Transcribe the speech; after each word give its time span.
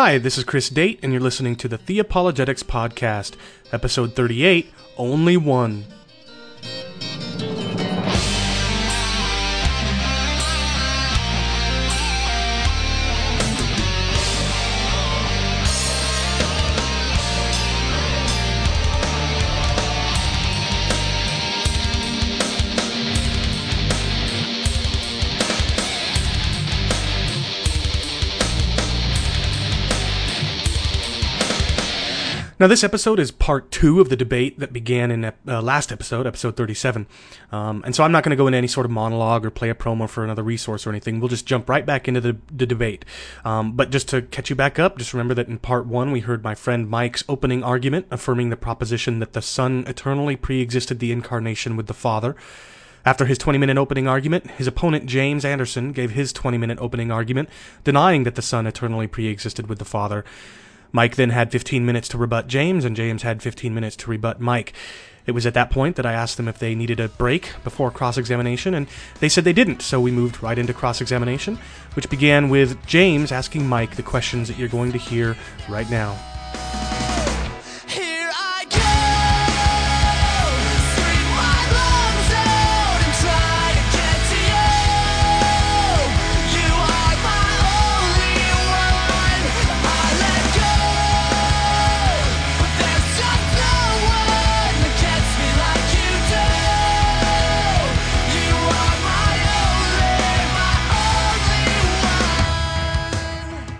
Hi, 0.00 0.16
this 0.16 0.38
is 0.38 0.44
Chris 0.44 0.68
Date, 0.68 1.00
and 1.02 1.12
you're 1.12 1.20
listening 1.20 1.56
to 1.56 1.66
the 1.66 1.76
Theopologetics 1.76 2.62
Podcast, 2.62 3.34
episode 3.72 4.14
38 4.14 4.72
Only 4.96 5.36
One. 5.36 5.86
Now, 32.60 32.66
this 32.66 32.82
episode 32.82 33.20
is 33.20 33.30
part 33.30 33.70
two 33.70 34.00
of 34.00 34.08
the 34.08 34.16
debate 34.16 34.58
that 34.58 34.72
began 34.72 35.12
in 35.12 35.24
uh, 35.24 35.62
last 35.62 35.92
episode, 35.92 36.26
episode 36.26 36.56
37. 36.56 37.06
Um, 37.52 37.84
and 37.86 37.94
so 37.94 38.02
I'm 38.02 38.10
not 38.10 38.24
going 38.24 38.30
to 38.30 38.36
go 38.36 38.48
into 38.48 38.58
any 38.58 38.66
sort 38.66 38.84
of 38.84 38.90
monologue 38.90 39.46
or 39.46 39.50
play 39.50 39.70
a 39.70 39.76
promo 39.76 40.08
for 40.08 40.24
another 40.24 40.42
resource 40.42 40.84
or 40.84 40.90
anything. 40.90 41.20
We'll 41.20 41.28
just 41.28 41.46
jump 41.46 41.68
right 41.68 41.86
back 41.86 42.08
into 42.08 42.20
the, 42.20 42.36
the 42.50 42.66
debate. 42.66 43.04
Um, 43.44 43.76
but 43.76 43.90
just 43.90 44.08
to 44.08 44.22
catch 44.22 44.50
you 44.50 44.56
back 44.56 44.80
up, 44.80 44.98
just 44.98 45.14
remember 45.14 45.34
that 45.34 45.46
in 45.46 45.60
part 45.60 45.86
one, 45.86 46.10
we 46.10 46.18
heard 46.18 46.42
my 46.42 46.56
friend 46.56 46.90
Mike's 46.90 47.22
opening 47.28 47.62
argument 47.62 48.06
affirming 48.10 48.50
the 48.50 48.56
proposition 48.56 49.20
that 49.20 49.34
the 49.34 49.42
Son 49.42 49.84
eternally 49.86 50.34
pre 50.34 50.60
existed 50.60 50.98
the 50.98 51.12
incarnation 51.12 51.76
with 51.76 51.86
the 51.86 51.94
Father. 51.94 52.34
After 53.04 53.26
his 53.26 53.38
20 53.38 53.60
minute 53.60 53.78
opening 53.78 54.08
argument, 54.08 54.50
his 54.50 54.66
opponent 54.66 55.06
James 55.06 55.44
Anderson 55.44 55.92
gave 55.92 56.10
his 56.10 56.32
20 56.32 56.58
minute 56.58 56.78
opening 56.80 57.12
argument, 57.12 57.50
denying 57.84 58.24
that 58.24 58.34
the 58.34 58.42
Son 58.42 58.66
eternally 58.66 59.06
pre 59.06 59.28
existed 59.28 59.68
with 59.68 59.78
the 59.78 59.84
Father. 59.84 60.24
Mike 60.92 61.16
then 61.16 61.30
had 61.30 61.52
15 61.52 61.84
minutes 61.84 62.08
to 62.08 62.18
rebut 62.18 62.48
James, 62.48 62.84
and 62.84 62.96
James 62.96 63.22
had 63.22 63.42
15 63.42 63.74
minutes 63.74 63.96
to 63.96 64.10
rebut 64.10 64.40
Mike. 64.40 64.72
It 65.26 65.32
was 65.32 65.44
at 65.44 65.54
that 65.54 65.70
point 65.70 65.96
that 65.96 66.06
I 66.06 66.14
asked 66.14 66.38
them 66.38 66.48
if 66.48 66.58
they 66.58 66.74
needed 66.74 67.00
a 67.00 67.08
break 67.08 67.52
before 67.62 67.90
cross 67.90 68.16
examination, 68.16 68.72
and 68.72 68.88
they 69.20 69.28
said 69.28 69.44
they 69.44 69.52
didn't, 69.52 69.82
so 69.82 70.00
we 70.00 70.10
moved 70.10 70.42
right 70.42 70.58
into 70.58 70.72
cross 70.72 71.02
examination, 71.02 71.58
which 71.94 72.08
began 72.08 72.48
with 72.48 72.84
James 72.86 73.30
asking 73.30 73.68
Mike 73.68 73.96
the 73.96 74.02
questions 74.02 74.48
that 74.48 74.58
you're 74.58 74.68
going 74.68 74.92
to 74.92 74.98
hear 74.98 75.36
right 75.68 75.90
now. 75.90 76.16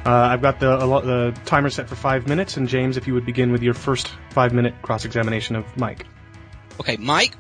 Uh, 0.08 0.28
I've 0.30 0.40
got 0.40 0.58
the, 0.58 0.74
the 0.78 1.38
timer 1.44 1.68
set 1.68 1.86
for 1.86 1.94
five 1.94 2.26
minutes, 2.26 2.56
and 2.56 2.66
James, 2.66 2.96
if 2.96 3.06
you 3.06 3.12
would 3.12 3.26
begin 3.26 3.52
with 3.52 3.62
your 3.62 3.74
first 3.74 4.08
five 4.30 4.54
minute 4.54 4.80
cross 4.80 5.04
examination 5.04 5.54
of 5.54 5.66
Mike. 5.76 6.06
Okay, 6.80 6.96
Mike. 6.96 7.36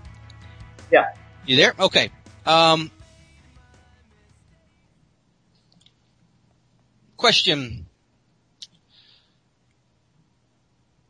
Yeah. 0.92 1.06
You 1.46 1.56
there? 1.56 1.72
Okay. 1.80 2.10
Um, 2.44 2.90
question. 7.16 7.86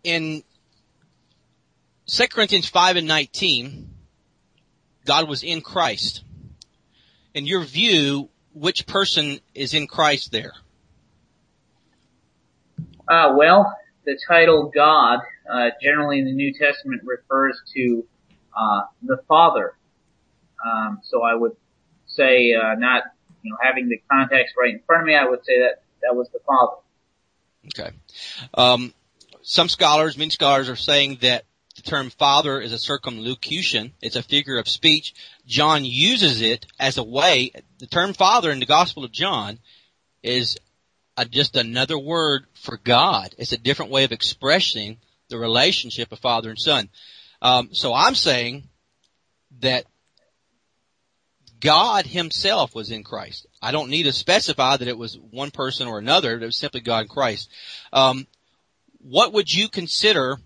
In 0.04 0.44
2 2.06 2.28
Corinthians 2.28 2.68
5 2.68 2.98
and 2.98 3.08
19, 3.08 3.90
God 5.06 5.28
was 5.28 5.42
in 5.42 5.60
Christ. 5.60 6.22
In 7.34 7.46
your 7.46 7.64
view, 7.64 8.28
which 8.54 8.86
person 8.86 9.40
is 9.56 9.74
in 9.74 9.88
Christ 9.88 10.30
there? 10.30 10.52
Uh, 13.08 13.34
well, 13.36 13.76
the 14.04 14.18
title 14.28 14.70
God, 14.74 15.20
uh, 15.50 15.70
generally 15.82 16.18
in 16.18 16.26
the 16.26 16.32
New 16.32 16.52
Testament 16.52 17.02
refers 17.04 17.60
to, 17.74 18.04
uh, 18.56 18.82
the 19.02 19.18
Father. 19.28 19.74
Um, 20.64 21.00
so 21.02 21.22
I 21.22 21.34
would 21.34 21.56
say, 22.06 22.52
uh, 22.54 22.74
not, 22.74 23.04
you 23.42 23.50
know, 23.50 23.58
having 23.62 23.88
the 23.88 24.00
context 24.10 24.54
right 24.60 24.74
in 24.74 24.80
front 24.86 25.02
of 25.02 25.06
me, 25.06 25.14
I 25.14 25.28
would 25.28 25.44
say 25.44 25.60
that 25.60 25.82
that 26.02 26.14
was 26.14 26.28
the 26.32 26.40
Father. 26.46 26.82
Okay. 27.66 27.96
Um, 28.54 28.92
some 29.42 29.68
scholars, 29.68 30.18
many 30.18 30.30
scholars 30.30 30.68
are 30.68 30.76
saying 30.76 31.18
that 31.22 31.44
the 31.76 31.82
term 31.82 32.10
father 32.10 32.60
is 32.60 32.72
a 32.72 32.78
circumlocution. 32.78 33.92
It's 34.02 34.16
a 34.16 34.22
figure 34.22 34.58
of 34.58 34.68
speech. 34.68 35.14
John 35.46 35.84
uses 35.84 36.42
it 36.42 36.66
as 36.78 36.98
a 36.98 37.04
way, 37.04 37.52
the 37.78 37.86
term 37.86 38.14
father 38.14 38.50
in 38.50 38.58
the 38.58 38.66
Gospel 38.66 39.04
of 39.04 39.12
John 39.12 39.60
is 40.22 40.58
just 41.24 41.56
another 41.56 41.98
word 41.98 42.46
for 42.54 42.78
God. 42.78 43.34
It's 43.38 43.52
a 43.52 43.58
different 43.58 43.90
way 43.90 44.04
of 44.04 44.12
expressing 44.12 44.98
the 45.28 45.38
relationship 45.38 46.12
of 46.12 46.18
father 46.18 46.50
and 46.50 46.58
son. 46.58 46.88
Um, 47.40 47.70
so 47.72 47.94
I'm 47.94 48.14
saying 48.14 48.68
that 49.60 49.84
God 51.60 52.06
himself 52.06 52.74
was 52.74 52.90
in 52.90 53.02
Christ. 53.02 53.46
I 53.60 53.72
don't 53.72 53.90
need 53.90 54.04
to 54.04 54.12
specify 54.12 54.76
that 54.76 54.88
it 54.88 54.98
was 54.98 55.18
one 55.18 55.50
person 55.50 55.88
or 55.88 55.98
another. 55.98 56.34
It 56.34 56.44
was 56.44 56.56
simply 56.56 56.80
God 56.80 57.02
in 57.02 57.08
Christ. 57.08 57.50
Um, 57.92 58.26
what 58.98 59.32
would 59.32 59.52
you 59.52 59.68
consider 59.68 60.38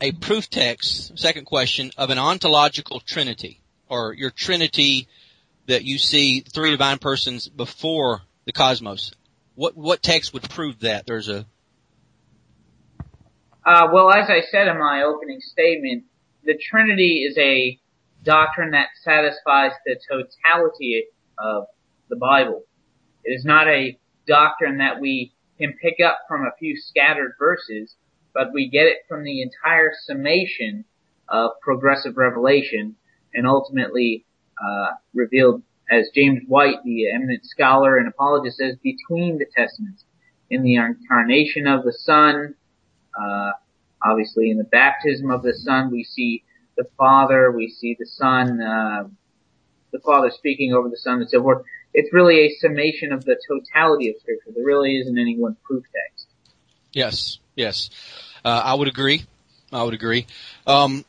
a 0.00 0.12
proof 0.12 0.48
text, 0.50 1.18
second 1.18 1.44
question, 1.44 1.90
of 1.96 2.10
an 2.10 2.18
ontological 2.18 3.00
trinity 3.00 3.60
or 3.88 4.14
your 4.14 4.30
trinity 4.30 5.08
that 5.66 5.84
you 5.84 5.98
see 5.98 6.40
three 6.40 6.70
divine 6.70 6.98
persons 6.98 7.48
before 7.48 8.22
the 8.44 8.52
cosmos? 8.52 9.12
What 9.54 9.76
what 9.76 10.02
text 10.02 10.32
would 10.32 10.48
prove 10.48 10.80
that? 10.80 11.06
There's 11.06 11.28
a. 11.28 11.46
Uh, 13.66 13.88
well, 13.92 14.10
as 14.10 14.30
I 14.30 14.40
said 14.50 14.68
in 14.68 14.78
my 14.78 15.02
opening 15.02 15.40
statement, 15.40 16.04
the 16.44 16.58
Trinity 16.70 17.24
is 17.28 17.36
a 17.36 17.78
doctrine 18.24 18.70
that 18.70 18.88
satisfies 19.02 19.72
the 19.84 19.96
totality 20.08 21.04
of 21.38 21.64
the 22.08 22.16
Bible. 22.16 22.62
It 23.24 23.32
is 23.32 23.44
not 23.44 23.68
a 23.68 23.98
doctrine 24.26 24.78
that 24.78 25.00
we 25.00 25.34
can 25.58 25.74
pick 25.74 25.96
up 26.04 26.20
from 26.26 26.42
a 26.42 26.56
few 26.58 26.76
scattered 26.76 27.32
verses, 27.38 27.94
but 28.32 28.52
we 28.52 28.68
get 28.68 28.86
it 28.86 28.98
from 29.08 29.24
the 29.24 29.42
entire 29.42 29.92
summation 30.06 30.84
of 31.28 31.52
progressive 31.62 32.16
revelation 32.16 32.96
and 33.34 33.46
ultimately 33.46 34.24
uh, 34.62 34.92
revealed 35.14 35.62
as 35.90 36.08
James 36.14 36.42
White, 36.46 36.82
the 36.84 37.10
eminent 37.10 37.44
scholar 37.44 37.96
and 37.98 38.08
apologist, 38.08 38.58
says, 38.58 38.76
between 38.82 39.38
the 39.38 39.46
testaments. 39.56 40.04
In 40.48 40.62
the 40.62 40.76
incarnation 40.76 41.66
of 41.66 41.84
the 41.84 41.92
Son, 41.92 42.54
uh, 43.20 43.50
obviously 44.04 44.50
in 44.50 44.58
the 44.58 44.64
baptism 44.64 45.30
of 45.30 45.42
the 45.42 45.54
Son, 45.54 45.90
we 45.90 46.04
see 46.04 46.44
the 46.76 46.84
Father, 46.96 47.52
we 47.52 47.68
see 47.68 47.96
the 47.98 48.06
Son, 48.06 48.60
uh, 48.60 49.08
the 49.92 50.00
Father 50.00 50.30
speaking 50.30 50.72
over 50.72 50.88
the 50.88 50.96
Son 50.96 51.20
and 51.20 51.28
so 51.28 51.42
forth. 51.42 51.64
It's 51.92 52.12
really 52.12 52.46
a 52.46 52.50
summation 52.60 53.12
of 53.12 53.24
the 53.24 53.36
totality 53.48 54.08
of 54.08 54.16
Scripture. 54.20 54.50
There 54.54 54.64
really 54.64 54.96
isn't 55.00 55.18
any 55.18 55.36
one 55.36 55.56
proof 55.64 55.84
text. 55.84 56.28
Yes, 56.92 57.38
yes. 57.54 57.90
Uh, 58.44 58.62
I 58.64 58.74
would 58.74 58.88
agree. 58.88 59.24
I 59.72 59.82
would 59.82 59.94
agree. 59.94 60.26
Um, 60.66 61.04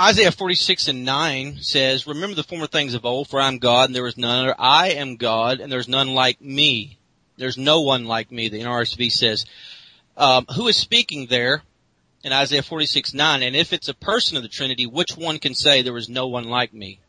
Isaiah 0.00 0.32
46 0.32 0.88
and 0.88 1.04
9 1.04 1.58
says, 1.60 2.06
Remember 2.06 2.34
the 2.34 2.42
former 2.42 2.66
things 2.66 2.94
of 2.94 3.04
old, 3.04 3.28
for 3.28 3.40
I 3.40 3.46
am 3.46 3.58
God 3.58 3.88
and 3.88 3.94
there 3.94 4.06
is 4.06 4.16
none 4.16 4.44
other. 4.44 4.54
I 4.58 4.90
am 4.90 5.16
God 5.16 5.60
and 5.60 5.70
there's 5.70 5.88
none 5.88 6.08
like 6.08 6.40
me. 6.40 6.98
There's 7.36 7.56
no 7.56 7.82
one 7.82 8.04
like 8.04 8.32
me, 8.32 8.48
the 8.48 8.60
NRSV 8.60 9.12
says. 9.12 9.46
Um, 10.16 10.46
who 10.56 10.66
is 10.66 10.76
speaking 10.76 11.26
there 11.26 11.62
in 12.24 12.32
Isaiah 12.32 12.62
46, 12.62 13.14
9? 13.14 13.42
And 13.42 13.54
if 13.54 13.72
it's 13.72 13.88
a 13.88 13.94
person 13.94 14.36
of 14.36 14.42
the 14.42 14.48
Trinity, 14.48 14.86
which 14.86 15.16
one 15.16 15.38
can 15.38 15.54
say 15.54 15.82
there 15.82 15.96
is 15.96 16.08
no 16.08 16.26
one 16.26 16.44
like 16.44 16.74
me? 16.74 17.00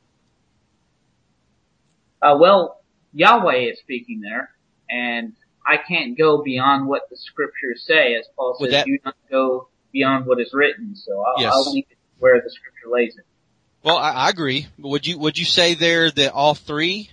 Uh, 2.21 2.37
well, 2.39 2.81
Yahweh 3.13 3.71
is 3.71 3.79
speaking 3.79 4.21
there, 4.21 4.49
and 4.89 5.33
I 5.65 5.77
can't 5.77 6.17
go 6.17 6.43
beyond 6.43 6.87
what 6.87 7.03
the 7.09 7.17
scriptures 7.17 7.83
say, 7.85 8.15
as 8.15 8.25
Paul 8.35 8.57
says, 8.59 8.71
that, 8.71 8.85
do 8.85 8.97
not 9.05 9.15
go 9.29 9.69
beyond 9.91 10.25
what 10.25 10.39
is 10.39 10.51
written. 10.53 10.95
So 10.95 11.23
I'll, 11.23 11.41
yes. 11.41 11.53
I'll 11.53 11.71
leave 11.71 11.85
it 11.89 11.97
where 12.19 12.41
the 12.41 12.49
scripture 12.49 12.89
lays 12.91 13.15
it. 13.17 13.25
Well, 13.83 13.97
I, 13.97 14.11
I 14.11 14.29
agree. 14.29 14.67
Would 14.79 15.05
you 15.05 15.19
would 15.19 15.37
you 15.37 15.45
say 15.45 15.75
there 15.75 16.09
that 16.09 16.33
all 16.33 16.55
three 16.55 17.11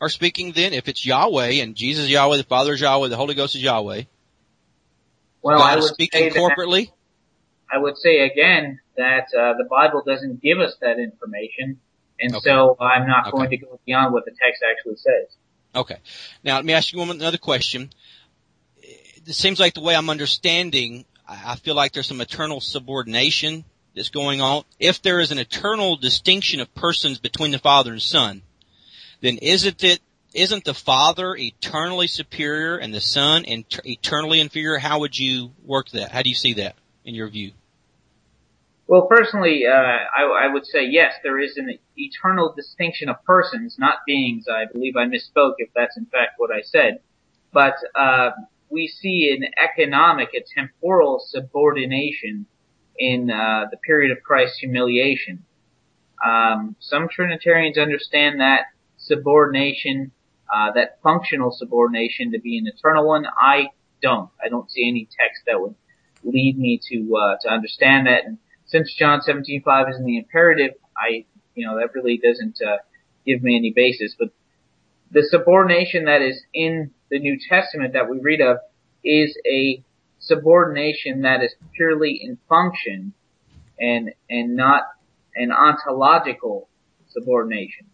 are 0.00 0.10
speaking 0.10 0.52
then? 0.52 0.74
If 0.74 0.86
it's 0.86 1.04
Yahweh 1.04 1.62
and 1.62 1.74
Jesus 1.74 2.04
is 2.04 2.10
Yahweh, 2.10 2.36
the 2.36 2.44
Father 2.44 2.74
is 2.74 2.80
Yahweh, 2.80 3.08
the 3.08 3.16
Holy 3.16 3.34
Ghost 3.34 3.54
is 3.54 3.62
Yahweh. 3.62 4.02
Well, 5.42 5.58
God 5.58 5.72
I 5.72 5.76
would 5.76 5.84
speaking 5.84 6.30
corporately. 6.30 6.86
That, 6.86 7.76
I 7.76 7.78
would 7.78 7.96
say 7.96 8.20
again 8.20 8.80
that 8.98 9.28
uh, 9.34 9.54
the 9.56 9.66
Bible 9.70 10.02
doesn't 10.06 10.42
give 10.42 10.58
us 10.58 10.74
that 10.82 10.98
information, 10.98 11.80
and 12.20 12.34
okay. 12.34 12.50
so 12.50 12.76
I'm 12.78 13.06
not 13.06 13.28
okay. 13.28 13.36
going 13.36 13.50
to 13.50 13.56
go 13.56 13.80
beyond 13.86 14.12
what 14.12 14.26
the 14.26 14.32
text 14.32 14.62
actually 14.70 14.96
says. 14.96 15.34
Okay. 15.74 15.96
Now 16.44 16.56
let 16.56 16.64
me 16.64 16.74
ask 16.74 16.92
you 16.92 16.98
one 16.98 17.10
another 17.10 17.38
question. 17.38 17.90
it 18.82 19.34
seems 19.34 19.58
like 19.58 19.72
the 19.72 19.80
way 19.80 19.96
I'm 19.96 20.10
understanding, 20.10 21.06
I 21.26 21.56
feel 21.56 21.74
like 21.74 21.92
there's 21.92 22.08
some 22.08 22.20
eternal 22.20 22.60
subordination 22.60 23.64
that's 23.94 24.10
going 24.10 24.40
on. 24.40 24.64
If 24.78 25.02
there 25.02 25.20
is 25.20 25.32
an 25.32 25.38
eternal 25.38 25.96
distinction 25.96 26.60
of 26.60 26.74
persons 26.74 27.18
between 27.18 27.50
the 27.50 27.58
Father 27.58 27.92
and 27.92 28.02
Son, 28.02 28.42
then 29.20 29.38
isn't 29.38 29.82
it 29.84 30.00
isn't 30.32 30.64
the 30.64 30.74
Father 30.74 31.34
eternally 31.36 32.06
superior 32.06 32.76
and 32.76 32.94
the 32.94 33.00
Son 33.00 33.44
eternally 33.46 34.40
inferior? 34.40 34.78
How 34.78 35.00
would 35.00 35.18
you 35.18 35.52
work 35.64 35.88
that? 35.90 36.12
How 36.12 36.22
do 36.22 36.28
you 36.28 36.36
see 36.36 36.54
that 36.54 36.76
in 37.04 37.14
your 37.14 37.28
view? 37.28 37.52
Well, 38.86 39.02
personally, 39.02 39.66
uh, 39.66 39.72
I, 39.72 40.46
I, 40.46 40.52
would 40.52 40.66
say 40.66 40.84
yes, 40.84 41.14
there 41.22 41.38
is 41.38 41.56
an 41.56 41.78
eternal 41.96 42.52
distinction 42.56 43.08
of 43.08 43.22
persons, 43.24 43.76
not 43.78 43.98
beings. 44.04 44.46
I 44.48 44.64
believe 44.64 44.96
I 44.96 45.04
misspoke 45.04 45.54
if 45.58 45.70
that's 45.76 45.96
in 45.96 46.06
fact 46.06 46.34
what 46.38 46.50
I 46.50 46.62
said. 46.62 46.98
But 47.52 47.74
uh, 47.94 48.30
we 48.68 48.88
see 48.88 49.36
an 49.36 49.48
economic, 49.62 50.30
a 50.34 50.44
temporal 50.54 51.22
subordination 51.24 52.46
in 53.00 53.30
uh, 53.30 53.64
the 53.70 53.78
period 53.78 54.12
of 54.12 54.22
Christ's 54.22 54.58
humiliation. 54.58 55.44
Um, 56.24 56.76
some 56.80 57.08
Trinitarians 57.08 57.78
understand 57.78 58.40
that 58.40 58.66
subordination, 58.98 60.12
uh, 60.54 60.72
that 60.74 60.98
functional 61.02 61.50
subordination 61.50 62.32
to 62.32 62.38
be 62.38 62.58
an 62.58 62.66
eternal 62.66 63.08
one. 63.08 63.24
I 63.26 63.68
don't. 64.02 64.28
I 64.44 64.50
don't 64.50 64.70
see 64.70 64.86
any 64.86 65.08
text 65.18 65.44
that 65.46 65.60
would 65.60 65.74
lead 66.22 66.58
me 66.58 66.78
to 66.90 67.16
uh, 67.16 67.36
to 67.40 67.48
understand 67.48 68.06
that. 68.06 68.26
And 68.26 68.36
since 68.66 68.94
John 68.94 69.20
17:5 69.26 69.90
is 69.90 69.96
in 69.96 70.04
the 70.04 70.18
imperative, 70.18 70.72
I, 70.94 71.24
you 71.54 71.66
know, 71.66 71.78
that 71.78 71.94
really 71.94 72.18
doesn't 72.18 72.58
uh, 72.60 72.76
give 73.26 73.42
me 73.42 73.56
any 73.56 73.72
basis. 73.74 74.14
But 74.18 74.28
the 75.10 75.22
subordination 75.22 76.04
that 76.04 76.20
is 76.20 76.42
in 76.52 76.90
the 77.10 77.18
New 77.18 77.38
Testament 77.48 77.94
that 77.94 78.10
we 78.10 78.20
read 78.20 78.42
of 78.42 78.58
is 79.02 79.34
a 79.46 79.82
subordination 80.30 81.22
that 81.22 81.42
is 81.42 81.52
purely 81.74 82.20
in 82.22 82.38
function 82.48 83.12
and 83.78 84.10
and 84.28 84.56
not 84.56 84.82
an 85.34 85.50
ontological 85.50 86.68
subordination. 87.08 87.86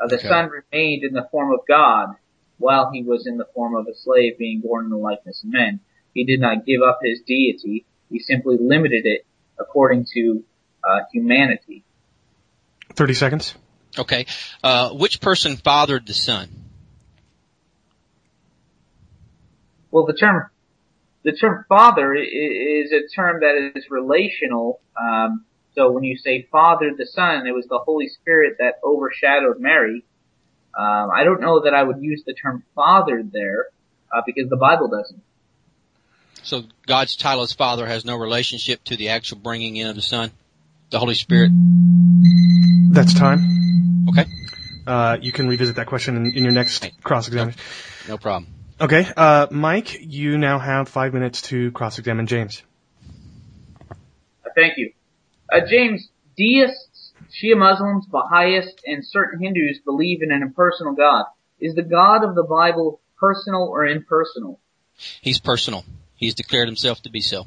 Uh, 0.00 0.08
the 0.08 0.16
okay. 0.16 0.28
Son 0.28 0.50
remained 0.50 1.04
in 1.04 1.12
the 1.12 1.26
form 1.30 1.52
of 1.52 1.60
God 1.68 2.16
while 2.58 2.90
he 2.92 3.02
was 3.02 3.26
in 3.26 3.36
the 3.36 3.46
form 3.54 3.74
of 3.76 3.86
a 3.86 3.94
slave 3.94 4.38
being 4.38 4.60
born 4.60 4.86
in 4.86 4.90
the 4.90 4.96
likeness 4.96 5.42
of 5.44 5.50
men. 5.50 5.80
He 6.14 6.24
did 6.24 6.40
not 6.40 6.66
give 6.66 6.82
up 6.82 6.98
his 7.02 7.20
deity. 7.20 7.84
He 8.10 8.18
simply 8.18 8.56
limited 8.60 9.02
it 9.04 9.26
according 9.58 10.06
to 10.14 10.42
uh, 10.82 11.00
humanity. 11.12 11.84
30 12.94 13.14
seconds. 13.14 13.54
Okay. 13.96 14.26
Uh, 14.62 14.90
which 14.90 15.20
person 15.20 15.56
fathered 15.56 16.06
the 16.06 16.14
son? 16.14 16.48
Well, 19.90 20.06
the 20.06 20.14
term 20.14 20.50
the 21.28 21.36
term 21.36 21.66
father 21.68 22.14
is 22.14 22.90
a 22.90 23.06
term 23.14 23.40
that 23.40 23.72
is 23.76 23.90
relational. 23.90 24.80
Um, 24.98 25.44
so 25.74 25.90
when 25.90 26.02
you 26.02 26.16
say 26.16 26.48
fathered 26.50 26.96
the 26.96 27.04
son, 27.04 27.46
it 27.46 27.52
was 27.52 27.66
the 27.68 27.78
Holy 27.78 28.08
Spirit 28.08 28.56
that 28.60 28.76
overshadowed 28.82 29.60
Mary. 29.60 30.04
Um, 30.76 31.10
I 31.14 31.24
don't 31.24 31.42
know 31.42 31.64
that 31.64 31.74
I 31.74 31.82
would 31.82 32.00
use 32.00 32.22
the 32.24 32.32
term 32.32 32.64
Father 32.74 33.22
there 33.30 33.66
uh, 34.10 34.22
because 34.24 34.48
the 34.48 34.56
Bible 34.56 34.88
doesn't. 34.88 35.22
So 36.44 36.62
God's 36.86 37.14
title 37.14 37.42
as 37.42 37.52
Father 37.52 37.84
has 37.84 38.06
no 38.06 38.16
relationship 38.16 38.82
to 38.84 38.96
the 38.96 39.10
actual 39.10 39.36
bringing 39.36 39.76
in 39.76 39.88
of 39.88 39.96
the 39.96 40.02
Son, 40.02 40.30
the 40.88 40.98
Holy 40.98 41.14
Spirit. 41.14 41.50
That's 42.90 43.12
time. 43.12 44.06
Okay. 44.08 44.24
Uh, 44.86 45.18
you 45.20 45.32
can 45.32 45.46
revisit 45.46 45.76
that 45.76 45.88
question 45.88 46.16
in, 46.16 46.32
in 46.34 46.44
your 46.44 46.54
next 46.54 46.88
cross 47.02 47.28
examination. 47.28 47.60
No, 48.06 48.14
no, 48.14 48.18
problem. 48.18 48.57
Okay, 48.80 49.06
uh, 49.16 49.48
Mike, 49.50 49.98
you 50.00 50.38
now 50.38 50.60
have 50.60 50.88
five 50.88 51.12
minutes 51.12 51.42
to 51.42 51.72
cross 51.72 51.98
examine 51.98 52.28
James. 52.28 52.62
Thank 54.54 54.74
you. 54.76 54.92
Uh, 55.52 55.60
James, 55.68 56.08
deists, 56.36 57.12
Shia 57.30 57.56
Muslims, 57.56 58.06
Baha'is, 58.06 58.72
and 58.86 59.04
certain 59.04 59.40
Hindus 59.40 59.78
believe 59.84 60.22
in 60.22 60.30
an 60.30 60.42
impersonal 60.42 60.94
God. 60.94 61.24
Is 61.58 61.74
the 61.74 61.82
God 61.82 62.22
of 62.22 62.36
the 62.36 62.44
Bible 62.44 63.00
personal 63.18 63.62
or 63.62 63.84
impersonal? 63.84 64.60
He's 65.20 65.40
personal. 65.40 65.84
He's 66.14 66.36
declared 66.36 66.68
himself 66.68 67.02
to 67.02 67.10
be 67.10 67.20
so. 67.20 67.46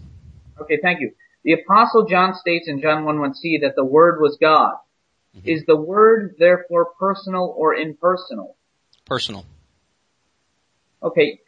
Okay, 0.60 0.80
thank 0.82 1.00
you. 1.00 1.14
The 1.46 1.54
apostle 1.54 2.08
John 2.08 2.36
states 2.36 2.68
in 2.68 2.82
John 2.82 3.06
1 3.06 3.18
1c 3.18 3.62
that 3.62 3.76
the 3.78 3.86
word 3.86 4.20
was 4.20 4.38
God. 4.40 4.74
Mm-hmm. 5.36 5.48
Is 5.48 5.64
the 5.66 5.78
word 5.78 6.36
therefore 6.38 6.90
personal 7.00 7.54
or 7.58 7.74
impersonal? 7.74 8.58
Personal. 9.06 9.46
Okay. 11.04 11.40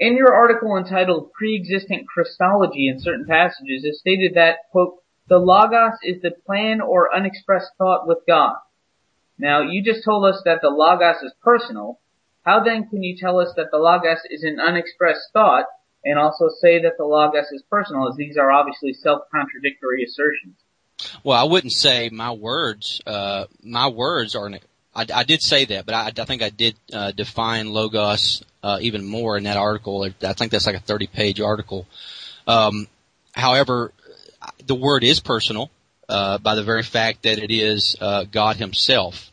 In 0.00 0.16
your 0.16 0.34
article 0.34 0.76
entitled 0.76 1.32
Pre-existent 1.32 2.06
Christology 2.06 2.88
in 2.88 3.00
certain 3.00 3.26
passages, 3.26 3.84
it 3.84 3.96
stated 3.96 4.34
that, 4.34 4.70
quote, 4.70 5.02
the 5.28 5.38
Logos 5.38 5.98
is 6.02 6.22
the 6.22 6.30
plan 6.46 6.80
or 6.80 7.14
unexpressed 7.14 7.72
thought 7.76 8.06
with 8.06 8.18
God. 8.26 8.56
Now, 9.38 9.62
you 9.62 9.82
just 9.82 10.04
told 10.04 10.24
us 10.24 10.40
that 10.44 10.60
the 10.62 10.70
Logos 10.70 11.22
is 11.22 11.32
personal. 11.42 11.98
How 12.42 12.62
then 12.62 12.88
can 12.88 13.02
you 13.02 13.16
tell 13.18 13.40
us 13.40 13.52
that 13.56 13.70
the 13.70 13.78
Logos 13.78 14.20
is 14.30 14.44
an 14.44 14.58
unexpressed 14.60 15.32
thought 15.32 15.66
and 16.04 16.18
also 16.18 16.48
say 16.60 16.82
that 16.82 16.96
the 16.96 17.04
logos 17.04 17.46
is 17.52 17.62
personal, 17.70 18.08
as 18.08 18.16
these 18.16 18.36
are 18.36 18.50
obviously 18.50 18.92
self-contradictory 18.92 20.04
assertions. 20.04 20.56
Well, 21.22 21.38
I 21.38 21.44
wouldn't 21.44 21.72
say 21.72 22.08
my 22.10 22.32
words. 22.32 23.00
Uh, 23.06 23.44
my 23.62 23.88
words 23.88 24.34
are. 24.34 24.50
I, 24.98 25.06
I 25.14 25.22
did 25.22 25.42
say 25.42 25.64
that, 25.66 25.86
but 25.86 25.94
I, 25.94 26.06
I 26.06 26.24
think 26.24 26.42
I 26.42 26.50
did 26.50 26.74
uh, 26.92 27.12
define 27.12 27.72
logos 27.72 28.42
uh, 28.62 28.78
even 28.80 29.04
more 29.04 29.36
in 29.36 29.44
that 29.44 29.56
article. 29.56 30.02
I 30.22 30.32
think 30.32 30.50
that's 30.50 30.66
like 30.66 30.74
a 30.74 30.80
30-page 30.80 31.40
article. 31.40 31.86
Um, 32.48 32.88
however, 33.32 33.92
the 34.66 34.74
word 34.74 35.04
is 35.04 35.20
personal 35.20 35.70
uh, 36.08 36.38
by 36.38 36.56
the 36.56 36.64
very 36.64 36.82
fact 36.82 37.22
that 37.22 37.38
it 37.38 37.52
is 37.52 37.96
uh, 38.00 38.24
God 38.24 38.56
Himself 38.56 39.30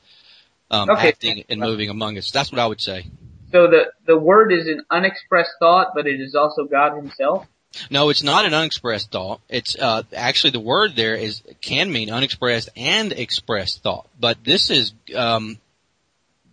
um, 0.70 0.92
okay. 0.92 1.08
acting 1.10 1.44
and 1.50 1.60
moving 1.60 1.90
among 1.90 2.18
us. 2.20 2.30
That's 2.30 2.52
what 2.52 2.60
I 2.60 2.68
would 2.68 2.82
say. 2.82 3.08
So 3.52 3.68
the, 3.68 3.86
the 4.06 4.18
word 4.18 4.52
is 4.52 4.68
an 4.68 4.84
unexpressed 4.92 5.54
thought, 5.60 5.94
but 5.96 6.06
it 6.06 6.20
is 6.20 6.36
also 6.36 6.66
God 6.66 6.96
himself? 6.96 7.48
No, 7.90 8.10
it's 8.10 8.24
not 8.24 8.46
an 8.46 8.54
unexpressed 8.54 9.12
thought. 9.12 9.42
It's 9.50 9.76
uh, 9.76 10.04
actually 10.16 10.52
the 10.52 10.60
word 10.60 10.96
there 10.96 11.16
is 11.16 11.42
can 11.62 11.92
mean 11.92 12.10
unexpressed 12.10 12.70
and 12.76 13.12
expressed 13.12 13.84
thought. 13.84 14.08
But 14.20 14.44
this 14.44 14.70
is 14.70 14.94
um, 15.16 15.58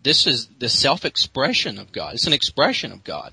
this 0.03 0.27
is 0.27 0.49
the 0.59 0.69
self-expression 0.69 1.79
of 1.79 1.93
God. 1.93 2.15
It's 2.15 2.27
an 2.27 2.33
expression 2.33 2.93
of 2.93 3.05
God. 3.05 3.33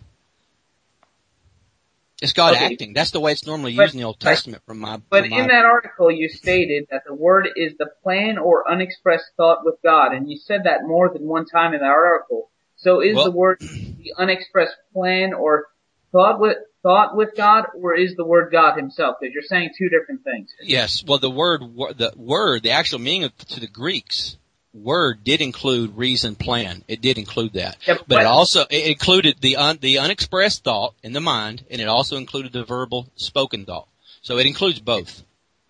It's 2.21 2.33
God 2.33 2.55
okay. 2.55 2.65
acting. 2.65 2.93
That's 2.93 3.11
the 3.11 3.21
way 3.21 3.31
it's 3.31 3.45
normally 3.45 3.75
but, 3.75 3.83
used 3.83 3.93
in 3.95 4.01
the 4.01 4.05
Old 4.05 4.19
Testament. 4.19 4.61
From 4.65 4.79
my, 4.79 4.97
but 5.09 5.23
from 5.23 5.31
in 5.31 5.47
that 5.47 5.65
article, 5.65 6.11
you 6.11 6.27
stated 6.27 6.87
that 6.91 7.03
the 7.07 7.13
word 7.13 7.47
is 7.55 7.73
the 7.77 7.87
plan 8.03 8.37
or 8.37 8.69
unexpressed 8.69 9.31
thought 9.37 9.63
with 9.63 9.75
God, 9.83 10.13
and 10.13 10.29
you 10.29 10.37
said 10.37 10.61
that 10.65 10.83
more 10.85 11.09
than 11.13 11.25
one 11.27 11.45
time 11.45 11.73
in 11.73 11.79
that 11.79 11.85
article. 11.85 12.49
So 12.75 13.01
is 13.01 13.15
well, 13.15 13.25
the 13.25 13.31
word 13.31 13.59
the 13.59 14.13
unexpressed 14.17 14.75
plan 14.93 15.33
or 15.33 15.67
thought 16.11 16.39
with 16.39 16.57
thought 16.83 17.15
with 17.15 17.35
God, 17.35 17.65
or 17.75 17.95
is 17.95 18.15
the 18.15 18.25
word 18.25 18.51
God 18.51 18.77
Himself? 18.77 19.17
Because 19.19 19.33
you're 19.33 19.43
saying 19.43 19.71
two 19.77 19.89
different 19.89 20.23
things. 20.23 20.49
Yes. 20.61 21.03
Well, 21.05 21.19
the 21.19 21.29
word 21.29 21.61
the 21.61 22.13
word 22.15 22.63
the 22.63 22.71
actual 22.71 22.99
meaning 22.99 23.25
of, 23.25 23.37
to 23.49 23.59
the 23.59 23.67
Greeks 23.67 24.37
word 24.73 25.23
did 25.23 25.41
include 25.41 25.97
reason 25.97 26.35
plan. 26.35 26.83
It 26.87 27.01
did 27.01 27.17
include 27.17 27.53
that, 27.53 27.77
yep, 27.87 27.99
but, 27.99 28.09
but, 28.09 28.21
it 28.21 28.27
also 28.27 28.65
it 28.69 28.87
included 28.87 29.41
the 29.41 29.57
un, 29.57 29.79
the 29.81 29.99
unexpressed 29.99 30.63
thought 30.63 30.93
in 31.03 31.13
the 31.13 31.21
mind, 31.21 31.65
and 31.69 31.81
it 31.81 31.87
also 31.87 32.17
included 32.17 32.53
the 32.53 32.63
verbal 32.63 33.07
spoken 33.15 33.65
thought. 33.65 33.87
So 34.21 34.37
it 34.37 34.45
includes 34.45 34.79
both. 34.79 35.23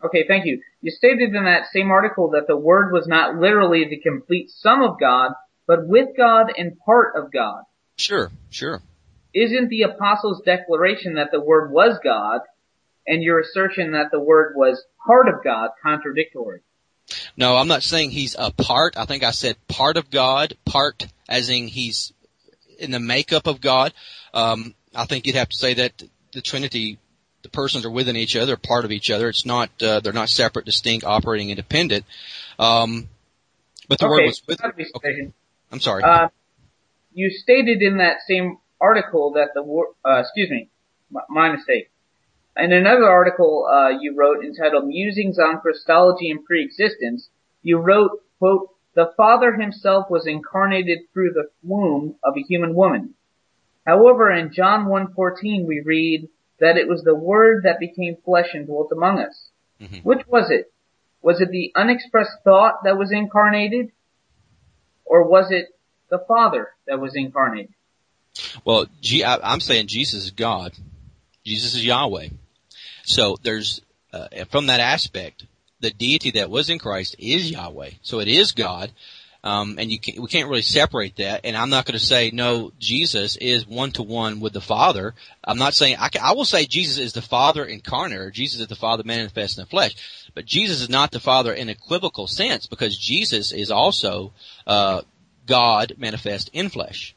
Okay, 0.04 0.26
thank 0.28 0.46
you. 0.46 0.62
You 0.82 0.92
stated 0.92 1.36
in 1.36 1.44
that 1.44 1.68
same 1.74 1.92
article 1.92 2.32
that 2.32 2.48
the 2.48 2.56
word 2.56 2.94
was 2.94 3.06
not 3.06 3.36
literally 3.36 3.86
the 3.90 4.00
complete 4.00 4.50
sum 4.50 4.82
of 4.82 5.00
God, 5.00 5.34
but 5.68 5.88
with 5.88 6.16
God 6.16 6.54
and 6.58 6.80
part 6.80 7.16
of 7.18 7.32
God. 7.32 7.64
Sure, 7.98 8.32
sure. 8.50 8.82
Isn't 9.34 9.70
the 9.70 9.84
apostle's 9.84 10.42
declaration 10.44 11.16
that 11.16 11.32
the 11.32 11.40
word 11.40 11.72
was 11.72 12.00
God 12.04 12.42
and 13.08 13.24
your 13.24 13.40
assertion 13.40 13.92
that 13.92 14.12
the 14.12 14.20
word 14.20 14.54
was 14.56 14.84
part 15.06 15.28
of 15.28 15.44
God 15.44 15.70
contradictory? 15.84 16.62
No, 17.36 17.56
I'm 17.56 17.68
not 17.68 17.84
saying 17.84 18.12
he's 18.12 18.36
a 18.38 18.52
part. 18.52 18.98
I 18.98 19.06
think 19.06 19.24
I 19.24 19.32
said 19.32 19.56
part 19.68 19.98
of 19.98 20.10
God, 20.10 20.56
part 20.66 21.08
as 21.28 21.50
in 21.50 21.68
he's 21.68 22.14
in 22.78 22.92
the 22.92 23.00
makeup 23.00 23.48
of 23.48 23.62
God. 23.62 23.94
Um, 24.34 24.74
I 24.96 25.06
think 25.06 25.26
you'd 25.26 25.36
have 25.36 25.50
to 25.50 25.58
say 25.58 25.76
that 25.76 26.04
the 26.34 26.42
Trinity, 26.42 26.98
the 27.42 27.50
persons 27.50 27.86
are 27.86 27.92
within 27.92 28.16
each 28.16 28.36
other, 28.36 28.58
part 28.58 28.86
of 28.86 28.92
each 28.92 29.10
other. 29.10 29.30
It's 29.30 29.46
not, 29.46 29.70
uh, 29.82 30.00
they're 30.00 30.14
not 30.14 30.30
separate, 30.30 30.66
distinct, 30.66 31.06
operating 31.06 31.50
independent. 31.50 32.06
Um, 32.58 33.10
but 33.88 34.00
the 34.00 34.06
okay, 34.06 34.12
word 34.12 34.26
was 34.26 34.42
with. 34.48 34.62
Okay. 34.96 35.32
I'm 35.72 35.80
sorry. 35.80 36.04
Uh, 36.04 36.30
you 37.14 37.32
stated 37.32 37.82
in 37.82 37.98
that 37.98 38.18
same 38.28 38.58
article 38.82 39.32
that 39.34 39.50
the 39.54 39.62
uh, 40.06 40.20
excuse 40.20 40.50
me, 40.50 40.70
my, 41.10 41.22
my 41.30 41.52
mistake. 41.52 41.90
In 42.58 42.74
another 42.74 43.06
article 43.06 43.68
uh, 43.72 43.90
you 43.90 44.16
wrote 44.16 44.44
entitled 44.44 44.88
"Musings 44.88 45.40
on 45.40 45.62
Christology 45.62 46.30
and 46.30 46.44
Preexistence," 46.44 47.30
you 47.62 47.78
wrote, 47.78 48.22
"quote 48.40 48.70
The 48.96 49.12
Father 49.16 49.56
Himself 49.56 50.10
was 50.10 50.28
incarnated 50.28 51.00
through 51.14 51.34
the 51.34 51.50
womb 51.64 52.16
of 52.24 52.36
a 52.38 52.42
human 52.42 52.74
woman." 52.76 53.16
However, 53.86 54.30
in 54.32 54.52
John 54.54 54.88
1:14 54.88 55.66
we 55.66 55.82
read, 55.82 56.30
that 56.60 56.78
it 56.78 56.88
was 56.88 57.04
the 57.04 57.16
Word 57.16 57.64
that 57.64 57.80
became 57.80 58.18
flesh 58.24 58.54
and 58.54 58.68
dwelt 58.68 58.92
among 58.92 59.20
us. 59.20 59.50
Mhm. 59.82 60.04
Which 60.04 60.28
was 60.28 60.52
it? 60.52 60.72
Was 61.22 61.42
it 61.42 61.50
the 61.50 61.72
unexpressed 61.76 62.44
thought 62.44 62.84
that 62.84 62.98
was 62.98 63.12
incarnated? 63.12 63.92
Or 65.06 65.28
was 65.28 65.52
it 65.52 65.70
the 66.10 66.20
Father 66.20 66.70
that 66.86 67.00
was 67.00 67.16
incarnated? 67.16 67.74
Well, 68.66 68.86
G- 69.02 69.24
I, 69.24 69.38
I'm 69.38 69.60
saying 69.60 69.88
Jesus 69.88 70.26
is 70.26 70.32
God. 70.32 70.74
Jesus 71.46 71.76
is 71.76 71.86
Yahweh. 71.86 72.30
So 73.04 73.38
there's, 73.42 73.82
uh, 74.14 74.28
from 74.52 74.68
that 74.68 74.80
aspect, 74.80 75.46
the 75.80 75.92
deity 75.92 76.32
that 76.32 76.50
was 76.50 76.70
in 76.70 76.80
Christ 76.80 77.16
is 77.18 77.50
Yahweh. 77.50 77.92
So 78.02 78.20
it 78.20 78.28
is 78.28 78.52
God. 78.52 78.92
Um, 79.42 79.78
and 79.80 79.90
you 79.90 80.00
can, 80.00 80.22
we 80.22 80.28
can't 80.28 80.50
really 80.50 80.62
separate 80.62 81.16
that. 81.16 81.42
And 81.46 81.56
I'm 81.56 81.70
not 81.70 81.86
going 81.86 81.98
to 81.98 82.06
say 82.06 82.30
no. 82.34 82.74
Jesus 82.78 83.38
is 83.38 83.66
one 83.66 83.92
to 83.94 84.04
one 84.04 84.42
with 84.42 84.52
the 84.52 84.60
Father. 84.60 85.16
I'm 85.44 85.58
not 85.58 85.74
saying 85.74 85.96
I, 85.98 86.10
can, 86.10 86.22
I 86.22 86.34
will 86.34 86.44
say 86.44 86.66
Jesus 86.66 86.98
is 86.98 87.14
the 87.14 87.22
Father 87.22 87.64
incarnate. 87.64 88.20
Or 88.20 88.32
Jesus 88.32 88.60
is 88.60 88.68
the 88.68 88.76
Father 88.76 89.04
manifest 89.06 89.58
in 89.58 89.64
the 89.64 89.70
flesh. 89.70 89.96
But 90.36 90.46
Jesus 90.46 90.82
is 90.82 90.90
not 90.90 91.12
the 91.12 91.22
Father 91.22 91.54
in 91.54 91.70
equivocal 91.70 92.28
sense 92.28 92.68
because 92.68 92.98
Jesus 92.98 93.54
is 93.54 93.72
also 93.72 94.34
uh, 94.68 95.02
God 95.46 95.94
manifest 95.98 96.50
in 96.52 96.68
flesh. 96.68 97.16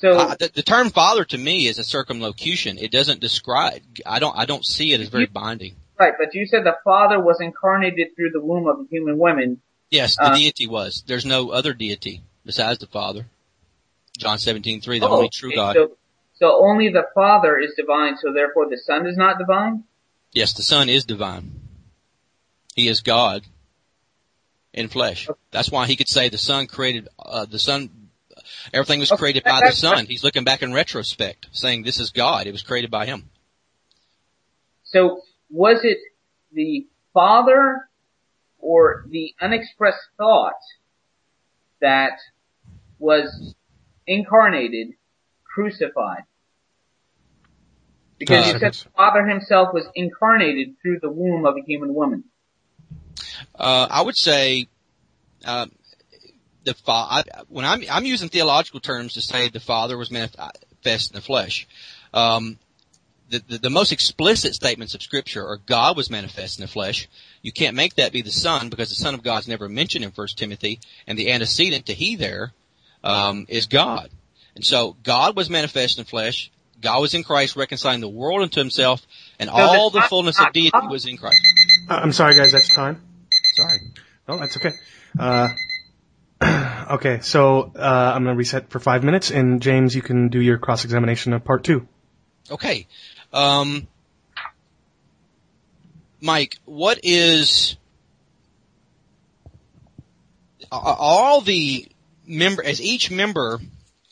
So, 0.00 0.12
Uh, 0.18 0.34
the, 0.38 0.48
the 0.54 0.62
term 0.62 0.90
father 0.90 1.24
to 1.26 1.36
me 1.38 1.66
is 1.66 1.78
a 1.78 1.84
circumlocution. 1.84 2.78
It 2.78 2.90
doesn't 2.90 3.20
describe. 3.20 3.82
I 4.06 4.18
don't. 4.18 4.36
I 4.36 4.46
don't 4.46 4.64
see 4.64 4.92
it 4.94 5.00
as 5.00 5.08
very 5.08 5.26
binding. 5.26 5.76
right, 5.98 6.14
but 6.18 6.34
you 6.34 6.46
said 6.46 6.64
the 6.64 6.76
Father 6.84 7.20
was 7.20 7.40
incarnated 7.40 8.16
through 8.16 8.30
the 8.30 8.40
womb 8.40 8.66
of 8.66 8.80
a 8.80 8.84
human 8.90 9.18
woman. 9.18 9.60
Yes, 9.90 10.16
the 10.16 10.30
Uh, 10.30 10.34
deity 10.34 10.66
was. 10.66 11.04
There's 11.06 11.26
no 11.26 11.50
other 11.50 11.74
deity 11.74 12.22
besides 12.46 12.78
the 12.78 12.86
Father. 12.86 13.26
John 14.18 14.38
seventeen 14.38 14.80
three, 14.80 14.98
the 15.00 15.06
Oh, 15.08 15.16
only 15.16 15.28
true 15.28 15.50
okay, 15.50 15.56
God. 15.56 15.76
So, 15.76 15.96
so 16.38 16.64
only 16.64 16.88
the 16.88 17.04
Father 17.14 17.58
is 17.58 17.74
divine, 17.76 18.16
so 18.16 18.32
therefore 18.32 18.70
the 18.70 18.78
Son 18.78 19.06
is 19.06 19.16
not 19.18 19.38
divine? 19.38 19.84
yes, 20.32 20.54
the 20.54 20.62
Son 20.62 20.88
is 20.88 21.04
divine. 21.04 21.60
He 22.74 22.88
is 22.88 23.00
God 23.02 23.42
in 24.72 24.88
flesh. 24.88 25.28
That's 25.50 25.70
why 25.70 25.86
he 25.86 25.96
could 25.96 26.08
say 26.08 26.30
the 26.30 26.38
Son 26.38 26.66
created 26.66 27.08
uh, 27.18 27.44
the 27.44 27.58
Son. 27.58 27.90
Everything 28.72 29.00
was 29.00 29.10
created 29.10 29.44
by 29.44 29.60
the 29.60 29.72
Son. 29.72 30.06
He's 30.06 30.22
looking 30.22 30.44
back 30.44 30.62
in 30.62 30.72
retrospect, 30.72 31.48
saying 31.52 31.82
this 31.82 31.98
is 31.98 32.10
God. 32.10 32.46
It 32.46 32.52
was 32.52 32.62
created 32.62 32.90
by 32.90 33.06
Him. 33.06 33.30
So 34.84 35.20
was 35.50 35.84
it 35.84 35.98
the 36.52 36.86
Father 37.12 37.88
or 38.58 39.04
the 39.08 39.34
unexpressed 39.40 39.98
thought 40.16 40.54
that 41.80 42.18
was 42.98 43.54
incarnated, 44.06 44.94
crucified? 45.44 46.24
Because 48.18 48.44
Uh, 48.44 48.52
you 48.52 48.58
said 48.58 48.74
the 48.74 48.90
Father 48.96 49.26
himself 49.26 49.72
was 49.72 49.86
incarnated 49.94 50.76
through 50.82 51.00
the 51.00 51.10
womb 51.10 51.46
of 51.46 51.56
a 51.56 51.62
human 51.66 51.94
woman. 51.94 52.24
Uh, 53.54 53.86
I 53.90 54.02
would 54.02 54.16
say, 54.16 54.68
uh, 55.44 55.66
the 56.70 56.74
fa- 56.74 56.92
I, 56.92 57.22
when 57.48 57.64
I'm 57.64 57.82
I'm 57.90 58.04
using 58.04 58.28
theological 58.28 58.80
terms 58.80 59.14
to 59.14 59.20
say 59.20 59.48
the 59.48 59.60
Father 59.60 59.98
was 59.98 60.10
manifest 60.10 61.10
in 61.10 61.14
the 61.14 61.20
flesh. 61.20 61.66
Um, 62.14 62.58
the, 63.28 63.42
the 63.48 63.58
the 63.58 63.70
most 63.70 63.92
explicit 63.92 64.54
statements 64.54 64.94
of 64.94 65.02
Scripture 65.02 65.46
are 65.46 65.56
God 65.56 65.96
was 65.96 66.10
manifest 66.10 66.58
in 66.58 66.62
the 66.62 66.68
flesh. 66.68 67.08
You 67.42 67.52
can't 67.52 67.76
make 67.76 67.96
that 67.96 68.12
be 68.12 68.22
the 68.22 68.30
Son 68.30 68.68
because 68.68 68.88
the 68.88 68.94
Son 68.94 69.14
of 69.14 69.22
God 69.22 69.40
is 69.40 69.48
never 69.48 69.68
mentioned 69.68 70.04
in 70.04 70.12
First 70.12 70.38
Timothy, 70.38 70.80
and 71.06 71.18
the 71.18 71.32
antecedent 71.32 71.86
to 71.86 71.92
He 71.92 72.16
there 72.16 72.52
um, 73.02 73.46
is 73.48 73.66
God. 73.66 74.10
And 74.54 74.64
so 74.64 74.96
God 75.02 75.36
was 75.36 75.50
manifest 75.50 75.98
in 75.98 76.04
the 76.04 76.10
flesh. 76.10 76.50
God 76.80 77.00
was 77.00 77.14
in 77.14 77.24
Christ, 77.24 77.56
reconciling 77.56 78.00
the 78.00 78.08
world 78.08 78.42
unto 78.42 78.60
Himself, 78.60 79.06
and 79.38 79.48
the 79.48 79.52
all 79.52 79.90
the 79.90 80.00
Son- 80.00 80.08
fullness 80.08 80.40
of 80.40 80.52
deity 80.52 80.86
was 80.88 81.04
in 81.06 81.16
Christ. 81.16 81.40
Uh, 81.88 81.94
I'm 81.94 82.12
sorry, 82.12 82.34
guys. 82.36 82.52
That's 82.52 82.72
time. 82.72 83.02
Sorry. 83.54 83.80
No, 84.28 84.38
that's 84.38 84.56
okay. 84.56 84.72
Uh, 85.18 85.48
okay, 86.90 87.20
so 87.20 87.72
uh, 87.76 88.12
I'm 88.14 88.24
gonna 88.24 88.36
reset 88.36 88.70
for 88.70 88.80
five 88.80 89.04
minutes, 89.04 89.30
and 89.30 89.62
James, 89.62 89.94
you 89.94 90.02
can 90.02 90.28
do 90.28 90.40
your 90.40 90.58
cross-examination 90.58 91.32
of 91.32 91.44
part 91.44 91.64
two. 91.64 91.86
Okay. 92.50 92.86
Um, 93.32 93.86
Mike, 96.20 96.58
what 96.64 97.00
is 97.02 97.76
all 100.70 101.40
the 101.40 101.86
member 102.26 102.64
as 102.64 102.80
each 102.80 103.10
member? 103.10 103.60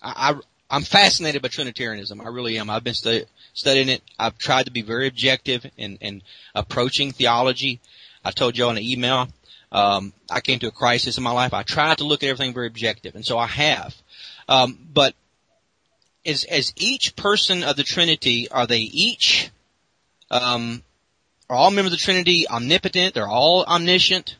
I, 0.02 0.32
I 0.32 0.40
I'm 0.70 0.82
fascinated 0.82 1.40
by 1.40 1.48
Trinitarianism. 1.48 2.20
I 2.20 2.28
really 2.28 2.58
am. 2.58 2.68
I've 2.68 2.84
been 2.84 2.94
stu- 2.94 3.24
studying 3.54 3.88
it. 3.88 4.02
I've 4.18 4.36
tried 4.36 4.66
to 4.66 4.70
be 4.70 4.82
very 4.82 5.06
objective 5.08 5.64
in, 5.78 5.96
in 5.96 6.22
approaching 6.54 7.12
theology. 7.12 7.80
I 8.22 8.32
told 8.32 8.58
you 8.58 8.68
in 8.68 8.76
an 8.76 8.82
email. 8.82 9.28
Um, 9.70 10.12
I 10.30 10.40
came 10.40 10.58
to 10.60 10.68
a 10.68 10.72
crisis 10.72 11.18
in 11.18 11.24
my 11.24 11.30
life. 11.30 11.52
I 11.52 11.62
tried 11.62 11.98
to 11.98 12.04
look 12.04 12.22
at 12.22 12.28
everything 12.28 12.54
very 12.54 12.66
objective, 12.66 13.14
and 13.14 13.24
so 13.24 13.38
I 13.38 13.46
have. 13.46 13.94
Um, 14.48 14.78
but 14.92 15.14
as 16.24 16.44
as 16.44 16.72
each 16.76 17.16
person 17.16 17.62
of 17.62 17.76
the 17.76 17.84
Trinity, 17.84 18.48
are 18.50 18.66
they 18.66 18.80
each 18.80 19.50
um, 20.30 20.82
are 21.48 21.56
all 21.56 21.70
members 21.70 21.92
of 21.92 21.98
the 21.98 22.04
Trinity 22.04 22.46
omnipotent? 22.48 23.14
They're 23.14 23.28
all 23.28 23.64
omniscient. 23.64 24.36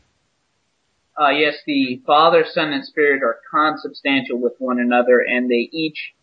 Uh, 1.19 1.31
yes, 1.31 1.55
the 1.67 2.01
Father, 2.07 2.45
Son, 2.49 2.73
and 2.73 2.85
Spirit 2.85 3.23
are 3.23 3.39
consubstantial 3.51 4.39
with 4.39 4.53
one 4.59 4.79
another, 4.79 5.19
and 5.21 5.51
they 5.51 5.69
each 5.73 6.15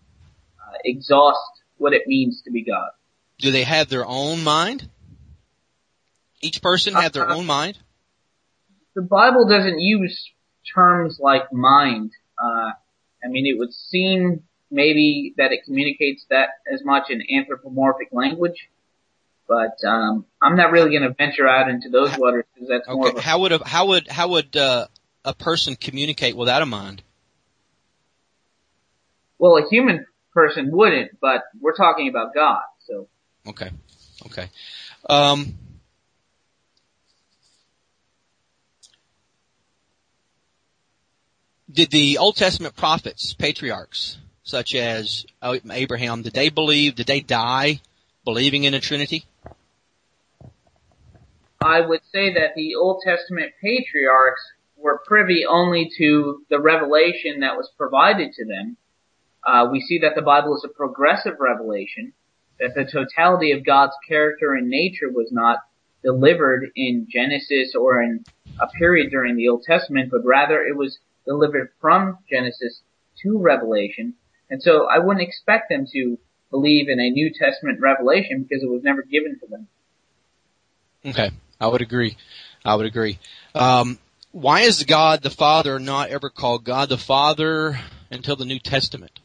uh, 0.60 0.78
exhaust 0.86 1.40
what 1.78 1.94
it 1.94 2.04
means 2.08 2.42
to 2.44 2.52
be 2.52 2.64
God. 2.64 2.90
Do 3.40 3.52
they 3.52 3.64
have 3.64 3.90
their 3.90 4.06
own 4.06 4.44
mind? 4.44 4.88
Each 6.42 6.62
person 6.62 6.94
have 6.94 7.12
their 7.12 7.30
own 7.30 7.46
mind. 7.46 7.78
The 8.96 9.02
Bible 9.02 9.48
doesn't 9.48 9.80
use 9.80 10.32
terms 10.74 11.20
like 11.22 11.52
mind. 11.54 12.12
Uh, 12.42 12.72
I 13.24 13.28
mean, 13.28 13.46
it 13.46 13.58
would 13.60 13.74
seem 13.74 14.44
maybe 14.72 15.34
that 15.38 15.52
it 15.52 15.64
communicates 15.66 16.26
that 16.30 16.50
as 16.72 16.82
much 16.84 17.10
in 17.10 17.22
anthropomorphic 17.36 18.10
language, 18.12 18.70
but 19.48 19.78
um, 19.88 20.26
I'm 20.42 20.56
not 20.56 20.72
really 20.72 20.90
going 20.90 21.04
to 21.04 21.14
venture 21.14 21.48
out 21.48 21.70
into 21.70 21.90
those 21.90 22.18
waters 22.18 22.46
because 22.54 22.70
that's 22.70 22.88
more 22.88 23.10
of 23.10 23.16
Okay. 23.16 23.20
a 23.20 23.22
How 23.24 23.40
would 23.40 23.52
a, 23.52 23.68
how 23.68 23.88
would 23.88 24.08
how 24.08 24.30
would 24.30 24.56
uh, 24.56 24.88
a 25.24 25.34
person 25.34 25.76
communicate 25.76 26.36
without 26.36 26.62
a 26.62 26.66
mind? 26.66 27.04
well, 29.38 29.58
a 29.58 29.68
human 29.70 30.06
person 30.34 30.70
wouldn't, 30.72 31.20
but 31.20 31.44
we're 31.60 31.76
talking 31.76 32.08
about 32.10 32.34
God, 32.34 32.62
so. 32.88 33.08
Okay. 33.48 33.70
Okay. 34.26 34.50
Um, 35.10 35.56
did 41.76 41.92
the 41.92 42.18
Old 42.18 42.38
Testament 42.38 42.76
prophets, 42.76 43.34
patriarchs, 43.34 44.18
such 44.44 44.74
as 44.76 45.26
Abraham, 45.44 46.22
did 46.22 46.34
they 46.34 46.50
believe, 46.50 46.96
did 46.96 47.08
they 47.08 47.20
die 47.20 47.82
believing 48.24 48.64
in 48.64 48.74
a 48.74 48.80
Trinity? 48.80 49.26
I 51.62 51.82
would 51.82 52.02
say 52.12 52.34
that 52.34 52.56
the 52.56 52.76
Old 52.76 53.02
Testament 53.04 53.52
patriarchs 53.62 54.42
were 54.78 55.02
privy 55.06 55.46
only 55.46 55.92
to 55.98 56.44
the 56.50 56.60
revelation 56.60 57.42
that 57.42 57.58
was 57.58 57.70
provided 57.78 58.34
to 58.34 58.46
them. 58.46 58.78
Uh, 59.44 59.68
we 59.72 59.82
see 59.82 60.00
that 60.00 60.16
the 60.16 60.22
Bible 60.22 60.56
is 60.56 60.64
a 60.64 60.74
progressive 60.74 61.36
revelation, 61.40 62.14
that 62.60 62.76
the 62.76 62.86
totality 62.86 63.52
of 63.52 63.66
God's 63.66 63.96
character 64.08 64.54
and 64.54 64.70
nature 64.70 65.10
was 65.10 65.30
not 65.32 65.60
delivered 66.04 66.72
in 66.76 67.08
Genesis 67.10 67.74
or 67.76 68.02
in 68.02 68.24
a 68.60 68.68
period 68.68 69.10
during 69.10 69.36
the 69.36 69.50
Old 69.50 69.64
Testament, 69.64 70.12
but 70.12 70.24
rather 70.24 70.64
it 70.64 70.78
was 70.78 71.00
delivered 71.26 71.72
from 71.82 72.20
Genesis 72.30 72.82
to 73.24 73.40
Revelation. 73.40 74.14
And 74.50 74.62
so 74.62 74.88
I 74.88 75.00
wouldn't 75.00 75.28
expect 75.28 75.70
them 75.70 75.86
to 75.94 76.18
believe 76.52 76.90
in 76.90 77.00
a 77.00 77.10
New 77.10 77.32
Testament 77.34 77.80
revelation 77.82 78.44
because 78.44 78.64
it 78.64 78.70
was 78.70 78.84
never 78.84 79.02
given 79.02 79.40
to 79.40 79.48
them. 79.48 79.68
Okay, 81.06 81.32
I 81.60 81.68
would 81.68 81.82
agree. 81.82 82.18
I 82.64 82.76
would 82.76 82.86
agree. 82.86 83.20
Um, 83.54 84.00
why 84.32 84.62
is 84.62 84.84
God 84.84 85.22
the 85.22 85.30
Father 85.30 85.80
not 85.80 86.10
ever 86.10 86.30
called 86.30 86.64
God 86.64 86.90
the 86.90 86.98
Father 86.98 87.80
until 88.12 88.36
the 88.36 88.46
New 88.46 88.60
Testament? 88.60 89.20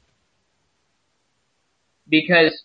because 2.11 2.65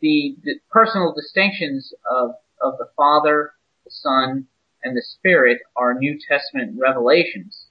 the, 0.00 0.36
the 0.42 0.56
personal 0.70 1.14
distinctions 1.14 1.94
of, 2.10 2.32
of 2.60 2.76
the 2.78 2.88
Father, 2.96 3.52
the 3.84 3.90
Son, 3.90 4.48
and 4.82 4.96
the 4.96 5.02
Spirit 5.02 5.60
are 5.76 5.94
New 5.94 6.18
Testament 6.28 6.76
revelations. 6.78 7.66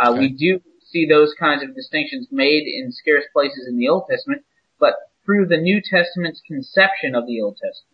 Uh, 0.00 0.10
Okay. 0.10 0.20
We 0.20 0.28
do 0.30 0.60
see 0.86 1.06
those 1.06 1.34
kinds 1.38 1.62
of 1.62 1.74
distinctions 1.74 2.28
made 2.30 2.64
in 2.66 2.92
scarce 2.92 3.24
places 3.32 3.66
in 3.68 3.76
the 3.76 3.88
Old 3.88 4.04
Testament, 4.08 4.42
but 4.78 4.94
through 5.24 5.46
the 5.46 5.56
New 5.56 5.80
Testament's 5.80 6.40
conception 6.46 7.14
of 7.14 7.26
the 7.26 7.40
Old 7.40 7.56
Testament. 7.56 7.90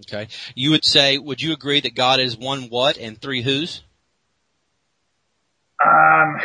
Okay. 0.00 0.28
You 0.54 0.72
would 0.72 0.84
say, 0.84 1.16
would 1.18 1.40
you 1.40 1.52
agree 1.52 1.80
that 1.80 1.94
God 1.94 2.20
is 2.20 2.36
one 2.36 2.64
what 2.64 2.98
and 2.98 3.18
three 3.20 3.42
who's? 3.42 3.82
Um, 5.82 6.36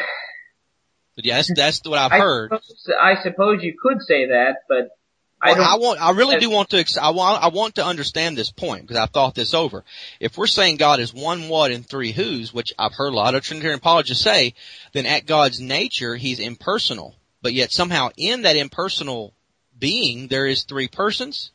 that's, 1.23 1.51
that's 1.53 1.81
what 1.85 1.99
I've 1.99 2.11
I 2.11 2.19
heard. 2.19 2.49
suppose, 2.51 2.89
I 2.99 3.21
suppose 3.21 3.63
you 3.63 3.75
could 3.81 4.01
say 4.01 4.27
that, 4.27 4.57
but 4.69 4.97
I, 5.43 5.53
I, 5.53 5.77
want, 5.77 5.99
I 6.01 6.11
really 6.11 6.37
do 6.39 6.49
want 6.49 6.69
to, 6.69 6.85
I 7.01 7.09
want, 7.11 7.43
I 7.43 7.47
want 7.47 7.75
to 7.75 7.85
understand 7.85 8.37
this 8.37 8.51
point 8.51 8.83
because 8.83 8.97
I've 8.97 9.09
thought 9.09 9.33
this 9.33 9.53
over. 9.53 9.83
If 10.19 10.37
we're 10.37 10.47
saying 10.47 10.77
God 10.77 10.99
is 10.99 11.13
one 11.13 11.49
what 11.49 11.71
and 11.71 11.85
three 11.85 12.11
who's, 12.11 12.53
which 12.53 12.73
I've 12.77 12.93
heard 12.93 13.13
a 13.13 13.15
lot 13.15 13.33
of 13.33 13.43
Trinitarian 13.43 13.79
apologists 13.79 14.23
say, 14.23 14.53
then 14.93 15.05
at 15.05 15.25
God's 15.25 15.59
nature, 15.59 16.15
He's 16.15 16.39
impersonal. 16.39 17.15
But 17.41 17.53
yet 17.53 17.71
somehow 17.71 18.09
in 18.17 18.43
that 18.43 18.55
impersonal 18.55 19.33
being, 19.77 20.27
there 20.27 20.45
is 20.45 20.63
three 20.63 20.87
persons. 20.87 21.51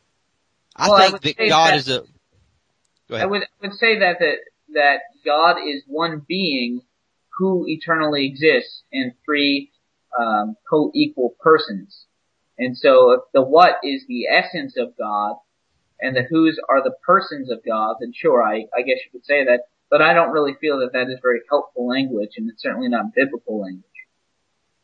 I 0.75 0.89
Well, 0.89 0.99
think 0.99 1.13
would 1.13 1.23
that 1.23 1.49
God 1.49 1.71
that- 1.71 1.77
is 1.77 1.89
a, 1.89 2.03
go 3.09 3.17
I 3.17 3.27
would, 3.27 3.43
I 3.43 3.47
would 3.69 3.75
say 3.75 4.01
that, 4.01 4.19
that, 4.19 4.37
that 4.75 5.01
God 5.25 5.59
is 5.65 5.85
one 5.87 6.25
being 6.27 6.83
who 7.39 7.67
eternally 7.69 8.27
exists 8.27 8.83
in 8.91 9.15
three, 9.25 9.71
um, 10.19 10.57
co-equal 10.69 11.37
persons. 11.41 12.06
And 12.59 12.77
so 12.77 13.13
if 13.13 13.21
the 13.33 13.43
what 13.43 13.77
is 13.83 14.05
the 14.09 14.27
essence 14.27 14.77
of 14.77 14.97
God 14.97 15.37
and 16.01 16.17
the 16.17 16.23
who's 16.23 16.59
are 16.69 16.83
the 16.83 16.95
persons 17.05 17.51
of 17.51 17.65
God, 17.65 17.97
then 18.01 18.13
sure, 18.15 18.43
I, 18.43 18.67
I 18.77 18.83
guess 18.83 18.99
you 19.05 19.13
could 19.13 19.25
say 19.25 19.45
that. 19.45 19.63
But 19.89 20.03
I 20.03 20.15
don't 20.15 20.33
really 20.33 20.55
feel 20.61 20.81
that 20.81 20.93
that 20.95 21.09
is 21.09 21.21
very 21.23 21.41
helpful 21.49 21.87
language 21.87 22.31
and 22.37 22.51
it's 22.51 22.63
certainly 22.63 22.89
not 22.89 23.15
biblical 23.15 23.61
language. 23.61 23.85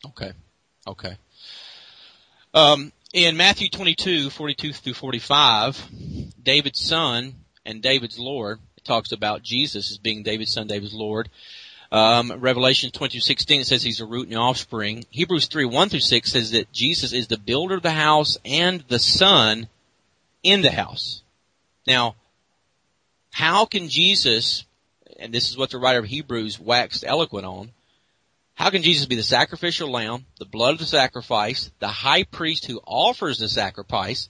Okay. 0.07 0.33
Okay. 0.87 1.17
Um, 2.55 2.93
in 3.13 3.37
Matthew 3.37 3.69
22, 3.69 4.31
42 4.31 4.73
through 4.73 4.95
45, 4.95 5.89
David's 6.43 6.81
son 6.81 7.35
and 7.65 7.83
David's 7.83 8.19
Lord, 8.19 8.59
it 8.77 8.85
talks 8.85 9.13
about 9.13 9.43
Jesus 9.43 9.91
as 9.91 9.99
being 9.99 10.23
David's 10.23 10.53
son, 10.53 10.67
David's 10.67 10.95
Lord. 10.95 11.29
Um, 11.93 12.33
Revelation 12.41 12.91
22:16 12.91 13.61
it 13.61 13.67
says 13.67 13.83
he's 13.83 14.01
a 14.01 14.07
root 14.07 14.29
and 14.29 14.39
offspring. 14.39 15.05
Hebrews 15.11 15.47
3, 15.49 15.67
1 15.67 15.91
through 15.91 16.01
6 16.01 16.33
says 16.33 16.53
that 16.53 16.73
Jesus 16.73 17.13
is 17.13 17.27
the 17.27 17.37
builder 17.37 17.75
of 17.75 17.83
the 17.83 17.91
house 17.91 18.39
and 18.47 18.83
the 18.89 18.99
son 18.99 19.69
in 20.43 20.63
the 20.63 20.71
house. 20.71 21.21
Now, 21.87 22.17
how 23.31 23.67
can 23.67 23.91
Jesus, 23.91 24.65
and 25.21 25.35
this 25.35 25.51
is 25.51 25.59
what 25.59 25.69
the 25.69 25.77
writer 25.77 25.99
of 25.99 26.07
Hebrews 26.07 26.59
waxed 26.59 27.05
eloquent 27.07 27.45
on, 27.45 27.73
how 28.55 28.71
can 28.71 28.83
Jesus 28.83 29.05
be 29.05 29.17
the 29.17 29.23
sacrificial 29.23 29.91
lamb, 29.91 30.25
the 30.39 30.47
blood 30.47 30.73
of 30.73 30.79
the 30.79 30.87
sacrifice, 30.87 31.71
the 31.79 31.89
high 31.89 32.23
priest 32.23 32.65
who 32.65 32.81
offers 32.87 33.37
the 33.37 33.51
sacrifice, 33.51 34.29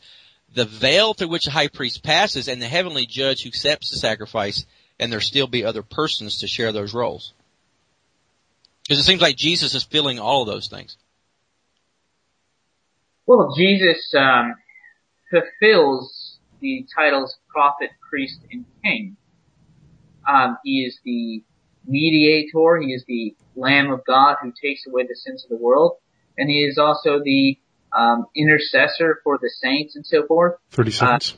the 0.52 0.64
veil 0.64 1.14
through 1.14 1.28
which 1.28 1.44
the 1.44 1.52
high 1.52 1.68
priest 1.68 2.02
passes, 2.02 2.48
and 2.48 2.60
the 2.60 2.66
heavenly 2.66 3.06
judge 3.06 3.42
who 3.42 3.48
accepts 3.48 3.90
the 3.90 3.98
sacrifice, 3.98 4.66
and 4.98 5.12
there 5.12 5.20
still 5.20 5.46
be 5.46 5.64
other 5.64 5.82
persons 5.82 6.38
to 6.38 6.48
share 6.48 6.72
those 6.72 6.92
roles? 6.92 7.32
Because 8.84 8.98
it 8.98 9.04
seems 9.04 9.22
like 9.22 9.36
Jesus 9.36 9.74
is 9.74 9.84
filling 9.84 10.18
all 10.18 10.42
of 10.42 10.48
those 10.48 10.68
things. 10.68 10.96
Well, 13.26 13.54
Jesus 13.56 14.12
um, 14.18 14.54
fulfills 15.30 16.38
the 16.60 16.86
titles 16.94 17.36
prophet, 17.48 17.90
priest, 18.08 18.40
and 18.50 18.64
king. 18.84 19.16
Um, 20.28 20.58
he 20.64 20.84
is 20.84 20.98
the 21.04 21.42
mediator. 21.86 22.80
He 22.80 22.92
is 22.92 23.04
the 23.06 23.36
Lamb 23.54 23.90
of 23.90 24.04
God 24.04 24.36
who 24.42 24.52
takes 24.62 24.86
away 24.86 25.04
the 25.04 25.16
sins 25.16 25.44
of 25.44 25.50
the 25.50 25.62
world, 25.62 25.96
and 26.36 26.48
he 26.50 26.64
is 26.64 26.78
also 26.78 27.20
the 27.22 27.58
um, 27.96 28.26
intercessor 28.34 29.20
for 29.22 29.38
the 29.40 29.50
saints 29.60 29.96
and 29.96 30.04
so 30.04 30.26
forth. 30.26 30.54
30 30.70 30.90
seconds. 30.90 31.36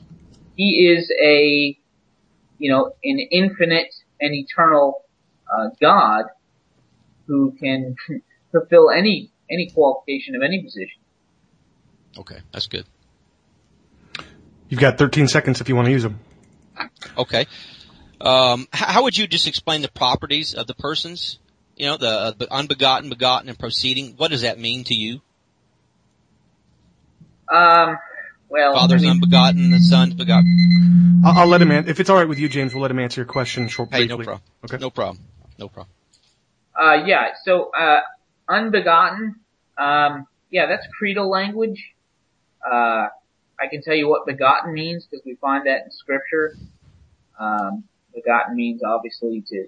He 0.56 0.86
is 0.86 1.12
a, 1.20 1.76
you 2.58 2.70
know, 2.70 2.92
an 3.02 3.18
infinite 3.18 3.92
and 4.20 4.34
eternal 4.34 5.02
uh, 5.52 5.70
God 5.80 6.24
who 7.26 7.52
can 7.58 7.96
fulfill 8.52 8.90
any 8.90 9.30
any 9.50 9.70
qualification 9.70 10.34
of 10.36 10.42
any 10.42 10.62
position. 10.62 11.00
Okay, 12.18 12.38
that's 12.52 12.66
good. 12.66 12.86
You've 14.68 14.80
got 14.80 14.98
13 14.98 15.28
seconds 15.28 15.60
if 15.60 15.68
you 15.68 15.76
want 15.76 15.86
to 15.86 15.92
use 15.92 16.02
them. 16.02 16.18
Okay. 17.18 17.46
Um, 18.20 18.66
how, 18.72 18.86
how 18.86 19.02
would 19.02 19.16
you 19.16 19.26
just 19.26 19.46
explain 19.46 19.82
the 19.82 19.90
properties 19.90 20.54
of 20.54 20.66
the 20.66 20.74
persons? 20.74 21.38
You 21.76 21.86
know, 21.86 21.96
the, 21.96 22.08
uh, 22.08 22.32
the 22.36 22.52
unbegotten, 22.52 23.10
begotten, 23.10 23.48
and 23.48 23.58
proceeding. 23.58 24.14
What 24.16 24.30
does 24.30 24.42
that 24.42 24.58
mean 24.58 24.84
to 24.84 24.94
you? 24.94 25.20
Um, 27.52 27.98
well, 28.48 28.74
Father's 28.74 29.02
I 29.02 29.06
mean, 29.06 29.10
unbegotten, 29.12 29.70
the 29.70 29.80
son's 29.80 30.14
begotten. 30.14 31.22
I'll, 31.24 31.40
I'll 31.40 31.46
let 31.46 31.60
him. 31.60 31.70
An- 31.70 31.88
if 31.88 32.00
it's 32.00 32.08
all 32.08 32.16
right 32.16 32.28
with 32.28 32.38
you, 32.38 32.48
James, 32.48 32.74
we'll 32.74 32.82
let 32.82 32.90
him 32.90 32.98
answer 33.00 33.20
your 33.20 33.26
question 33.26 33.68
short 33.68 33.90
Hey, 33.92 34.06
briefly. 34.06 34.18
no 34.18 34.24
problem. 34.24 34.42
Okay. 34.64 34.78
No 34.78 34.90
problem. 34.90 35.24
No 35.58 35.68
problem. 35.68 35.93
Uh, 36.78 37.04
yeah. 37.06 37.28
So, 37.44 37.70
uh, 37.70 38.00
unbegotten. 38.48 39.36
Um, 39.78 40.26
yeah, 40.50 40.66
that's 40.66 40.86
creedal 40.98 41.30
language. 41.30 41.82
Uh, 42.64 43.08
I 43.60 43.68
can 43.70 43.82
tell 43.82 43.94
you 43.94 44.08
what 44.08 44.26
begotten 44.26 44.72
means 44.72 45.06
because 45.08 45.24
we 45.24 45.36
find 45.36 45.66
that 45.66 45.84
in 45.84 45.90
scripture. 45.90 46.56
Um, 47.38 47.84
begotten 48.14 48.56
means 48.56 48.82
obviously 48.84 49.42
to. 49.48 49.66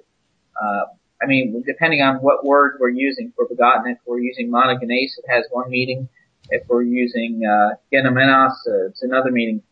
Uh, 0.60 0.84
I 1.22 1.26
mean, 1.26 1.62
depending 1.66 2.02
on 2.02 2.16
what 2.16 2.44
word 2.44 2.76
we're 2.78 2.88
using 2.90 3.32
for 3.34 3.46
begotten, 3.46 3.90
if 3.90 3.98
we're 4.06 4.20
using 4.20 4.50
monogenes, 4.50 5.18
it 5.18 5.24
has 5.28 5.44
one 5.50 5.70
meaning. 5.70 6.08
If 6.50 6.68
we're 6.68 6.82
using 6.82 7.42
uh, 7.44 7.74
genomenos, 7.92 8.52
uh, 8.66 8.86
it's 8.88 9.02
another 9.02 9.30
meaning. 9.30 9.62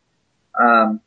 Um, 0.61 1.01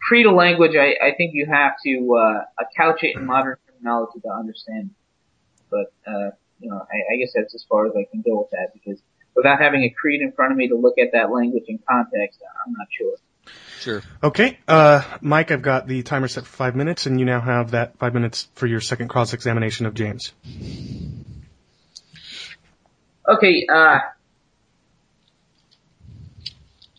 creedal 0.00 0.34
language, 0.34 0.72
I, 0.74 0.94
I 1.04 1.14
think 1.16 1.34
you 1.34 1.46
have 1.46 1.74
to 1.84 2.14
uh, 2.14 2.64
couch 2.76 3.00
it 3.02 3.16
in 3.16 3.26
modern 3.26 3.56
terminology 3.84 4.20
to 4.20 4.30
understand. 4.30 4.90
But 5.70 5.92
uh, 6.06 6.30
you 6.60 6.70
know, 6.70 6.76
I, 6.76 7.14
I 7.14 7.16
guess 7.18 7.32
that's 7.34 7.54
as 7.54 7.64
far 7.68 7.86
as 7.86 7.92
I 7.96 8.04
can 8.10 8.22
go 8.22 8.38
with 8.38 8.50
that 8.50 8.70
because 8.72 9.00
without 9.34 9.60
having 9.60 9.82
a 9.82 9.90
creed 9.90 10.20
in 10.20 10.32
front 10.32 10.52
of 10.52 10.58
me 10.58 10.68
to 10.68 10.76
look 10.76 10.98
at 10.98 11.12
that 11.12 11.30
language 11.30 11.64
in 11.68 11.78
context, 11.88 12.40
I'm 12.66 12.72
not 12.72 12.86
sure. 12.90 13.16
Sure. 13.80 14.02
Okay, 14.22 14.58
uh, 14.66 15.02
Mike, 15.20 15.50
I've 15.50 15.60
got 15.60 15.86
the 15.86 16.02
timer 16.02 16.28
set 16.28 16.46
for 16.46 16.56
five 16.56 16.74
minutes, 16.74 17.04
and 17.04 17.20
you 17.20 17.26
now 17.26 17.40
have 17.40 17.72
that 17.72 17.98
five 17.98 18.14
minutes 18.14 18.48
for 18.54 18.66
your 18.66 18.80
second 18.80 19.08
cross-examination 19.08 19.84
of 19.84 19.92
James. 19.92 20.32
Okay, 23.28 23.66
uh, 23.70 23.98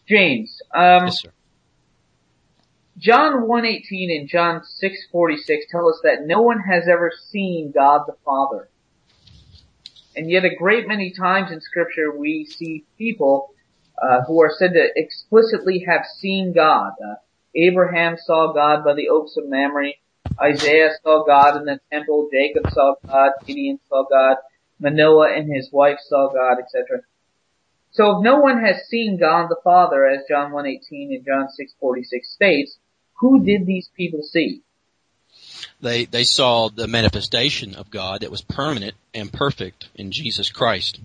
James, 0.08 0.62
um, 0.76 1.06
Yes, 1.06 1.22
sir. 1.22 1.32
John 2.98 3.48
118 3.48 4.20
and 4.20 4.30
John 4.30 4.64
646 4.64 5.66
tell 5.70 5.90
us 5.90 6.00
that 6.04 6.26
no 6.26 6.42
one 6.42 6.60
has 6.62 6.88
ever 6.90 7.12
seen 7.30 7.72
God 7.74 8.04
the 8.08 8.16
Father. 8.24 8.70
And 10.16 10.32
yet 10.32 10.46
a 10.46 10.56
great 10.56 10.88
many 10.88 11.12
times 11.12 11.52
in 11.52 11.60
scripture 11.60 12.16
we 12.18 12.46
see 12.46 12.86
people 12.98 13.50
uh, 14.02 14.22
who 14.26 14.42
are 14.42 14.52
said 14.58 14.74
to 14.74 14.88
explicitly 14.96 15.86
have 15.88 16.06
seen 16.20 16.54
God. 16.54 16.94
Uh, 17.04 17.16
Abraham 17.54 18.16
saw 18.18 18.54
God 18.54 18.86
by 18.86 18.94
the 18.94 19.10
oaks 19.10 19.36
of 19.38 19.44
Mamre. 19.48 19.92
Isaiah 20.42 20.92
saw 21.04 21.26
God 21.26 21.58
in 21.58 21.66
the 21.66 21.80
temple. 21.92 22.30
Jacob 22.32 22.72
saw 22.72 22.96
God. 23.06 23.32
Gideon 23.46 23.80
saw 23.90 24.06
God. 24.10 24.38
Manoah 24.80 25.34
and 25.36 25.54
his 25.54 25.70
wife 25.72 26.00
saw 26.08 26.32
God, 26.34 26.60
etc. 26.60 27.02
So 27.92 28.18
if 28.18 28.24
no 28.24 28.40
one 28.40 28.64
has 28.64 28.88
seen 28.88 29.18
God 29.18 29.48
the 29.50 29.60
Father, 29.64 30.06
as 30.06 30.26
John 30.28 30.52
1:18 30.52 31.14
and 31.14 31.26
John 31.26 31.48
6:46 31.48 32.28
states, 32.28 32.78
who 33.16 33.44
did 33.44 33.66
these 33.66 33.90
people 33.96 34.22
see? 34.24 34.62
They 35.82 36.06
they 36.06 36.24
saw 36.24 36.70
the 36.70 36.88
manifestation 36.88 37.76
of 37.76 37.92
God 37.92 38.22
that 38.22 38.32
was 38.32 38.42
permanent 38.42 38.96
and 39.14 39.32
perfect 39.32 39.90
in 39.96 40.12
Jesus 40.12 40.50
Christ. 40.50 41.00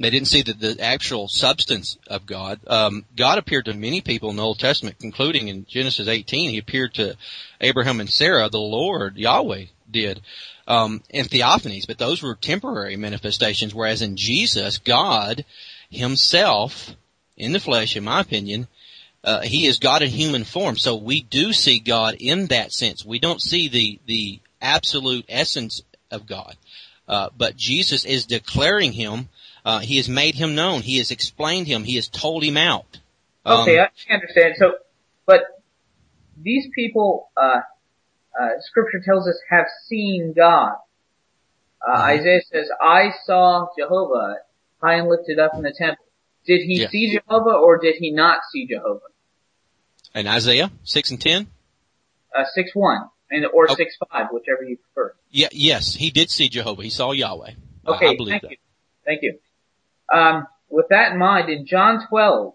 They 0.00 0.08
didn't 0.08 0.28
see 0.28 0.40
the, 0.40 0.54
the 0.54 0.80
actual 0.80 1.28
substance 1.28 1.98
of 2.06 2.24
God. 2.24 2.60
Um, 2.66 3.04
God 3.16 3.36
appeared 3.36 3.66
to 3.66 3.74
many 3.74 4.00
people 4.00 4.30
in 4.30 4.36
the 4.36 4.42
Old 4.42 4.58
Testament, 4.58 4.98
concluding 4.98 5.48
in 5.48 5.66
Genesis 5.66 6.08
18, 6.08 6.50
He 6.50 6.58
appeared 6.58 6.94
to 6.94 7.16
Abraham 7.60 8.00
and 8.00 8.08
Sarah. 8.08 8.48
The 8.48 8.58
Lord 8.58 9.18
Yahweh 9.18 9.66
did 9.90 10.22
um, 10.66 11.02
in 11.10 11.26
theophanies, 11.26 11.86
but 11.86 11.98
those 11.98 12.22
were 12.22 12.34
temporary 12.34 12.96
manifestations. 12.96 13.74
Whereas 13.74 14.00
in 14.00 14.16
Jesus, 14.16 14.78
God 14.78 15.44
Himself, 15.90 16.96
in 17.36 17.52
the 17.52 17.60
flesh, 17.60 17.94
in 17.94 18.04
my 18.04 18.20
opinion, 18.20 18.68
uh, 19.22 19.40
he 19.40 19.66
is 19.66 19.78
God 19.78 20.02
in 20.02 20.08
human 20.10 20.44
form. 20.44 20.76
So 20.76 20.96
we 20.96 21.22
do 21.22 21.52
see 21.52 21.78
God 21.78 22.16
in 22.18 22.46
that 22.46 22.72
sense. 22.72 23.04
We 23.04 23.18
don't 23.18 23.40
see 23.40 23.68
the, 23.68 24.00
the 24.06 24.40
absolute 24.60 25.26
essence 25.28 25.82
of 26.10 26.26
God. 26.26 26.56
Uh, 27.06 27.28
but 27.36 27.56
Jesus 27.56 28.04
is 28.04 28.26
declaring 28.26 28.92
him, 28.92 29.28
uh, 29.64 29.80
he 29.80 29.96
has 29.96 30.08
made 30.08 30.34
him 30.34 30.54
known. 30.54 30.80
He 30.80 30.98
has 30.98 31.10
explained 31.10 31.66
him. 31.66 31.84
He 31.84 31.96
has 31.96 32.08
told 32.08 32.42
him 32.42 32.56
out. 32.56 32.98
Um, 33.44 33.60
Okay, 33.60 33.78
I 33.80 34.14
understand. 34.14 34.54
So, 34.58 34.74
but 35.26 35.42
these 36.36 36.68
people, 36.74 37.30
uh, 37.36 37.60
uh, 38.40 38.48
scripture 38.60 39.02
tells 39.04 39.28
us 39.28 39.38
have 39.50 39.66
seen 39.86 40.32
God. 40.36 40.76
Uh, 41.86 41.96
Mhm. 41.96 42.18
Isaiah 42.18 42.42
says, 42.52 42.70
I 42.80 43.10
saw 43.26 43.66
Jehovah 43.78 44.36
high 44.82 44.94
and 44.94 45.08
lifted 45.08 45.38
up 45.38 45.52
in 45.54 45.62
the 45.62 45.74
temple. 45.76 46.04
Did 46.46 46.62
he 46.62 46.80
Yeah. 46.80 46.88
see 46.88 47.18
Jehovah 47.18 47.56
or 47.56 47.78
did 47.78 47.96
he 47.96 48.10
not 48.10 48.40
see 48.50 48.66
Jehovah? 48.66 49.09
And 50.14 50.28
Isaiah 50.28 50.70
6 50.84 51.10
and 51.12 51.20
10? 51.20 51.46
Uh, 52.34 52.44
6-1 52.56 53.08
and, 53.30 53.46
or 53.46 53.70
Oh. 53.70 53.74
6-5, 53.74 54.32
whichever 54.32 54.64
you 54.64 54.76
prefer. 54.76 55.14
Yeah, 55.30 55.48
yes, 55.52 55.94
he 55.94 56.10
did 56.10 56.30
see 56.30 56.48
Jehovah. 56.48 56.82
He 56.82 56.90
saw 56.90 57.12
Yahweh. 57.12 57.52
Okay, 57.86 58.08
I 58.08 58.16
believe 58.16 58.32
thank 58.32 58.42
that. 58.42 58.50
you. 58.50 58.56
Thank 59.04 59.22
you. 59.22 59.38
Um, 60.12 60.46
with 60.68 60.86
that 60.90 61.12
in 61.12 61.18
mind, 61.18 61.48
in 61.48 61.66
John 61.66 62.06
12, 62.08 62.54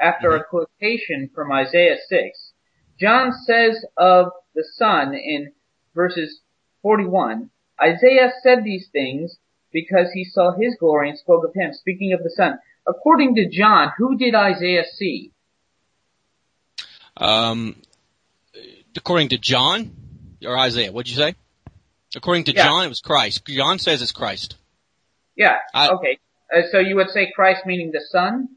after 0.00 0.30
mm-hmm. 0.30 0.40
a 0.40 0.44
quotation 0.44 1.30
from 1.34 1.52
Isaiah 1.52 1.96
6, 2.08 2.52
John 3.00 3.32
says 3.32 3.84
of 3.96 4.28
the 4.54 4.64
Son 4.76 5.14
in 5.14 5.52
verses 5.94 6.40
41, 6.82 7.50
Isaiah 7.80 8.32
said 8.42 8.64
these 8.64 8.88
things 8.92 9.36
because 9.72 10.10
he 10.12 10.24
saw 10.24 10.52
his 10.52 10.76
glory 10.78 11.08
and 11.08 11.18
spoke 11.18 11.44
of 11.44 11.54
him, 11.54 11.72
speaking 11.72 12.12
of 12.12 12.22
the 12.22 12.30
Son. 12.30 12.58
According 12.86 13.34
to 13.36 13.48
John, 13.48 13.92
who 13.96 14.16
did 14.16 14.34
Isaiah 14.34 14.84
see? 14.84 15.32
Um, 17.16 17.76
according 18.96 19.30
to 19.30 19.38
John 19.38 19.94
or 20.44 20.58
Isaiah, 20.58 20.92
what'd 20.92 21.10
you 21.10 21.16
say? 21.16 21.34
According 22.14 22.44
to 22.44 22.54
yeah. 22.54 22.64
John, 22.64 22.84
it 22.84 22.88
was 22.88 23.00
Christ. 23.00 23.46
John 23.46 23.78
says 23.78 24.02
it's 24.02 24.12
Christ. 24.12 24.56
Yeah. 25.36 25.56
I, 25.72 25.88
okay. 25.90 26.18
Uh, 26.54 26.62
so 26.70 26.78
you 26.78 26.96
would 26.96 27.10
say 27.10 27.32
Christ 27.34 27.62
meaning 27.64 27.90
the 27.92 28.02
Son? 28.10 28.48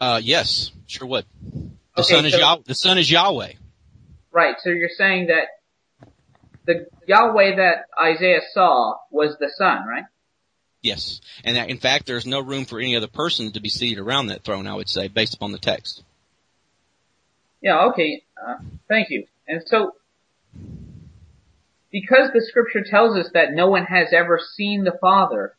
Uh, 0.00 0.20
yes, 0.22 0.72
sure 0.86 1.06
would. 1.06 1.26
The 1.96 2.02
okay, 2.02 2.14
Son 2.14 2.26
is 2.26 2.32
so, 2.32 2.38
Yah- 2.38 2.58
the 2.64 2.74
Son 2.74 2.98
is 2.98 3.10
Yahweh. 3.10 3.52
Right. 4.30 4.56
So 4.62 4.70
you're 4.70 4.88
saying 4.88 5.26
that 5.26 5.48
the 6.64 6.86
Yahweh 7.06 7.56
that 7.56 7.84
Isaiah 8.02 8.40
saw 8.52 8.94
was 9.10 9.36
the 9.38 9.50
Son, 9.56 9.86
right? 9.86 10.04
Yes. 10.80 11.20
And 11.44 11.56
in 11.70 11.78
fact, 11.78 12.06
there's 12.06 12.26
no 12.26 12.40
room 12.40 12.64
for 12.64 12.80
any 12.80 12.96
other 12.96 13.06
person 13.06 13.52
to 13.52 13.60
be 13.60 13.68
seated 13.68 13.98
around 13.98 14.28
that 14.28 14.42
throne, 14.42 14.66
I 14.66 14.74
would 14.74 14.88
say, 14.88 15.08
based 15.08 15.34
upon 15.34 15.52
the 15.52 15.58
text. 15.58 16.02
Yeah, 17.62 17.86
okay. 17.90 18.24
Uh, 18.36 18.56
thank 18.88 19.08
you. 19.10 19.26
And 19.46 19.62
so, 19.64 19.92
because 21.90 22.30
the 22.32 22.44
scripture 22.46 22.84
tells 22.84 23.16
us 23.16 23.30
that 23.34 23.52
no 23.52 23.68
one 23.68 23.84
has 23.84 24.08
ever 24.12 24.40
seen 24.56 24.84
the 24.84 24.98
Father, 25.00 25.54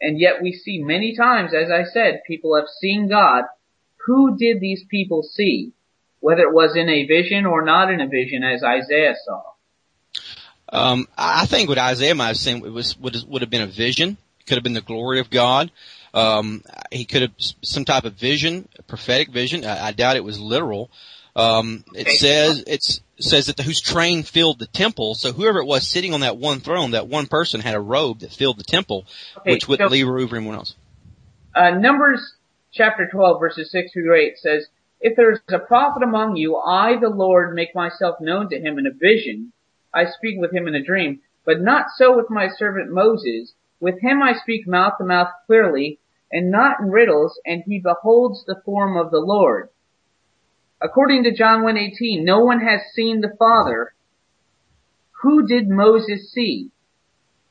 and 0.00 0.20
yet 0.20 0.42
we 0.42 0.52
see 0.52 0.82
many 0.82 1.16
times, 1.16 1.52
as 1.52 1.70
I 1.70 1.84
said, 1.84 2.22
people 2.26 2.54
have 2.54 2.68
seen 2.80 3.08
God, 3.08 3.44
who 4.06 4.36
did 4.38 4.60
these 4.60 4.84
people 4.88 5.22
see? 5.22 5.72
Whether 6.20 6.42
it 6.42 6.54
was 6.54 6.76
in 6.76 6.88
a 6.88 7.06
vision 7.06 7.46
or 7.46 7.62
not 7.64 7.92
in 7.92 8.00
a 8.00 8.08
vision, 8.08 8.42
as 8.42 8.62
Isaiah 8.62 9.14
saw. 9.24 9.42
Um, 10.70 11.08
I 11.16 11.46
think 11.46 11.68
what 11.68 11.78
Isaiah 11.78 12.14
might 12.14 12.28
have 12.28 12.36
seen 12.36 12.60
was 12.60 12.98
would, 12.98 13.16
would 13.28 13.42
have 13.42 13.50
been 13.50 13.62
a 13.62 13.66
vision. 13.66 14.18
It 14.40 14.46
could 14.46 14.56
have 14.56 14.64
been 14.64 14.74
the 14.74 14.80
glory 14.80 15.20
of 15.20 15.30
God. 15.30 15.70
Um, 16.14 16.62
he 16.90 17.04
could 17.04 17.22
have 17.22 17.32
some 17.62 17.84
type 17.84 18.04
of 18.04 18.14
vision, 18.14 18.68
prophetic 18.86 19.30
vision. 19.30 19.64
I, 19.64 19.88
I 19.88 19.92
doubt 19.92 20.16
it 20.16 20.24
was 20.24 20.40
literal. 20.40 20.90
Um, 21.36 21.84
it 21.94 22.18
says 22.18 22.64
it 22.66 23.00
says 23.20 23.46
that 23.46 23.56
the, 23.56 23.62
whose 23.62 23.80
train 23.80 24.22
filled 24.22 24.58
the 24.58 24.66
temple. 24.66 25.14
So 25.14 25.32
whoever 25.32 25.60
it 25.60 25.66
was 25.66 25.86
sitting 25.86 26.14
on 26.14 26.20
that 26.20 26.36
one 26.36 26.60
throne, 26.60 26.92
that 26.92 27.06
one 27.06 27.26
person 27.26 27.60
had 27.60 27.74
a 27.74 27.80
robe 27.80 28.20
that 28.20 28.32
filled 28.32 28.58
the 28.58 28.64
temple, 28.64 29.06
okay, 29.36 29.52
which 29.52 29.68
would 29.68 29.78
so, 29.78 29.86
leave 29.86 30.08
room 30.08 30.28
for 30.28 30.36
anyone 30.36 30.56
else. 30.56 30.74
Uh, 31.54 31.70
Numbers 31.70 32.34
chapter 32.72 33.08
12 33.10 33.40
verses 33.40 33.70
6 33.70 33.92
through 33.92 34.14
8 34.14 34.38
says, 34.38 34.66
If 35.00 35.16
there 35.16 35.32
is 35.32 35.40
a 35.48 35.58
prophet 35.58 36.02
among 36.02 36.36
you, 36.36 36.56
I, 36.56 36.98
the 36.98 37.08
Lord, 37.08 37.54
make 37.54 37.74
myself 37.74 38.16
known 38.20 38.48
to 38.50 38.60
him 38.60 38.78
in 38.78 38.86
a 38.86 38.92
vision. 38.92 39.52
I 39.92 40.06
speak 40.06 40.40
with 40.40 40.52
him 40.52 40.68
in 40.68 40.74
a 40.74 40.82
dream. 40.82 41.20
But 41.44 41.60
not 41.60 41.86
so 41.96 42.16
with 42.16 42.30
my 42.30 42.48
servant 42.56 42.90
Moses. 42.90 43.54
With 43.80 44.00
him 44.00 44.22
I 44.22 44.34
speak 44.34 44.66
mouth 44.66 44.94
to 44.98 45.04
mouth 45.04 45.28
clearly, 45.46 46.00
and 46.30 46.50
not 46.50 46.80
in 46.80 46.90
riddles, 46.90 47.40
and 47.46 47.62
he 47.66 47.78
beholds 47.78 48.44
the 48.44 48.60
form 48.64 48.96
of 48.96 49.10
the 49.10 49.20
Lord. 49.20 49.68
According 50.80 51.24
to 51.24 51.34
John 51.34 51.62
1.18, 51.62 52.22
no 52.22 52.40
one 52.40 52.60
has 52.60 52.80
seen 52.94 53.20
the 53.20 53.34
Father. 53.38 53.94
Who 55.22 55.46
did 55.46 55.68
Moses 55.68 56.32
see? 56.32 56.70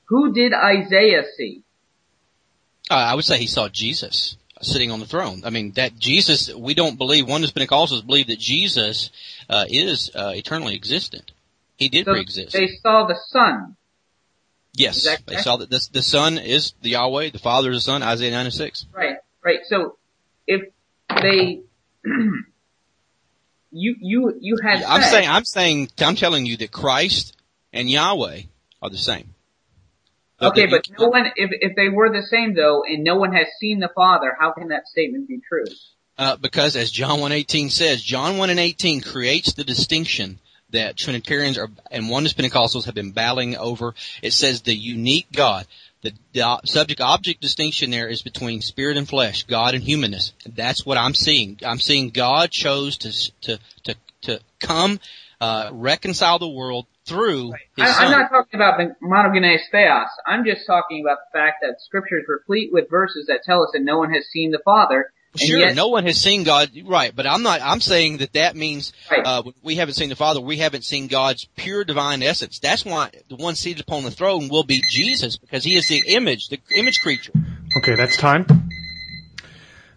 Who 0.06 0.34
did 0.34 0.54
Isaiah 0.54 1.24
see? 1.36 1.64
Uh, 2.90 2.94
I 2.94 3.16
would 3.16 3.26
say 3.26 3.38
he 3.38 3.48
saw 3.48 3.68
Jesus 3.68 4.38
sitting 4.62 4.92
on 4.92 5.00
the 5.00 5.06
throne. 5.06 5.42
I 5.44 5.50
mean, 5.50 5.74
that 5.74 5.98
Jesus, 5.98 6.54
we 6.54 6.74
don't 6.74 6.98
believe, 6.98 7.28
oneness 7.28 7.52
Pentecostals 7.52 8.06
believe 8.06 8.28
that 8.28 8.40
Jesus 8.40 9.10
uh, 9.50 9.66
is 9.68 10.10
uh, 10.16 10.32
eternally 10.36 10.76
existent. 10.76 11.32
He 11.76 11.90
did 11.90 12.06
so 12.06 12.14
pre-exist. 12.14 12.54
They 12.54 12.68
saw 12.82 13.06
the 13.06 13.18
Son. 13.28 13.76
Yes, 14.78 15.08
they 15.26 15.38
saw 15.38 15.58
that 15.58 15.70
the, 15.70 15.88
the 15.92 16.04
Son 16.04 16.38
is 16.38 16.74
the 16.82 16.92
Yahweh, 16.92 17.32
the 17.32 17.40
Father 17.40 17.72
is 17.72 17.78
the 17.78 17.92
Son, 17.92 18.04
Isaiah 18.04 18.32
96. 18.32 18.86
Right, 18.94 19.18
right. 19.44 19.60
So, 19.68 19.98
if 20.46 20.72
they 21.22 21.62
you 23.72 23.96
you 24.00 24.38
you 24.40 24.58
had. 24.64 24.82
Yeah, 24.82 24.94
I'm 24.94 25.02
saying 25.02 25.30
I'm 25.30 25.46
saying 25.46 25.90
I'm 26.00 26.16
telling 26.16 26.46
you 26.46 26.58
that 26.58 26.72
Christ 26.72 27.36
and 27.74 27.90
Yahweh 27.90 28.42
are 28.82 28.90
the 28.90 28.98
same. 28.98 29.34
okay, 30.40 30.68
but 30.68 30.86
no 31.00 31.08
one 31.08 31.26
if 31.36 31.50
if 31.54 31.76
they 31.76 31.90
were 31.90 32.12
the 32.12 32.24
same 32.24 32.54
though, 32.54 32.84
and 32.84 33.04
no 33.04 33.16
one 33.16 33.34
has 33.34 33.48
seen 33.60 33.80
the 33.80 33.90
Father, 33.96 34.36
how 34.40 34.52
can 34.52 34.68
that 34.68 34.88
statement 34.88 35.28
be 35.28 35.40
true? 35.48 35.66
Uh, 36.20 36.36
because 36.36 36.76
as 36.76 36.90
John 36.90 37.20
1.18 37.20 37.70
says, 37.70 38.02
John 38.02 38.40
1 38.40 38.50
and 38.50 38.60
18 38.60 39.02
creates 39.02 39.54
the 39.54 39.64
distinction 39.64 40.40
that 40.72 40.98
Trinitarians 40.98 41.58
are, 41.58 41.70
and 41.92 42.10
Oneness 42.10 42.34
Pentecostals 42.34 42.86
have 42.86 42.96
been 42.96 43.12
battling 43.12 43.56
over. 43.56 43.96
It 44.22 44.34
says 44.34 44.62
the 44.62 44.76
unique 44.76 45.28
God. 45.32 45.66
The, 46.02 46.14
the 46.34 46.60
subject 46.66 47.02
object 47.02 47.42
distinction 47.42 47.90
there 47.90 48.08
is 48.08 48.22
between 48.22 48.62
spirit 48.62 48.98
and 48.98 49.08
flesh, 49.08 49.44
God 49.44 49.74
and 49.74 49.84
humanness. 49.84 50.34
That's 50.46 50.86
what 50.86 50.98
I'm 50.98 51.16
seeing. 51.16 51.60
I'm 51.66 51.80
seeing 51.80 52.10
God 52.10 52.52
chose 52.52 52.98
to 53.00 53.12
to 53.42 53.60
to 53.86 53.96
to 54.22 54.40
come 54.60 55.00
uh, 55.42 55.70
reconcile 55.72 56.40
the 56.40 56.48
world 56.48 56.86
through 57.06 57.54
his 57.76 57.98
I, 57.98 58.06
am 58.06 58.12
not 58.12 58.30
talking 58.30 58.60
about 58.60 58.78
the 58.78 58.96
monogenes 59.04 59.62
theos. 59.72 60.08
I'm 60.26 60.46
just 60.46 60.68
talking 60.68 61.02
about 61.02 61.20
the 61.32 61.40
fact 61.40 61.58
that 61.62 61.82
scripture 61.82 62.20
is 62.20 62.26
replete 62.28 62.72
with 62.72 62.90
verses 62.90 63.28
that 63.28 63.44
tell 63.44 63.64
us 63.64 63.70
that 63.74 63.82
no 63.82 63.98
one 63.98 64.12
has 64.14 64.28
seen 64.28 64.52
the 64.52 64.60
Father, 64.64 65.12
Sure, 65.40 65.60
yet, 65.60 65.76
no 65.76 65.88
one 65.88 66.06
has 66.06 66.22
seen 66.22 66.44
God, 66.44 66.72
right? 66.86 67.16
But 67.16 67.28
I'm 67.28 67.44
not. 67.44 67.62
I'm 67.62 67.82
saying 67.82 68.18
that 68.18 68.34
that 68.34 68.56
means 68.56 68.94
right. 69.10 69.26
uh, 69.26 69.44
we 69.64 69.76
haven't 69.76 69.96
seen 69.96 70.10
the 70.10 70.16
Father. 70.16 70.42
We 70.42 70.58
haven't 70.58 70.84
seen 70.84 71.08
God's 71.08 71.46
pure 71.56 71.84
divine 71.84 72.24
essence. 72.24 72.60
That's 72.60 72.84
why 72.86 73.12
the 73.30 73.36
one 73.36 73.56
seated 73.56 73.82
upon 73.82 74.04
the 74.04 74.12
throne 74.12 74.50
will 74.50 74.64
be 74.64 74.82
Jesus, 74.90 75.38
because 75.38 75.64
He 75.64 75.76
is 75.76 75.88
the 75.88 76.04
image, 76.08 76.50
the 76.50 76.60
image 76.76 77.00
creature. 77.02 77.34
Okay, 77.78 77.96
that's 77.96 78.18
time. 78.18 78.70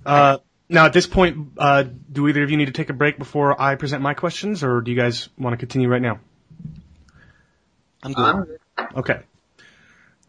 Uh, 0.04 0.38
now 0.68 0.86
at 0.86 0.92
this 0.92 1.06
point, 1.06 1.52
uh, 1.58 1.84
do 2.10 2.28
either 2.28 2.42
of 2.42 2.50
you 2.50 2.56
need 2.56 2.66
to 2.66 2.72
take 2.72 2.90
a 2.90 2.94
break 2.94 3.18
before 3.18 3.60
I 3.60 3.74
present 3.74 4.02
my 4.02 4.14
questions, 4.14 4.62
or 4.62 4.80
do 4.80 4.90
you 4.90 4.96
guys 4.96 5.28
want 5.38 5.54
to 5.54 5.56
continue 5.58 5.88
right 5.88 6.02
now? 6.02 6.20
I'm 8.02 8.12
good. 8.12 8.58
Okay. 8.96 9.20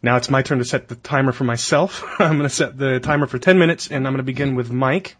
Now 0.02 0.16
it's 0.16 0.28
my 0.28 0.42
turn 0.42 0.58
to 0.58 0.64
set 0.64 0.88
the 0.88 0.96
timer 0.96 1.32
for 1.32 1.44
myself. 1.44 2.04
I'm 2.18 2.36
going 2.36 2.48
to 2.48 2.54
set 2.54 2.76
the 2.76 2.98
timer 2.98 3.26
for 3.26 3.38
10 3.38 3.58
minutes 3.58 3.88
and 3.88 4.06
I'm 4.06 4.12
going 4.12 4.18
to 4.18 4.24
begin 4.24 4.56
with 4.56 4.70
Mike. 4.70 5.16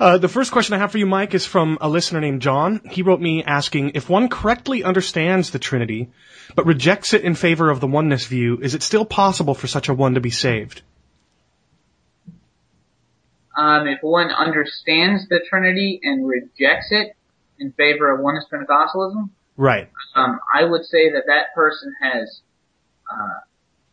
Uh, 0.00 0.18
the 0.18 0.28
first 0.28 0.50
question 0.50 0.74
I 0.74 0.78
have 0.78 0.90
for 0.90 0.98
you, 0.98 1.06
Mike, 1.06 1.34
is 1.34 1.46
from 1.46 1.78
a 1.80 1.88
listener 1.88 2.20
named 2.20 2.42
John. 2.42 2.80
He 2.90 3.02
wrote 3.02 3.20
me 3.20 3.44
asking, 3.44 3.92
if 3.94 4.08
one 4.08 4.28
correctly 4.28 4.82
understands 4.82 5.50
the 5.50 5.60
Trinity, 5.60 6.10
but 6.56 6.66
rejects 6.66 7.14
it 7.14 7.22
in 7.22 7.36
favor 7.36 7.70
of 7.70 7.78
the 7.78 7.86
oneness 7.86 8.26
view, 8.26 8.58
is 8.60 8.74
it 8.74 8.82
still 8.82 9.04
possible 9.04 9.54
for 9.54 9.68
such 9.68 9.88
a 9.88 9.94
one 9.94 10.14
to 10.14 10.20
be 10.20 10.30
saved? 10.30 10.82
Um, 13.56 13.86
if 13.86 14.00
one 14.02 14.32
understands 14.32 15.28
the 15.28 15.40
Trinity 15.48 16.00
and 16.02 16.26
rejects 16.26 16.88
it 16.90 17.14
in 17.60 17.70
favor 17.70 18.12
of 18.12 18.20
oneness 18.20 18.46
Pentecostalism, 18.52 19.30
right? 19.56 19.90
Um, 20.16 20.40
I 20.52 20.64
would 20.64 20.84
say 20.84 21.12
that 21.12 21.26
that 21.26 21.54
person 21.54 21.94
has 22.02 22.40
uh, 23.08 23.40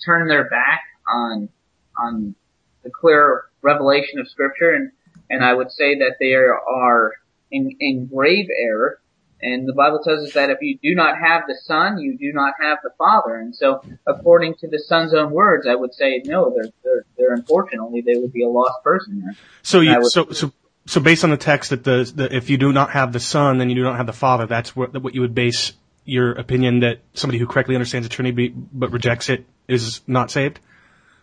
turn 0.06 0.28
their 0.28 0.50
back 0.50 0.82
on 1.08 1.50
on 1.98 2.36
the 2.84 2.90
clear 2.90 3.44
revelation 3.62 4.20
of 4.20 4.28
Scripture, 4.30 4.72
and 4.72 4.92
and 5.30 5.44
I 5.44 5.54
would 5.54 5.72
say 5.72 6.00
that 6.00 6.18
they 6.20 6.34
are 6.34 7.14
in, 7.52 7.76
in 7.80 8.08
grave 8.08 8.48
error. 8.58 9.00
And 9.44 9.68
the 9.68 9.74
Bible 9.74 10.02
tells 10.04 10.28
us 10.28 10.34
that 10.34 10.52
if 10.52 10.60
you 10.62 10.78
do 10.84 10.94
not 10.94 11.18
have 11.18 11.44
the 11.48 11.56
Son, 11.64 11.98
you 11.98 12.16
do 12.16 12.32
not 12.32 12.54
have 12.62 12.78
the 12.84 12.92
Father. 12.96 13.38
And 13.38 13.56
so, 13.56 13.82
according 14.06 14.54
to 14.56 14.68
the 14.68 14.78
Son's 14.78 15.16
own 15.16 15.32
words, 15.32 15.66
I 15.68 15.74
would 15.74 15.96
say 15.96 16.22
no. 16.24 16.54
They're 16.54 16.72
they're, 16.84 17.06
they're 17.18 17.34
unfortunately 17.34 18.02
they 18.02 18.20
would 18.20 18.32
be 18.32 18.44
a 18.44 18.50
lost 18.50 18.84
person 18.84 19.22
there. 19.26 19.36
So 19.64 19.80
you 19.80 19.98
would, 19.98 20.12
so 20.12 20.30
so 20.32 20.52
so 20.86 21.02
based 21.02 21.24
on 21.24 21.32
the 21.32 21.38
text 21.38 21.72
that 21.72 21.84
the, 21.84 22.12
the 22.16 22.36
if 22.36 22.52
you 22.52 22.58
do 22.58 22.72
not 22.72 22.92
have 22.92 23.14
the 23.14 23.20
Son, 23.20 23.58
then 23.58 23.70
you 23.70 23.76
do 23.76 23.84
not 23.84 23.98
have 23.98 24.06
the 24.06 24.14
Father. 24.14 24.46
That's 24.46 24.76
what 24.76 25.02
what 25.02 25.16
you 25.16 25.22
would 25.22 25.34
base 25.34 25.74
your 26.06 26.34
opinion 26.34 26.82
that 26.82 27.00
somebody 27.16 27.40
who 27.40 27.48
correctly 27.48 27.76
understands 27.76 28.08
the 28.08 28.14
Trinity 28.14 28.54
but 28.56 28.92
rejects 28.92 29.30
it 29.30 29.46
is 29.72 30.02
not 30.08 30.32
saved? 30.32 30.60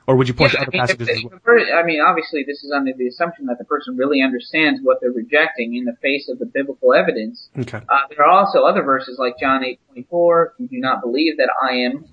Or 0.09 0.17
would 0.17 0.27
you 0.27 0.33
point 0.33 0.55
yeah, 0.55 0.61
to 0.61 0.69
other 0.69 0.71
I 0.73 0.79
mean, 0.79 0.87
passages 0.87 1.09
as 1.11 1.23
well? 1.23 1.79
I 1.79 1.85
mean, 1.85 2.01
obviously, 2.01 2.43
this 2.47 2.65
is 2.65 2.73
under 2.75 2.93
the 2.97 3.09
assumption 3.09 3.45
that 3.47 3.59
the 3.59 3.67
person 3.67 3.99
really 3.99 4.23
understands 4.23 4.81
what 4.83 5.03
they're 5.03 5.13
rejecting 5.13 5.77
in 5.77 5.85
the 5.85 5.97
face 6.01 6.31
of 6.31 6.39
the 6.39 6.47
biblical 6.47 6.95
evidence. 6.95 7.51
Okay. 7.59 7.77
Uh, 7.77 7.99
there 8.09 8.25
are 8.25 8.31
also 8.31 8.63
other 8.63 8.83
verses 8.83 9.19
like 9.19 9.39
John 9.39 9.63
8:24. 9.63 10.55
You 10.59 10.69
do 10.69 10.79
not 10.79 11.03
believe 11.03 11.37
that 11.37 11.51
I 11.63 11.75
am. 11.81 12.07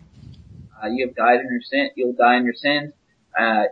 Uh, 0.84 0.88
you 0.88 1.08
have 1.08 1.16
died 1.16 1.40
in 1.40 1.48
your 1.50 1.62
sin. 1.62 1.90
You'll 1.96 2.12
die 2.12 2.36
in 2.36 2.44
your 2.44 2.54
sins. 2.54 2.92
Uh, 3.40 3.64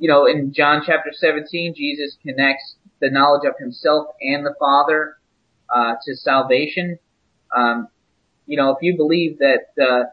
you 0.00 0.08
know, 0.08 0.26
in 0.26 0.52
John 0.52 0.82
chapter 0.84 1.10
17, 1.12 1.74
Jesus 1.76 2.16
connects 2.26 2.74
the 3.00 3.08
knowledge 3.08 3.46
of 3.46 3.54
Himself 3.60 4.08
and 4.20 4.44
the 4.44 4.54
Father 4.58 5.16
uh, 5.72 5.94
to 6.04 6.16
salvation. 6.16 6.98
Um, 7.56 7.86
you 8.46 8.56
know, 8.56 8.70
if 8.70 8.78
you 8.82 8.96
believe 8.96 9.38
that 9.38 9.66
uh, 9.80 10.04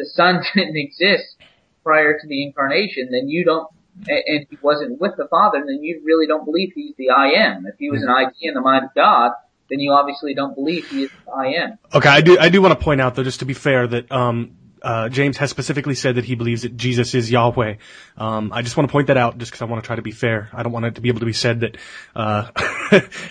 the 0.00 0.06
Son 0.06 0.42
didn't 0.54 0.76
exist 0.76 1.36
prior 1.84 2.18
to 2.18 2.26
the 2.26 2.42
incarnation, 2.42 3.08
then 3.10 3.28
you 3.28 3.44
don't 3.44 3.68
and, 4.08 4.46
he 4.48 4.58
wasn't 4.62 5.00
with 5.00 5.12
the 5.16 5.28
Father, 5.28 5.62
then 5.66 5.82
you 5.82 6.00
really 6.04 6.26
don't 6.26 6.44
believe 6.44 6.72
he's 6.74 6.94
the 6.96 7.10
I 7.10 7.32
am. 7.32 7.66
If 7.66 7.74
he 7.78 7.90
was 7.90 8.02
an 8.02 8.08
idea 8.08 8.48
in 8.48 8.54
the 8.54 8.60
mind 8.60 8.84
of 8.86 8.94
God, 8.94 9.32
then 9.68 9.78
you 9.78 9.92
obviously 9.92 10.34
don't 10.34 10.54
believe 10.54 10.88
he 10.88 11.04
is 11.04 11.10
the 11.26 11.32
I 11.32 11.46
am. 11.62 11.78
Okay, 11.94 12.08
I 12.08 12.20
do. 12.22 12.38
I 12.38 12.48
do 12.48 12.62
want 12.62 12.78
to 12.78 12.82
point 12.82 13.00
out, 13.00 13.14
though, 13.14 13.24
just 13.24 13.40
to 13.40 13.44
be 13.44 13.52
fair, 13.52 13.86
that 13.86 14.10
um, 14.10 14.56
uh, 14.82 15.08
James 15.10 15.36
has 15.36 15.50
specifically 15.50 15.94
said 15.94 16.14
that 16.14 16.24
he 16.24 16.34
believes 16.34 16.62
that 16.62 16.76
Jesus 16.76 17.14
is 17.14 17.30
Yahweh. 17.30 17.76
Um, 18.16 18.52
I 18.52 18.62
just 18.62 18.76
want 18.76 18.88
to 18.88 18.92
point 18.92 19.08
that 19.08 19.16
out, 19.16 19.36
just 19.36 19.52
because 19.52 19.62
I 19.62 19.66
want 19.66 19.82
to 19.82 19.86
try 19.86 19.96
to 19.96 20.02
be 20.02 20.12
fair. 20.12 20.48
I 20.52 20.62
don't 20.62 20.72
want 20.72 20.86
it 20.86 20.94
to 20.94 21.00
be 21.00 21.08
able 21.08 21.20
to 21.20 21.26
be 21.26 21.32
said 21.32 21.60
that 21.60 21.76
uh, 22.16 22.50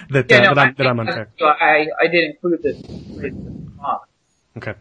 that, 0.10 0.26
Yeah, 0.30 0.38
uh, 0.38 0.42
no, 0.42 0.56
that, 0.56 0.58
I'm, 0.58 0.76
that 0.78 0.88
I'm 0.88 1.00
unfair. 1.00 1.30
I, 1.42 1.88
I 2.00 2.08
did 2.08 2.30
include 2.32 2.62
this. 2.62 2.82
Okay. 4.58 4.74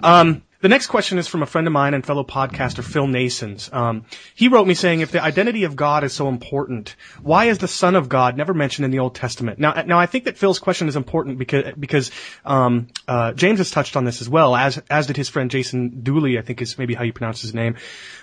Um, 0.00 0.42
the 0.66 0.70
next 0.70 0.88
question 0.88 1.18
is 1.18 1.28
from 1.28 1.44
a 1.44 1.46
friend 1.46 1.68
of 1.68 1.72
mine 1.72 1.94
and 1.94 2.04
fellow 2.04 2.24
podcaster 2.24 2.82
Phil 2.82 3.06
Nasons. 3.06 3.72
Um, 3.72 4.04
he 4.34 4.48
wrote 4.48 4.66
me 4.66 4.74
saying, 4.74 4.98
if 4.98 5.12
the 5.12 5.22
identity 5.22 5.62
of 5.62 5.76
God 5.76 6.02
is 6.02 6.12
so 6.12 6.26
important, 6.26 6.96
why 7.22 7.44
is 7.44 7.58
the 7.58 7.68
Son 7.68 7.94
of 7.94 8.08
God 8.08 8.36
never 8.36 8.52
mentioned 8.52 8.84
in 8.84 8.90
the 8.90 8.98
Old 8.98 9.14
Testament? 9.14 9.60
Now, 9.60 9.80
now 9.86 10.00
I 10.00 10.06
think 10.06 10.24
that 10.24 10.36
Phil's 10.36 10.58
question 10.58 10.88
is 10.88 10.96
important 10.96 11.38
because 11.38 11.72
because 11.78 12.10
um, 12.44 12.88
uh, 13.06 13.32
James 13.34 13.58
has 13.58 13.70
touched 13.70 13.94
on 13.94 14.04
this 14.04 14.20
as 14.20 14.28
well, 14.28 14.56
as 14.56 14.82
as 14.90 15.06
did 15.06 15.16
his 15.16 15.28
friend 15.28 15.52
Jason 15.52 16.02
Dulle. 16.02 16.36
I 16.36 16.42
think 16.42 16.60
is 16.60 16.76
maybe 16.76 16.94
how 16.94 17.04
you 17.04 17.12
pronounce 17.12 17.42
his 17.42 17.54
name. 17.54 17.76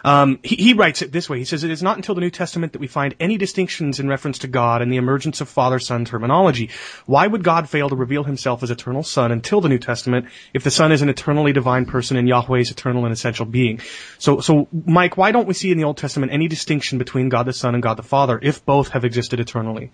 Um, 0.03 0.39
he, 0.43 0.57
he 0.57 0.73
writes 0.73 1.01
it 1.01 1.13
this 1.13 1.29
way. 1.29 1.39
He 1.39 1.45
says, 1.45 1.63
"It 1.63 1.71
is 1.71 1.81
not 1.81 1.95
until 1.95 2.13
the 2.13 2.19
New 2.19 2.29
Testament 2.29 2.73
that 2.73 2.79
we 2.79 2.87
find 2.87 3.15
any 3.21 3.37
distinctions 3.37 4.01
in 4.01 4.09
reference 4.09 4.39
to 4.39 4.47
God 4.47 4.81
and 4.81 4.91
the 4.91 4.97
emergence 4.97 5.39
of 5.39 5.47
Father-Son 5.47 6.03
terminology. 6.03 6.71
Why 7.05 7.25
would 7.25 7.45
God 7.45 7.69
fail 7.69 7.87
to 7.87 7.95
reveal 7.95 8.25
Himself 8.25 8.63
as 8.63 8.69
eternal 8.69 9.03
Son 9.03 9.31
until 9.31 9.61
the 9.61 9.69
New 9.69 9.79
Testament 9.79 10.25
if 10.53 10.65
the 10.65 10.71
Son 10.71 10.91
is 10.91 11.01
an 11.01 11.07
eternally 11.07 11.53
divine 11.53 11.85
person 11.85 12.17
and 12.17 12.27
Yahweh's 12.33 12.71
eternal 12.71 13.05
and 13.05 13.13
essential 13.13 13.45
being?" 13.45 13.79
So, 14.17 14.39
so 14.39 14.67
Mike, 14.71 15.17
why 15.17 15.31
don't 15.31 15.47
we 15.47 15.53
see 15.53 15.71
in 15.71 15.77
the 15.77 15.85
Old 15.85 15.97
Testament 15.97 16.31
any 16.31 16.47
distinction 16.47 16.97
between 16.97 17.29
God 17.29 17.45
the 17.45 17.53
Son 17.53 17.73
and 17.75 17.83
God 17.83 17.97
the 17.97 18.09
Father 18.15 18.39
if 18.41 18.65
both 18.65 18.89
have 18.89 19.05
existed 19.05 19.39
eternally? 19.39 19.91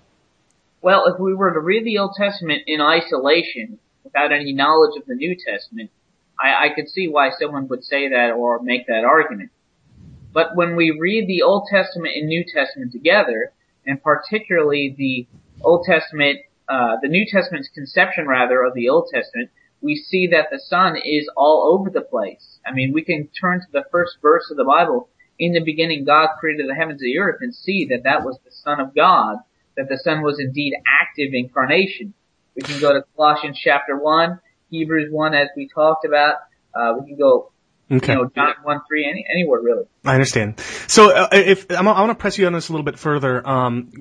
Well, 0.82 1.08
if 1.08 1.20
we 1.20 1.34
were 1.34 1.54
to 1.54 1.60
read 1.60 1.84
the 1.86 1.98
Old 1.98 2.14
Testament 2.18 2.64
in 2.68 2.80
isolation, 2.80 3.80
without 4.04 4.32
any 4.32 4.54
knowledge 4.54 4.98
of 5.00 5.06
the 5.06 5.16
New 5.16 5.36
Testament, 5.36 5.92
I, 6.40 6.68
I 6.68 6.70
could 6.76 6.90
see 6.90 7.08
why 7.08 7.32
someone 7.40 7.68
would 7.68 7.84
say 7.84 8.10
that 8.10 8.32
or 8.32 8.62
make 8.62 8.88
that 8.88 9.04
argument. 9.04 9.52
But 10.32 10.56
when 10.56 10.76
we 10.76 10.98
read 10.98 11.28
the 11.28 11.42
Old 11.42 11.68
Testament 11.70 12.14
and 12.16 12.28
New 12.28 12.46
Testament 12.46 12.92
together, 12.92 13.52
and 13.86 14.02
particularly 14.02 14.96
the 14.98 15.28
Old 15.62 15.86
Testament, 15.86 16.40
uh, 16.70 16.98
the 17.02 17.10
New 17.10 17.26
Testament's 17.30 17.70
conception 17.70 18.28
rather 18.28 18.64
of 18.64 18.74
the 18.74 18.90
Old 18.90 19.10
Testament, 19.14 19.50
we 19.82 19.96
see 19.96 20.28
that 20.28 20.48
the 20.52 20.60
Son 20.60 20.96
is 20.98 21.30
all 21.38 21.74
over 21.74 21.90
the 21.90 22.02
place. 22.02 22.60
I 22.66 22.74
mean, 22.74 22.94
we 22.94 23.04
can 23.04 23.30
turn 23.40 23.62
to 23.62 23.68
the 23.72 23.86
first 23.92 24.18
verse 24.22 24.50
of 24.52 24.58
the 24.58 24.66
Bible. 24.66 25.10
In 25.38 25.54
the 25.54 25.64
beginning, 25.64 26.04
God 26.04 26.30
created 26.40 26.68
the 26.68 26.76
heavens 26.76 27.02
and 27.02 27.08
the 27.08 27.20
earth 27.20 27.38
and 27.42 27.56
see 27.56 27.88
that 27.90 28.04
that 28.04 28.26
was 28.26 28.38
the 28.44 28.52
Son 28.52 28.80
of 28.80 28.94
God, 28.94 29.38
that 29.78 29.88
the 29.88 29.98
Son 29.98 30.22
was 30.22 30.40
indeed 30.40 30.74
active 31.02 31.30
incarnation. 31.34 32.14
We 32.56 32.64
can 32.64 32.82
go 32.82 32.94
to 32.94 33.06
Colossians 33.16 33.58
chapter 33.64 33.98
1, 33.98 34.40
Hebrews 34.70 35.12
1 35.12 35.34
as 35.34 35.48
we 35.56 35.70
talked 35.74 36.04
about. 36.04 36.36
Uh, 36.74 36.96
we 37.00 37.08
can 37.08 37.18
go, 37.18 37.52
Okay. 37.92 38.14
you 38.14 38.20
know, 38.20 38.32
John 38.36 38.54
1, 38.62 38.82
3, 38.88 39.10
any, 39.10 39.26
anywhere 39.32 39.62
really. 39.62 39.86
I 40.06 40.14
understand. 40.14 40.60
So, 40.88 41.16
uh, 41.16 41.30
if 41.32 41.72
I'm, 41.72 41.88
I 41.88 42.02
want 42.02 42.12
to 42.12 42.22
press 42.22 42.38
you 42.38 42.46
on 42.46 42.54
this 42.54 42.70
a 42.70 42.72
little 42.72 42.84
bit 42.84 43.00
further. 43.00 43.46
Um, 43.48 43.92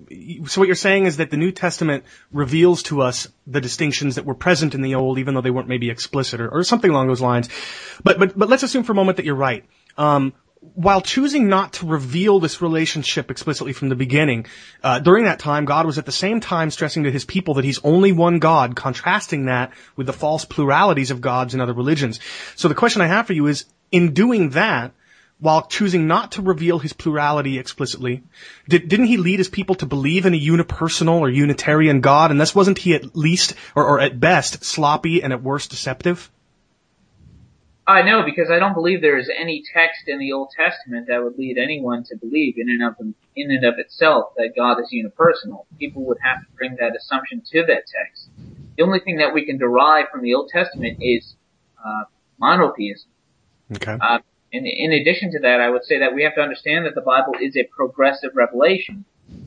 so, 0.46 0.60
what 0.60 0.66
you're 0.66 0.74
saying 0.74 1.06
is 1.06 1.16
that 1.16 1.30
the 1.30 1.38
New 1.38 1.52
Testament 1.52 2.04
reveals 2.30 2.82
to 2.84 3.00
us 3.00 3.28
the 3.46 3.60
distinctions 3.60 4.16
that 4.16 4.26
were 4.26 4.34
present 4.34 4.74
in 4.74 4.82
the 4.82 4.94
Old, 4.94 5.18
even 5.18 5.34
though 5.34 5.40
they 5.40 5.50
weren't 5.50 5.68
maybe 5.68 5.88
explicit 5.88 6.40
or, 6.40 6.48
or 6.50 6.64
something 6.64 6.90
along 6.90 7.08
those 7.08 7.22
lines. 7.22 7.48
But, 8.04 8.18
but, 8.18 8.38
but 8.38 8.48
let's 8.48 8.62
assume 8.62 8.84
for 8.84 8.92
a 8.92 8.96
moment 8.96 9.16
that 9.16 9.24
you're 9.24 9.34
right. 9.34 9.64
Um, 9.96 10.34
while 10.74 11.00
choosing 11.00 11.48
not 11.48 11.74
to 11.74 11.86
reveal 11.86 12.40
this 12.40 12.62
relationship 12.62 13.30
explicitly 13.30 13.72
from 13.72 13.88
the 13.88 13.96
beginning, 13.96 14.46
uh, 14.82 14.98
during 14.98 15.24
that 15.24 15.38
time, 15.38 15.64
God 15.64 15.86
was 15.86 15.98
at 15.98 16.06
the 16.06 16.12
same 16.12 16.40
time 16.40 16.70
stressing 16.70 17.04
to 17.04 17.10
His 17.10 17.24
people 17.24 17.54
that 17.54 17.64
He's 17.64 17.84
only 17.84 18.12
one 18.12 18.38
God, 18.38 18.76
contrasting 18.76 19.46
that 19.46 19.72
with 19.96 20.06
the 20.06 20.12
false 20.12 20.44
pluralities 20.44 21.10
of 21.10 21.20
gods 21.20 21.54
in 21.54 21.60
other 21.60 21.72
religions. 21.72 22.20
So, 22.56 22.68
the 22.68 22.74
question 22.74 23.02
I 23.02 23.06
have 23.06 23.26
for 23.26 23.32
you 23.32 23.46
is, 23.46 23.64
in 23.90 24.14
doing 24.14 24.50
that, 24.50 24.92
while 25.40 25.66
choosing 25.66 26.06
not 26.06 26.32
to 26.32 26.42
reveal 26.42 26.78
his 26.78 26.92
plurality 26.92 27.58
explicitly, 27.58 28.24
did, 28.68 28.88
didn't 28.88 29.06
he 29.06 29.16
lead 29.16 29.38
his 29.38 29.48
people 29.48 29.76
to 29.76 29.86
believe 29.86 30.26
in 30.26 30.34
a 30.34 30.40
unipersonal 30.40 31.20
or 31.20 31.30
unitarian 31.30 32.00
God? 32.00 32.30
And 32.30 32.40
thus 32.40 32.54
wasn't 32.54 32.78
he 32.78 32.94
at 32.94 33.16
least, 33.16 33.54
or, 33.76 33.86
or 33.86 34.00
at 34.00 34.18
best, 34.18 34.64
sloppy 34.64 35.22
and 35.22 35.32
at 35.32 35.42
worst 35.42 35.70
deceptive? 35.70 36.30
I 37.88 38.02
know 38.02 38.22
because 38.22 38.50
I 38.50 38.58
don't 38.58 38.74
believe 38.74 39.00
there 39.00 39.18
is 39.18 39.30
any 39.34 39.62
text 39.72 40.02
in 40.08 40.18
the 40.18 40.32
Old 40.32 40.50
Testament 40.54 41.06
that 41.08 41.24
would 41.24 41.38
lead 41.38 41.56
anyone 41.56 42.04
to 42.04 42.16
believe 42.16 42.56
in 42.58 42.68
and 42.68 42.84
of 42.84 42.96
in 43.34 43.50
and 43.50 43.64
of 43.64 43.78
itself 43.78 44.34
that 44.36 44.52
God 44.54 44.78
is 44.78 44.92
unipersonal. 44.92 45.64
People 45.78 46.04
would 46.04 46.18
have 46.22 46.40
to 46.40 46.46
bring 46.54 46.76
that 46.80 46.94
assumption 46.94 47.42
to 47.50 47.62
that 47.62 47.84
text. 47.88 48.28
The 48.76 48.82
only 48.82 49.00
thing 49.00 49.16
that 49.16 49.32
we 49.32 49.46
can 49.46 49.56
derive 49.56 50.10
from 50.12 50.20
the 50.20 50.34
Old 50.34 50.50
Testament 50.50 50.98
is 51.00 51.34
uh, 51.82 52.04
monotheism. 52.38 53.08
Okay. 53.74 53.96
Uh, 53.98 54.18
in, 54.52 54.66
in 54.66 54.92
addition 54.92 55.32
to 55.32 55.38
that, 55.40 55.60
I 55.60 55.70
would 55.70 55.84
say 55.84 55.98
that 56.00 56.14
we 56.14 56.24
have 56.24 56.34
to 56.34 56.42
understand 56.42 56.84
that 56.84 56.94
the 56.94 57.00
Bible 57.00 57.34
is 57.40 57.56
a 57.56 57.64
progressive 57.74 58.32
revelation. 58.34 59.06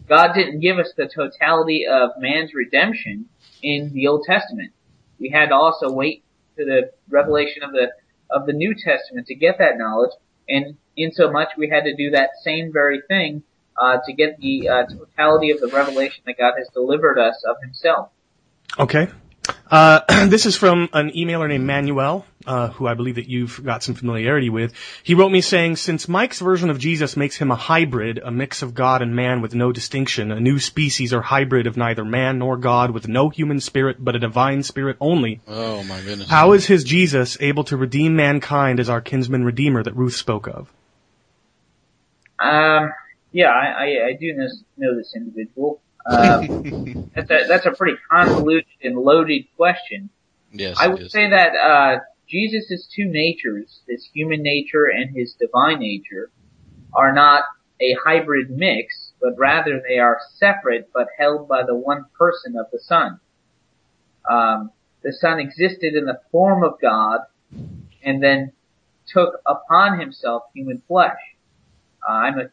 God 0.10 0.34
didn't 0.34 0.62
give 0.62 0.80
us 0.80 0.92
the 0.98 1.08
totality 1.08 1.86
of 1.86 2.12
man's 2.18 2.56
redemption 2.56 3.28
in 3.62 3.92
the 3.94 4.08
Old 4.08 4.26
Testament. 4.26 4.74
We 5.20 5.30
had 5.30 5.50
to 5.50 5.56
also 5.56 5.92
wait 5.92 6.24
to 6.58 6.66
the 6.66 6.92
revelation 7.10 7.64
of 7.64 7.72
the 7.72 7.92
of 8.34 8.46
the 8.46 8.54
New 8.54 8.74
Testament 8.76 9.28
to 9.28 9.36
get 9.36 9.58
that 9.60 9.78
knowledge, 9.78 10.12
and 10.48 10.78
in 10.96 11.12
so 11.12 11.32
much 11.32 11.50
we 11.58 11.70
had 11.70 11.84
to 11.84 11.96
do 11.96 12.12
that 12.12 12.32
same 12.44 12.72
very 12.72 13.02
thing 13.08 13.44
uh, 13.82 13.98
to 14.06 14.14
get 14.14 14.40
the 14.40 14.70
uh, 14.70 14.86
totality 14.86 15.52
of 15.52 15.60
the 15.60 15.68
revelation 15.68 16.24
that 16.26 16.38
God 16.38 16.54
has 16.58 16.68
delivered 16.74 17.18
us 17.18 17.44
of 17.48 17.58
Himself. 17.64 18.10
Okay. 18.80 19.08
Uh, 19.70 20.02
this 20.28 20.46
is 20.46 20.56
from 20.56 20.90
an 20.94 21.10
emailer 21.12 21.48
named 21.48 21.66
Manuel, 21.66 22.26
uh, 22.46 22.68
who 22.70 22.88
I 22.88 22.94
believe 22.94 23.16
that 23.16 23.28
you've 23.30 23.64
got 23.64 23.84
some 23.84 23.96
familiarity 23.96 24.50
with. 24.50 24.74
He 25.04 25.16
wrote 25.16 25.32
me 25.32 25.42
saying, 25.42 25.78
since 25.78 26.08
Mike's 26.08 26.40
version 26.40 26.70
of 26.70 26.78
Jesus 26.78 27.18
makes 27.18 27.36
him 27.38 27.52
a 27.52 27.56
hybrid, 27.56 28.20
a 28.24 28.32
mix 28.32 28.62
of 28.62 28.74
God 28.74 29.02
and 29.02 29.16
man 29.16 29.42
with 29.42 29.56
no 29.56 29.72
distinction, 29.72 30.32
a 30.32 30.40
new 30.40 30.60
species 30.60 31.14
or 31.14 31.22
hybrid 31.22 31.68
of 31.68 31.78
neither 31.78 32.06
man 32.06 32.40
nor 32.40 32.58
God 32.58 32.92
with 32.92 33.08
no 33.08 33.30
human 33.30 33.60
spirit 33.60 33.98
but 34.00 34.16
a 34.16 34.20
divine 34.20 34.64
spirit 34.64 34.98
only, 35.00 35.42
Oh 35.48 35.84
my 35.84 36.02
goodness. 36.02 36.30
how 36.30 36.52
is 36.54 36.66
his 36.66 36.84
Jesus 36.84 37.38
able 37.40 37.64
to 37.66 37.78
redeem 37.78 38.16
mankind 38.16 38.80
as 38.80 38.90
our 38.90 39.02
kinsman 39.02 39.44
redeemer 39.44 39.82
that 39.82 39.96
Ruth 39.96 40.16
spoke 40.16 40.48
of? 40.48 40.72
Um, 42.40 42.92
yeah, 43.32 43.50
I, 43.50 43.66
I, 43.66 43.86
I 44.08 44.18
do 44.20 44.34
know, 44.34 44.48
know 44.78 44.98
this 44.98 45.14
individual. 45.16 45.82
Um, 46.06 46.50
that's 47.16 47.30
a 47.30 47.46
that's 47.48 47.66
a 47.66 47.72
pretty 47.72 47.98
convoluted 48.10 48.66
and 48.82 48.98
loaded 48.98 49.46
question. 49.56 50.10
yes, 50.52 50.78
I 50.80 50.88
would 50.88 51.04
is. 51.04 51.12
say 51.12 51.30
that 51.30 51.56
uh, 51.56 52.00
Jesus' 52.28 52.88
two 52.94 53.06
natures, 53.06 53.82
his 53.88 54.10
human 54.14 54.42
nature 54.42 54.86
and 54.86 55.16
his 55.16 55.36
divine 55.40 55.80
nature, 55.80 56.32
are 56.94 57.14
not 57.14 57.44
a 57.82 57.96
hybrid 58.04 58.50
mix, 58.50 59.12
but 59.22 59.38
rather 59.38 59.82
they 59.88 59.98
are 59.98 60.20
separate 60.36 60.90
but 60.94 61.08
held 61.18 61.48
by 61.48 61.64
the 61.64 61.76
one 61.76 62.06
person 62.18 62.56
of 62.58 62.68
the 62.72 62.80
Son. 62.80 63.20
Um, 64.30 64.72
the 65.04 65.12
Son 65.12 65.40
existed 65.40 65.96
in 65.96 66.06
the 66.06 66.20
form 66.32 66.64
of 66.64 66.80
God 66.82 67.22
and 68.04 68.22
then 68.22 68.54
took 69.08 69.42
upon 69.46 70.00
himself 70.00 70.44
human 70.54 70.82
flesh. 70.88 71.18
Uh, 72.08 72.14
I'm 72.14 72.40
a 72.40 72.46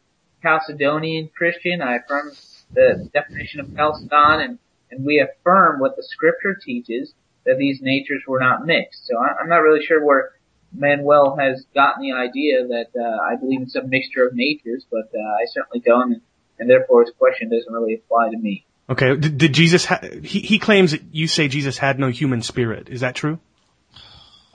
Chalcedonian 0.43 1.31
Christian. 1.31 1.81
I 1.81 1.97
affirm 1.97 2.31
the 2.73 3.09
definition 3.13 3.59
of 3.59 3.75
Chalcedon 3.75 4.41
and, 4.41 4.59
and 4.91 5.05
we 5.05 5.19
affirm 5.19 5.79
what 5.79 5.95
the 5.95 6.03
scripture 6.03 6.55
teaches 6.55 7.13
that 7.45 7.57
these 7.57 7.79
natures 7.81 8.23
were 8.27 8.39
not 8.39 8.65
mixed. 8.65 9.07
So 9.07 9.17
I, 9.17 9.41
I'm 9.41 9.49
not 9.49 9.57
really 9.57 9.85
sure 9.85 10.03
where 10.03 10.31
Manuel 10.73 11.35
has 11.39 11.65
gotten 11.73 12.03
the 12.03 12.13
idea 12.13 12.67
that 12.67 12.87
uh, 12.95 13.33
I 13.33 13.35
believe 13.39 13.61
in 13.61 13.69
some 13.69 13.89
mixture 13.89 14.27
of 14.27 14.33
natures, 14.35 14.85
but 14.89 15.09
uh, 15.15 15.19
I 15.19 15.45
certainly 15.51 15.79
don't, 15.79 16.13
and, 16.13 16.21
and 16.59 16.69
therefore 16.69 17.03
his 17.03 17.13
question 17.17 17.49
doesn't 17.49 17.71
really 17.71 17.95
apply 17.95 18.29
to 18.31 18.37
me. 18.37 18.65
Okay. 18.89 19.15
Did, 19.15 19.37
did 19.37 19.53
Jesus? 19.53 19.85
Ha- 19.85 20.01
he 20.23 20.39
he 20.39 20.59
claims 20.59 20.91
that 20.91 21.01
you 21.11 21.27
say 21.27 21.47
Jesus 21.47 21.77
had 21.77 21.99
no 21.99 22.07
human 22.07 22.41
spirit. 22.41 22.89
Is 22.89 23.01
that 23.01 23.15
true? 23.15 23.39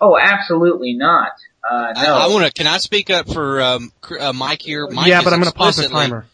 Oh, 0.01 0.19
absolutely 0.21 0.95
not. 0.95 1.33
Uh, 1.69 1.93
no. 1.95 2.15
I, 2.15 2.25
I 2.25 2.27
want 2.29 2.45
to. 2.47 2.53
Can 2.53 2.67
I 2.67 2.79
speak 2.79 3.11
up 3.11 3.33
for 3.33 3.63
um, 3.63 3.93
uh, 4.19 4.33
Mike 4.33 4.61
here? 4.61 4.89
Mike 4.91 5.07
yeah, 5.07 5.23
but 5.23 5.33
I'm 5.33 5.41
going 5.41 5.51
to 5.51 5.57
pause 5.57 5.77
the 5.77 5.85
explicitly- 5.85 6.11
timer. 6.11 6.27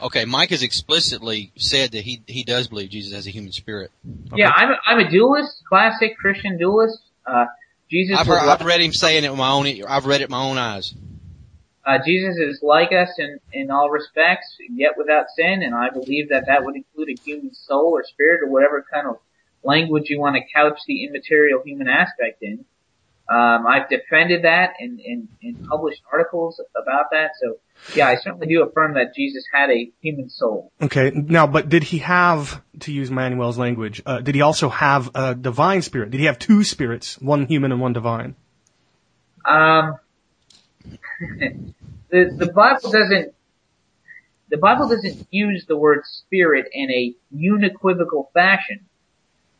Okay, 0.00 0.24
Mike 0.24 0.50
has 0.50 0.62
explicitly 0.62 1.52
said 1.56 1.92
that 1.92 2.02
he 2.02 2.22
he 2.26 2.42
does 2.42 2.68
believe 2.68 2.90
Jesus 2.90 3.12
has 3.12 3.26
a 3.26 3.30
human 3.30 3.52
spirit. 3.52 3.90
Yeah, 4.34 4.50
I'm 4.50 4.70
a, 4.70 4.76
I'm 4.84 4.98
a 4.98 5.10
dualist, 5.10 5.62
classic 5.68 6.16
Christian 6.18 6.58
dualist. 6.58 6.98
Uh, 7.24 7.46
Jesus 7.90 8.18
I've, 8.18 8.26
heard, 8.26 8.38
I've 8.38 8.64
read 8.64 8.80
him 8.80 8.92
saying 8.92 9.24
it 9.24 9.30
with 9.30 9.38
my 9.38 9.50
own. 9.50 9.66
I've 9.86 10.06
read 10.06 10.22
it 10.22 10.24
with 10.24 10.30
my 10.30 10.42
own 10.42 10.58
eyes. 10.58 10.94
uh, 11.86 11.98
Jesus 12.04 12.36
is 12.36 12.60
like 12.62 12.90
us 12.92 13.10
in, 13.18 13.38
in 13.52 13.70
all 13.70 13.90
respects, 13.90 14.56
yet 14.70 14.92
without 14.96 15.26
sin, 15.36 15.62
and 15.62 15.74
I 15.74 15.90
believe 15.90 16.30
that 16.30 16.46
that 16.46 16.64
would 16.64 16.74
include 16.74 17.10
a 17.10 17.22
human 17.22 17.54
soul 17.54 17.92
or 17.92 18.04
spirit 18.04 18.40
or 18.42 18.50
whatever 18.50 18.84
kind 18.92 19.06
of 19.06 19.18
language 19.62 20.10
you 20.10 20.18
want 20.18 20.36
to 20.36 20.42
couch 20.52 20.78
the 20.86 21.04
immaterial 21.04 21.62
human 21.64 21.88
aspect 21.88 22.42
in. 22.42 22.64
Um, 23.32 23.66
I've 23.66 23.88
defended 23.88 24.44
that 24.44 24.74
and, 24.78 25.00
in, 25.00 25.28
in 25.40 25.66
published 25.66 26.02
articles 26.12 26.60
about 26.76 27.06
that. 27.12 27.30
So 27.40 27.56
yeah, 27.94 28.08
I 28.08 28.16
certainly 28.16 28.46
do 28.46 28.62
affirm 28.62 28.94
that 28.94 29.14
Jesus 29.14 29.44
had 29.50 29.70
a 29.70 29.90
human 30.02 30.28
soul. 30.28 30.70
Okay. 30.82 31.12
Now, 31.14 31.46
but 31.46 31.70
did 31.70 31.82
he 31.82 31.98
have, 31.98 32.62
to 32.80 32.92
use 32.92 33.10
Manuel's 33.10 33.56
language, 33.56 34.02
uh, 34.04 34.20
did 34.20 34.34
he 34.34 34.42
also 34.42 34.68
have 34.68 35.10
a 35.14 35.34
divine 35.34 35.80
spirit? 35.80 36.10
Did 36.10 36.20
he 36.20 36.26
have 36.26 36.38
two 36.38 36.62
spirits, 36.62 37.18
one 37.22 37.46
human 37.46 37.72
and 37.72 37.80
one 37.80 37.94
divine? 37.94 38.36
Um, 39.46 39.96
the 42.10 42.34
the 42.36 42.52
Bible 42.54 42.90
doesn't 42.90 43.34
the 44.50 44.58
Bible 44.58 44.88
doesn't 44.88 45.26
use 45.30 45.64
the 45.66 45.76
word 45.76 46.02
spirit 46.04 46.66
in 46.72 46.90
a 46.90 47.14
unequivocal 47.34 48.30
fashion. 48.34 48.80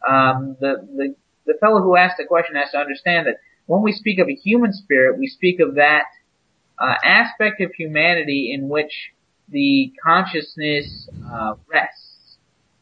Um, 0.06 0.56
the 0.60 0.86
the 0.94 1.14
the 1.46 1.54
fellow 1.58 1.80
who 1.80 1.96
asked 1.96 2.18
the 2.18 2.24
question 2.24 2.56
has 2.56 2.70
to 2.72 2.78
understand 2.78 3.26
that 3.26 3.36
when 3.66 3.82
we 3.82 3.92
speak 3.92 4.18
of 4.18 4.28
a 4.28 4.34
human 4.34 4.72
spirit, 4.72 5.18
we 5.18 5.26
speak 5.26 5.60
of 5.60 5.76
that 5.76 6.04
uh, 6.78 6.94
aspect 7.04 7.60
of 7.60 7.70
humanity 7.76 8.52
in 8.52 8.68
which 8.68 9.10
the 9.48 9.92
consciousness 10.04 11.08
uh, 11.30 11.54
rests, 11.72 12.38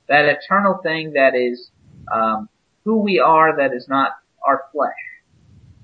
that 0.08 0.24
eternal 0.24 0.78
thing 0.82 1.12
that 1.12 1.34
is 1.34 1.70
um, 2.12 2.48
who 2.84 3.00
we 3.00 3.18
are, 3.18 3.56
that 3.56 3.74
is 3.74 3.86
not 3.88 4.12
our 4.46 4.64
flesh. 4.72 4.92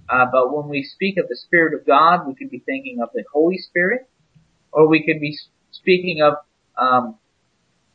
Uh, 0.08 0.26
but 0.30 0.54
when 0.54 0.68
we 0.68 0.82
speak 0.82 1.18
of 1.18 1.28
the 1.28 1.36
Spirit 1.36 1.74
of 1.78 1.86
God, 1.86 2.26
we 2.26 2.34
could 2.34 2.50
be 2.50 2.60
thinking 2.60 3.00
of 3.02 3.10
the 3.12 3.24
Holy 3.32 3.58
Spirit, 3.58 4.08
or 4.72 4.88
we 4.88 5.04
could 5.04 5.20
be 5.20 5.36
speaking 5.72 6.22
of 6.22 6.34
um, 6.80 7.16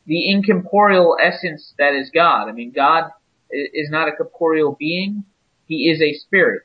the 0.06 0.30
incorporeal 0.30 1.16
essence 1.20 1.72
that 1.78 1.94
is 1.94 2.10
God. 2.12 2.48
I 2.48 2.52
mean, 2.52 2.72
God 2.74 3.10
is 3.50 3.90
not 3.90 4.08
a 4.08 4.12
corporeal 4.12 4.76
being; 4.78 5.24
He 5.66 5.90
is 5.90 6.02
a 6.02 6.12
spirit. 6.12 6.64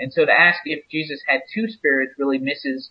And 0.00 0.12
so 0.12 0.24
to 0.24 0.32
ask 0.32 0.58
if 0.64 0.88
Jesus 0.90 1.20
had 1.26 1.42
two 1.52 1.68
spirits 1.68 2.14
really 2.18 2.38
misses 2.38 2.90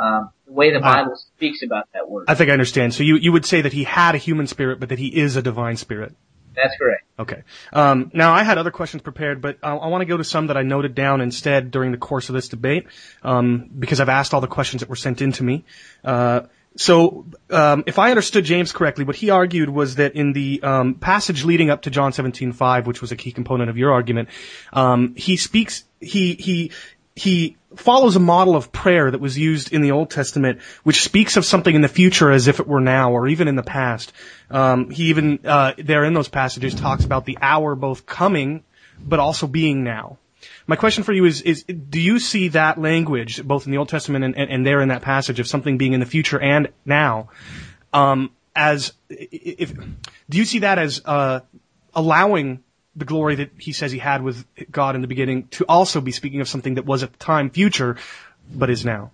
um, 0.00 0.30
the 0.46 0.52
way 0.52 0.72
the 0.72 0.80
Bible 0.80 1.12
uh, 1.12 1.16
speaks 1.36 1.62
about 1.62 1.88
that 1.94 2.08
word. 2.08 2.26
I 2.28 2.34
think 2.34 2.50
I 2.50 2.52
understand. 2.52 2.94
So 2.94 3.02
you 3.02 3.16
you 3.16 3.32
would 3.32 3.44
say 3.44 3.62
that 3.62 3.72
he 3.72 3.84
had 3.84 4.14
a 4.14 4.18
human 4.18 4.46
spirit, 4.46 4.80
but 4.80 4.90
that 4.90 4.98
he 4.98 5.08
is 5.08 5.36
a 5.36 5.42
divine 5.42 5.76
spirit. 5.76 6.14
That's 6.54 6.76
correct. 6.76 7.04
Okay. 7.18 7.42
Um, 7.72 8.10
now 8.12 8.32
I 8.32 8.42
had 8.42 8.58
other 8.58 8.70
questions 8.70 9.02
prepared, 9.02 9.40
but 9.40 9.58
I, 9.62 9.74
I 9.74 9.86
want 9.88 10.02
to 10.02 10.06
go 10.06 10.16
to 10.16 10.24
some 10.24 10.48
that 10.48 10.56
I 10.56 10.62
noted 10.62 10.94
down 10.94 11.20
instead 11.20 11.70
during 11.70 11.92
the 11.92 11.98
course 11.98 12.28
of 12.28 12.34
this 12.34 12.48
debate, 12.48 12.86
um, 13.22 13.70
because 13.78 14.00
I've 14.00 14.08
asked 14.08 14.34
all 14.34 14.40
the 14.40 14.48
questions 14.48 14.80
that 14.80 14.88
were 14.88 14.96
sent 14.96 15.22
in 15.22 15.32
to 15.32 15.44
me. 15.44 15.64
Uh, 16.04 16.42
so, 16.76 17.26
um, 17.50 17.84
if 17.86 17.98
I 17.98 18.10
understood 18.10 18.44
James 18.44 18.72
correctly, 18.72 19.04
what 19.04 19.16
he 19.16 19.30
argued 19.30 19.68
was 19.68 19.96
that 19.96 20.14
in 20.14 20.32
the 20.32 20.62
um, 20.62 20.94
passage 20.94 21.44
leading 21.44 21.68
up 21.68 21.82
to 21.82 21.90
John 21.90 22.12
17:5, 22.12 22.86
which 22.86 23.00
was 23.00 23.10
a 23.10 23.16
key 23.16 23.32
component 23.32 23.70
of 23.70 23.76
your 23.76 23.92
argument, 23.92 24.28
um, 24.72 25.14
he 25.16 25.36
speaks, 25.36 25.84
he 26.00 26.34
he 26.34 26.70
he 27.16 27.56
follows 27.74 28.14
a 28.14 28.20
model 28.20 28.54
of 28.54 28.70
prayer 28.70 29.10
that 29.10 29.20
was 29.20 29.36
used 29.36 29.72
in 29.72 29.82
the 29.82 29.90
Old 29.90 30.10
Testament, 30.10 30.60
which 30.84 31.02
speaks 31.02 31.36
of 31.36 31.44
something 31.44 31.74
in 31.74 31.82
the 31.82 31.88
future 31.88 32.30
as 32.30 32.46
if 32.46 32.60
it 32.60 32.68
were 32.68 32.80
now, 32.80 33.12
or 33.12 33.26
even 33.26 33.48
in 33.48 33.56
the 33.56 33.62
past. 33.64 34.12
Um, 34.48 34.90
he 34.90 35.04
even 35.04 35.40
uh, 35.44 35.74
there 35.76 36.04
in 36.04 36.14
those 36.14 36.28
passages 36.28 36.74
talks 36.74 37.04
about 37.04 37.24
the 37.24 37.38
hour 37.42 37.74
both 37.74 38.06
coming, 38.06 38.62
but 39.00 39.18
also 39.18 39.48
being 39.48 39.82
now. 39.82 40.18
My 40.66 40.76
question 40.76 41.04
for 41.04 41.12
you 41.12 41.24
is, 41.24 41.42
is 41.42 41.64
do 41.64 42.00
you 42.00 42.18
see 42.18 42.48
that 42.48 42.80
language, 42.80 43.42
both 43.44 43.66
in 43.66 43.72
the 43.72 43.78
Old 43.78 43.88
Testament 43.88 44.24
and, 44.24 44.36
and, 44.36 44.50
and 44.50 44.66
there 44.66 44.80
in 44.80 44.88
that 44.88 45.02
passage, 45.02 45.40
of 45.40 45.46
something 45.46 45.78
being 45.78 45.92
in 45.92 46.00
the 46.00 46.06
future 46.06 46.40
and 46.40 46.68
now, 46.84 47.30
um, 47.92 48.30
as, 48.54 48.92
if, 49.08 49.72
do 50.28 50.38
you 50.38 50.44
see 50.44 50.60
that 50.60 50.78
as, 50.78 51.00
uh, 51.04 51.40
allowing 51.94 52.62
the 52.96 53.04
glory 53.04 53.36
that 53.36 53.50
he 53.58 53.72
says 53.72 53.92
he 53.92 53.98
had 53.98 54.22
with 54.22 54.44
God 54.70 54.94
in 54.94 55.00
the 55.00 55.06
beginning 55.06 55.48
to 55.48 55.64
also 55.68 56.00
be 56.00 56.12
speaking 56.12 56.40
of 56.40 56.48
something 56.48 56.74
that 56.74 56.84
was 56.84 57.02
at 57.02 57.12
the 57.12 57.18
time 57.18 57.50
future, 57.50 57.96
but 58.52 58.70
is 58.70 58.84
now, 58.84 59.12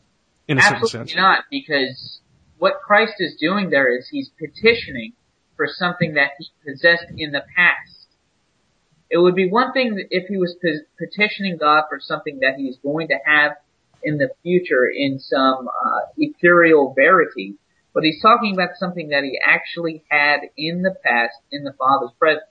in 0.49 0.59
a 0.59 0.61
Absolutely 0.61 0.89
certain 0.89 1.09
sense? 1.09 1.17
not, 1.17 1.45
because 1.51 2.21
what 2.59 2.81
Christ 2.85 3.15
is 3.19 3.37
doing 3.37 3.71
there 3.71 3.97
is 3.97 4.09
he's 4.09 4.31
petitioning 4.31 5.13
for 5.57 5.67
something 5.69 6.15
that 6.15 6.33
he 6.39 6.47
possessed 6.65 7.07
in 7.17 7.33
the 7.33 7.45
past. 7.57 7.96
It 9.11 9.19
would 9.19 9.35
be 9.35 9.49
one 9.49 9.73
thing 9.73 10.05
if 10.11 10.29
he 10.29 10.37
was 10.37 10.57
petitioning 10.99 11.59
God 11.59 11.85
for 11.89 12.01
something 12.01 12.41
that 12.41 12.55
he's 12.57 12.77
going 12.79 13.09
to 13.09 13.19
have 13.25 13.53
in 14.03 14.19
the 14.19 14.31
future 14.43 14.87
in 14.87 15.19
some 15.19 15.69
uh, 15.69 16.01
ethereal 16.17 16.93
verity, 16.95 17.55
but 17.95 18.05
he's 18.05 18.21
talking 18.21 18.55
about 18.55 18.71
something 18.79 19.09
that 19.09 19.25
he 19.25 19.39
actually 19.45 20.03
had 20.09 20.41
in 20.57 20.83
the 20.83 20.95
past 21.05 21.37
in 21.51 21.65
the 21.65 21.73
Father's 21.73 22.13
presence. 22.19 22.45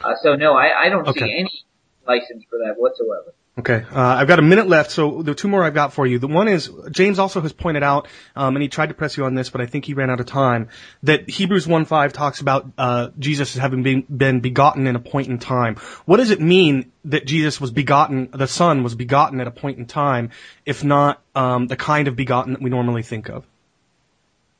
Uh, 0.00 0.14
so 0.22 0.36
no, 0.36 0.54
I, 0.54 0.86
I 0.86 0.88
don't 0.88 1.08
okay. 1.08 1.20
see 1.20 1.38
any 1.38 1.64
license 2.06 2.44
for 2.48 2.58
that 2.64 2.74
whatsoever. 2.78 3.34
Okay, 3.58 3.84
uh, 3.90 4.00
I've 4.00 4.28
got 4.28 4.38
a 4.38 4.42
minute 4.42 4.68
left, 4.68 4.92
so 4.92 5.20
the 5.20 5.34
two 5.34 5.48
more 5.48 5.64
I've 5.64 5.74
got 5.74 5.92
for 5.92 6.06
you. 6.06 6.20
The 6.20 6.28
one 6.28 6.46
is 6.46 6.70
James 6.92 7.18
also 7.18 7.40
has 7.40 7.52
pointed 7.52 7.82
out, 7.82 8.06
um, 8.36 8.54
and 8.54 8.62
he 8.62 8.68
tried 8.68 8.90
to 8.90 8.94
press 8.94 9.16
you 9.16 9.24
on 9.24 9.34
this, 9.34 9.50
but 9.50 9.60
I 9.60 9.66
think 9.66 9.84
he 9.84 9.94
ran 9.94 10.10
out 10.10 10.20
of 10.20 10.26
time. 10.26 10.68
That 11.02 11.28
Hebrews 11.28 11.66
1:5 11.66 12.12
talks 12.12 12.40
about 12.40 12.70
uh, 12.78 13.08
Jesus 13.18 13.54
having 13.54 13.82
been, 13.82 14.02
been 14.02 14.38
begotten 14.38 14.86
in 14.86 14.94
a 14.94 15.00
point 15.00 15.26
in 15.26 15.40
time. 15.40 15.74
What 16.04 16.18
does 16.18 16.30
it 16.30 16.40
mean 16.40 16.92
that 17.06 17.26
Jesus 17.26 17.60
was 17.60 17.72
begotten, 17.72 18.28
the 18.32 18.46
Son 18.46 18.84
was 18.84 18.94
begotten 18.94 19.40
at 19.40 19.48
a 19.48 19.50
point 19.50 19.78
in 19.78 19.86
time, 19.86 20.30
if 20.64 20.84
not 20.84 21.20
um, 21.34 21.66
the 21.66 21.76
kind 21.76 22.06
of 22.06 22.14
begotten 22.14 22.52
that 22.52 22.62
we 22.62 22.70
normally 22.70 23.02
think 23.02 23.28
of? 23.28 23.44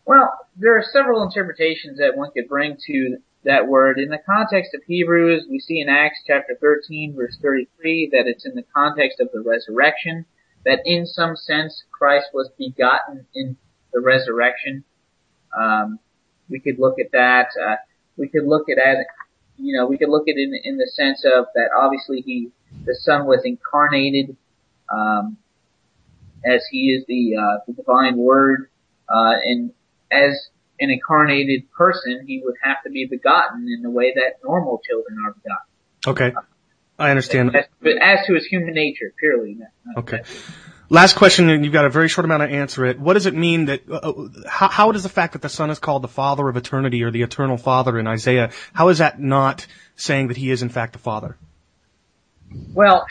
Well, 0.07 0.29
there 0.57 0.77
are 0.77 0.85
several 0.93 1.23
interpretations 1.23 1.99
that 1.99 2.17
one 2.17 2.33
could 2.33 2.49
bring 2.49 2.79
to 2.87 3.19
that 3.45 3.69
word. 3.69 3.99
In 3.99 4.09
the 4.09 4.19
context 4.25 4.75
of 4.75 4.83
Hebrews, 4.87 5.47
we 5.49 5.61
see 5.61 5.81
in 5.81 5.89
Acts 5.89 6.21
chapter 6.27 6.57
13 6.61 7.15
verse 7.17 7.37
33 7.41 8.11
that 8.13 8.27
it's 8.27 8.45
in 8.45 8.55
the 8.55 8.65
context 8.75 9.21
of 9.21 9.29
the 9.33 9.41
resurrection, 9.41 10.27
that 10.65 10.81
in 10.85 11.07
some 11.07 11.37
sense 11.37 11.85
Christ 11.91 12.27
was 12.35 12.51
begotten 12.59 13.27
in 13.35 13.57
the 13.93 14.01
resurrection. 14.01 14.85
Um, 15.59 15.99
we 16.49 16.61
could 16.61 16.79
look 16.79 16.99
at 16.99 17.13
that. 17.13 17.49
Uh, 17.61 17.77
we 18.17 18.29
could 18.29 18.45
look 18.45 18.69
at 18.69 18.79
you 19.59 19.77
know, 19.77 19.87
we 19.87 19.99
could 19.99 20.09
look 20.09 20.29
at 20.29 20.37
it 20.37 20.49
in, 20.49 20.55
in 20.65 20.77
the 20.79 20.91
sense 20.95 21.25
of 21.25 21.47
that 21.55 21.71
obviously 21.77 22.21
he, 22.21 22.51
the 22.85 22.95
Son 22.95 23.27
was 23.27 23.41
incarnated, 23.45 24.37
um, 24.91 25.37
as 26.45 26.63
he 26.71 26.93
is 26.93 27.05
the, 27.09 27.37
uh, 27.37 27.59
the 27.67 27.73
divine 27.73 28.17
word, 28.17 28.71
uh, 29.09 29.35
and 29.45 29.73
as 30.13 30.49
an 30.81 30.91
incarnated 30.91 31.71
person, 31.73 32.25
he 32.27 32.41
would 32.45 32.55
have 32.63 32.83
to 32.85 32.91
be 32.91 33.07
begotten 33.07 33.69
in 33.69 33.83
the 33.83 33.91
way 33.91 34.13
that 34.15 34.45
normal 34.45 34.81
children 34.89 35.19
are 35.25 35.33
begotten. 35.33 35.67
Okay. 36.07 36.33
I 36.99 37.11
understand. 37.11 37.55
As, 37.55 37.65
but 37.81 37.97
as 38.01 38.27
to 38.27 38.35
his 38.35 38.47
human 38.47 38.75
nature, 38.75 39.13
purely. 39.19 39.59
okay. 39.97 40.23
Last 40.91 41.17
question, 41.17 41.51
and 41.51 41.65
you've 41.65 41.73
got 41.73 41.85
a 41.85 41.91
very 41.91 42.09
short 42.09 42.25
amount 42.25 42.43
to 42.43 42.49
answer 42.49 42.87
it. 42.87 42.99
What 42.99 43.13
does 43.13 43.27
it 43.27 43.35
mean 43.35 43.67
that, 43.67 43.83
uh, 43.91 43.97
uh, 43.97 44.29
how, 44.49 44.69
how 44.69 44.93
does 44.93 45.03
the 45.03 45.11
fact 45.11 45.35
that 45.35 45.43
the 45.43 45.51
Son 45.51 45.69
is 45.69 45.79
called 45.79 46.03
the 46.03 46.09
Father 46.09 46.49
of 46.49 46.57
eternity 46.57 47.03
or 47.03 47.11
the 47.11 47.23
eternal 47.23 47.59
Father 47.59 47.99
in 47.99 48.07
Isaiah, 48.07 48.51
how 48.73 48.89
is 48.89 48.99
that 48.99 49.21
not 49.21 49.67
saying 49.97 50.29
that 50.29 50.39
he 50.39 50.51
is 50.51 50.63
in 50.63 50.71
fact 50.71 50.95
the 50.95 50.99
Father? 50.99 51.37
Well, 52.73 53.07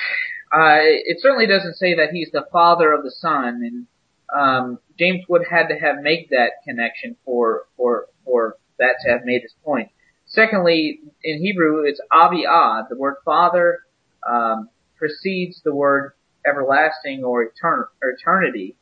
uh, 0.51 0.79
it 0.81 1.21
certainly 1.21 1.45
doesn't 1.45 1.75
say 1.75 1.95
that 1.95 2.09
he's 2.11 2.31
the 2.31 2.45
Father 2.51 2.91
of 2.91 3.03
the 3.03 3.11
Son, 3.11 3.61
and 3.63 3.85
um, 4.35 4.79
James 4.99 5.23
Wood 5.29 5.43
had 5.49 5.67
to 5.67 5.75
have 5.79 6.01
made 6.01 6.27
that 6.31 6.51
connection 6.65 7.15
for 7.23 7.63
for 7.75 8.07
for 8.25 8.57
that 8.79 8.95
to 9.03 9.11
have 9.11 9.21
made 9.23 9.41
his 9.41 9.53
point. 9.63 9.89
Secondly, 10.25 10.99
in 11.23 11.39
Hebrew, 11.41 11.83
it's 11.85 12.01
aviyad. 12.11 12.89
The 12.89 12.97
word 12.97 13.15
father 13.23 13.79
um, 14.27 14.69
precedes 14.97 15.61
the 15.63 15.73
word 15.73 16.11
everlasting 16.45 17.23
or 17.23 17.45
etern- 17.45 17.87
or 18.01 18.09
eternity, 18.09 18.75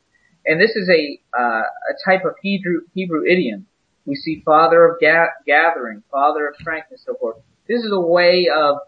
and 0.44 0.60
this 0.60 0.74
is 0.74 0.88
a 0.88 1.20
uh, 1.38 1.62
a 1.62 1.94
type 2.04 2.24
of 2.24 2.34
Hebrew 2.42 2.80
Hebrew 2.94 3.24
idiom. 3.24 3.66
We 4.04 4.16
see 4.16 4.42
father 4.44 4.84
of 4.86 5.00
ga- 5.00 5.34
gathering, 5.46 6.02
father 6.10 6.48
of 6.48 6.56
strength, 6.56 6.88
and 6.90 7.00
so 7.00 7.14
forth. 7.14 7.36
This 7.68 7.82
is 7.82 7.92
a 7.92 8.00
way 8.00 8.48
of 8.54 8.78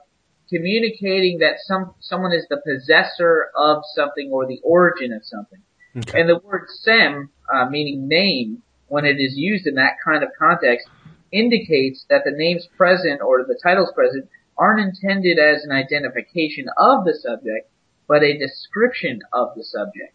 communicating 0.49 1.38
that 1.38 1.56
some 1.67 1.94
someone 2.00 2.33
is 2.33 2.46
the 2.50 2.61
possessor 2.65 3.50
of 3.56 3.83
something 3.94 4.31
or 4.33 4.46
the 4.46 4.61
origin 4.65 5.13
of 5.13 5.25
something. 5.25 5.61
Okay. 5.99 6.21
And 6.21 6.29
the 6.29 6.38
word 6.38 6.67
sem, 6.69 7.31
uh, 7.53 7.69
meaning 7.69 8.09
name, 8.09 8.63
when 8.88 9.05
it 9.05 9.17
is 9.19 9.35
used 9.37 9.67
in 9.67 9.75
that 9.75 9.96
kind 10.05 10.23
of 10.23 10.31
context, 10.38 10.88
indicates 11.33 12.07
that 12.09 12.23
the 12.25 12.31
names 12.31 12.67
present 12.77 13.21
or 13.21 13.44
the 13.44 13.59
titles 13.63 13.92
present 13.94 14.29
aren't 14.57 14.81
intended 14.81 15.38
as 15.38 15.63
an 15.65 15.73
identification 15.73 16.67
of 16.77 17.05
the 17.05 17.15
subject, 17.15 17.71
but 18.07 18.23
a 18.23 18.38
description 18.38 19.21
of 19.33 19.49
the 19.57 19.65
subject. 19.65 20.15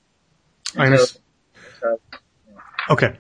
I 0.76 0.86
understand. 0.88 1.24
So, 1.80 2.00
so, 2.12 2.20
yeah. 2.50 2.94
Okay. 2.94 3.16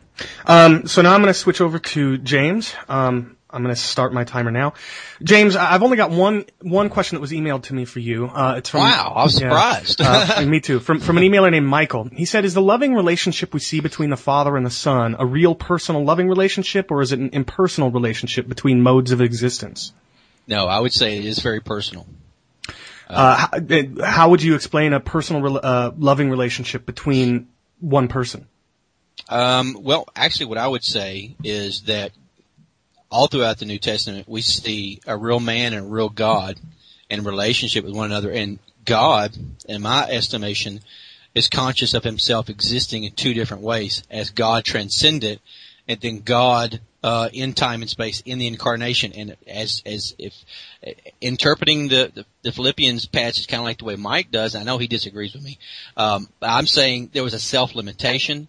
Um, 0.45 0.87
so 0.87 1.01
now 1.01 1.13
I'm 1.13 1.21
going 1.21 1.33
to 1.33 1.39
switch 1.39 1.61
over 1.61 1.79
to 1.79 2.17
James. 2.17 2.73
Um, 2.89 3.37
I'm 3.53 3.63
going 3.63 3.73
to 3.73 3.79
start 3.79 4.13
my 4.13 4.23
timer 4.23 4.51
now. 4.51 4.73
James, 5.21 5.55
I've 5.55 5.83
only 5.83 5.97
got 5.97 6.11
one 6.11 6.45
one 6.61 6.89
question 6.89 7.15
that 7.15 7.21
was 7.21 7.31
emailed 7.31 7.63
to 7.63 7.73
me 7.73 7.85
for 7.85 7.99
you. 7.99 8.25
Uh, 8.25 8.55
it's 8.57 8.69
from 8.69 8.81
wow, 8.81 9.13
I 9.15 9.23
was 9.23 9.39
yeah, 9.39 9.49
surprised. 9.49 10.01
uh, 10.01 10.45
me 10.47 10.59
too. 10.59 10.79
From 10.79 10.99
from 10.99 11.17
an 11.17 11.23
emailer 11.23 11.51
named 11.51 11.67
Michael. 11.67 12.09
He 12.11 12.25
said, 12.25 12.45
"Is 12.45 12.53
the 12.53 12.61
loving 12.61 12.93
relationship 12.93 13.53
we 13.53 13.59
see 13.59 13.79
between 13.79 14.09
the 14.09 14.17
father 14.17 14.57
and 14.57 14.65
the 14.65 14.71
son 14.71 15.15
a 15.19 15.25
real 15.25 15.55
personal 15.55 16.03
loving 16.03 16.27
relationship, 16.27 16.91
or 16.91 17.01
is 17.01 17.11
it 17.11 17.19
an 17.19 17.29
impersonal 17.33 17.91
relationship 17.91 18.47
between 18.47 18.81
modes 18.81 19.11
of 19.11 19.21
existence?" 19.21 19.93
No, 20.47 20.67
I 20.67 20.79
would 20.79 20.93
say 20.93 21.17
it 21.17 21.25
is 21.25 21.39
very 21.39 21.61
personal. 21.61 22.05
Uh, 23.07 23.35
how, 23.35 24.03
how 24.03 24.29
would 24.29 24.41
you 24.41 24.55
explain 24.55 24.93
a 24.93 24.99
personal, 24.99 25.59
uh, 25.61 25.91
loving 25.97 26.29
relationship 26.29 26.85
between 26.85 27.47
one 27.79 28.07
person? 28.07 28.47
Um, 29.29 29.77
well, 29.81 30.07
actually, 30.15 30.47
what 30.47 30.57
I 30.57 30.67
would 30.67 30.83
say 30.83 31.35
is 31.43 31.83
that 31.83 32.11
all 33.13 33.27
throughout 33.27 33.59
the 33.59 33.65
New 33.65 33.77
Testament, 33.77 34.27
we 34.27 34.41
see 34.41 34.99
a 35.05 35.15
real 35.15 35.39
man 35.39 35.73
and 35.73 35.85
a 35.85 35.89
real 35.89 36.09
God 36.09 36.59
in 37.11 37.23
relationship 37.23 37.85
with 37.85 37.93
one 37.93 38.07
another. 38.07 38.31
And 38.31 38.57
God, 38.85 39.37
in 39.67 39.83
my 39.83 40.09
estimation, 40.09 40.79
is 41.35 41.47
conscious 41.47 41.93
of 41.93 42.03
himself 42.03 42.49
existing 42.49 43.03
in 43.03 43.11
two 43.11 43.35
different 43.35 43.61
ways 43.61 44.01
as 44.09 44.31
God 44.31 44.65
transcendent 44.65 45.41
and 45.87 46.01
then 46.01 46.21
God 46.21 46.81
uh, 47.03 47.29
in 47.33 47.53
time 47.53 47.81
and 47.81 47.89
space 47.89 48.21
in 48.25 48.39
the 48.39 48.47
incarnation 48.47 49.11
and 49.13 49.35
as 49.47 49.83
as 49.85 50.15
if 50.17 50.33
uh, 50.87 50.91
interpreting 51.21 51.89
the, 51.89 52.11
the, 52.15 52.25
the 52.43 52.51
Philippians 52.51 53.05
passage 53.07 53.47
kind 53.47 53.59
of 53.59 53.65
like 53.65 53.79
the 53.79 53.85
way 53.85 53.95
Mike 53.97 54.31
does 54.31 54.55
I 54.55 54.63
know 54.63 54.77
he 54.77 54.87
disagrees 54.87 55.33
with 55.33 55.43
me 55.43 55.57
um, 55.97 56.29
but 56.39 56.49
I'm 56.49 56.67
saying 56.67 57.09
there 57.11 57.23
was 57.23 57.33
a 57.33 57.39
self 57.39 57.75
limitation 57.75 58.47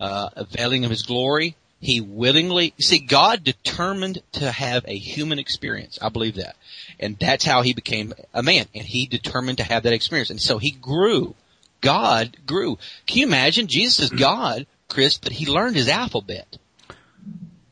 uh, 0.00 0.30
a 0.34 0.44
veiling 0.44 0.84
of 0.84 0.90
his 0.90 1.02
glory 1.02 1.54
he 1.82 2.00
willingly 2.00 2.72
see 2.80 2.98
God 2.98 3.44
determined 3.44 4.22
to 4.32 4.50
have 4.50 4.84
a 4.88 4.96
human 4.96 5.38
experience 5.38 5.98
I 6.00 6.08
believe 6.08 6.36
that 6.36 6.56
and 6.98 7.18
that's 7.18 7.44
how 7.44 7.60
he 7.60 7.74
became 7.74 8.14
a 8.32 8.42
man 8.42 8.66
and 8.74 8.86
he 8.86 9.04
determined 9.04 9.58
to 9.58 9.64
have 9.64 9.82
that 9.82 9.92
experience 9.92 10.30
and 10.30 10.40
so 10.40 10.56
he 10.56 10.70
grew 10.70 11.34
God 11.82 12.36
grew. 12.46 12.78
Can 13.06 13.18
you 13.18 13.26
imagine? 13.26 13.66
Jesus 13.66 14.10
is 14.10 14.10
God, 14.10 14.66
Chris, 14.88 15.18
but 15.18 15.32
he 15.32 15.44
learned 15.44 15.76
his 15.76 15.88
alphabet. 15.88 16.56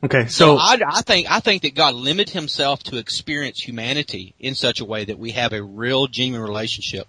Okay, 0.03 0.27
so, 0.27 0.57
So 0.57 0.57
I, 0.57 0.77
I 0.85 1.01
think 1.01 1.31
I 1.31 1.39
think 1.39 1.61
that 1.61 1.75
God 1.75 1.95
limited 1.95 2.33
himself 2.33 2.83
to 2.83 2.97
experience 2.97 3.59
humanity 3.59 4.35
in 4.39 4.55
such 4.55 4.79
a 4.79 4.85
way 4.85 5.05
that 5.05 5.17
we 5.17 5.31
have 5.31 5.53
a 5.53 5.63
real, 5.63 6.07
genuine 6.07 6.41
relationship 6.41 7.07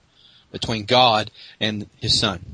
between 0.51 0.85
God 0.85 1.31
and 1.59 1.89
His 2.01 2.19
Son. 2.19 2.45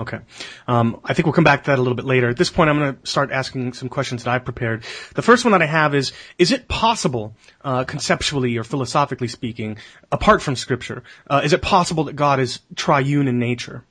Okay. 0.00 0.20
Um, 0.68 1.00
I 1.04 1.12
think 1.12 1.26
we'll 1.26 1.32
come 1.32 1.44
back 1.44 1.64
to 1.64 1.70
that 1.70 1.78
a 1.78 1.82
little 1.82 1.96
bit 1.96 2.04
later. 2.04 2.28
At 2.28 2.36
this 2.36 2.50
point, 2.50 2.70
I'm 2.70 2.78
going 2.78 2.96
to 2.96 3.06
start 3.06 3.32
asking 3.32 3.72
some 3.72 3.88
questions 3.88 4.22
that 4.24 4.30
I've 4.30 4.44
prepared. 4.44 4.84
The 5.14 5.22
first 5.22 5.44
one 5.44 5.52
that 5.52 5.62
I 5.62 5.66
have 5.66 5.92
is, 5.94 6.12
is 6.38 6.52
it 6.52 6.68
possible, 6.68 7.34
uh, 7.62 7.82
conceptually 7.82 8.56
or 8.56 8.64
philosophically 8.64 9.26
speaking, 9.26 9.78
apart 10.12 10.40
from 10.40 10.54
Scripture, 10.54 11.02
uh, 11.28 11.40
is 11.42 11.52
it 11.52 11.62
possible 11.62 12.04
that 12.04 12.14
God 12.14 12.38
is 12.38 12.60
triune 12.76 13.26
in 13.26 13.40
nature? 13.40 13.82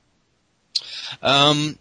Um, 1.21 1.77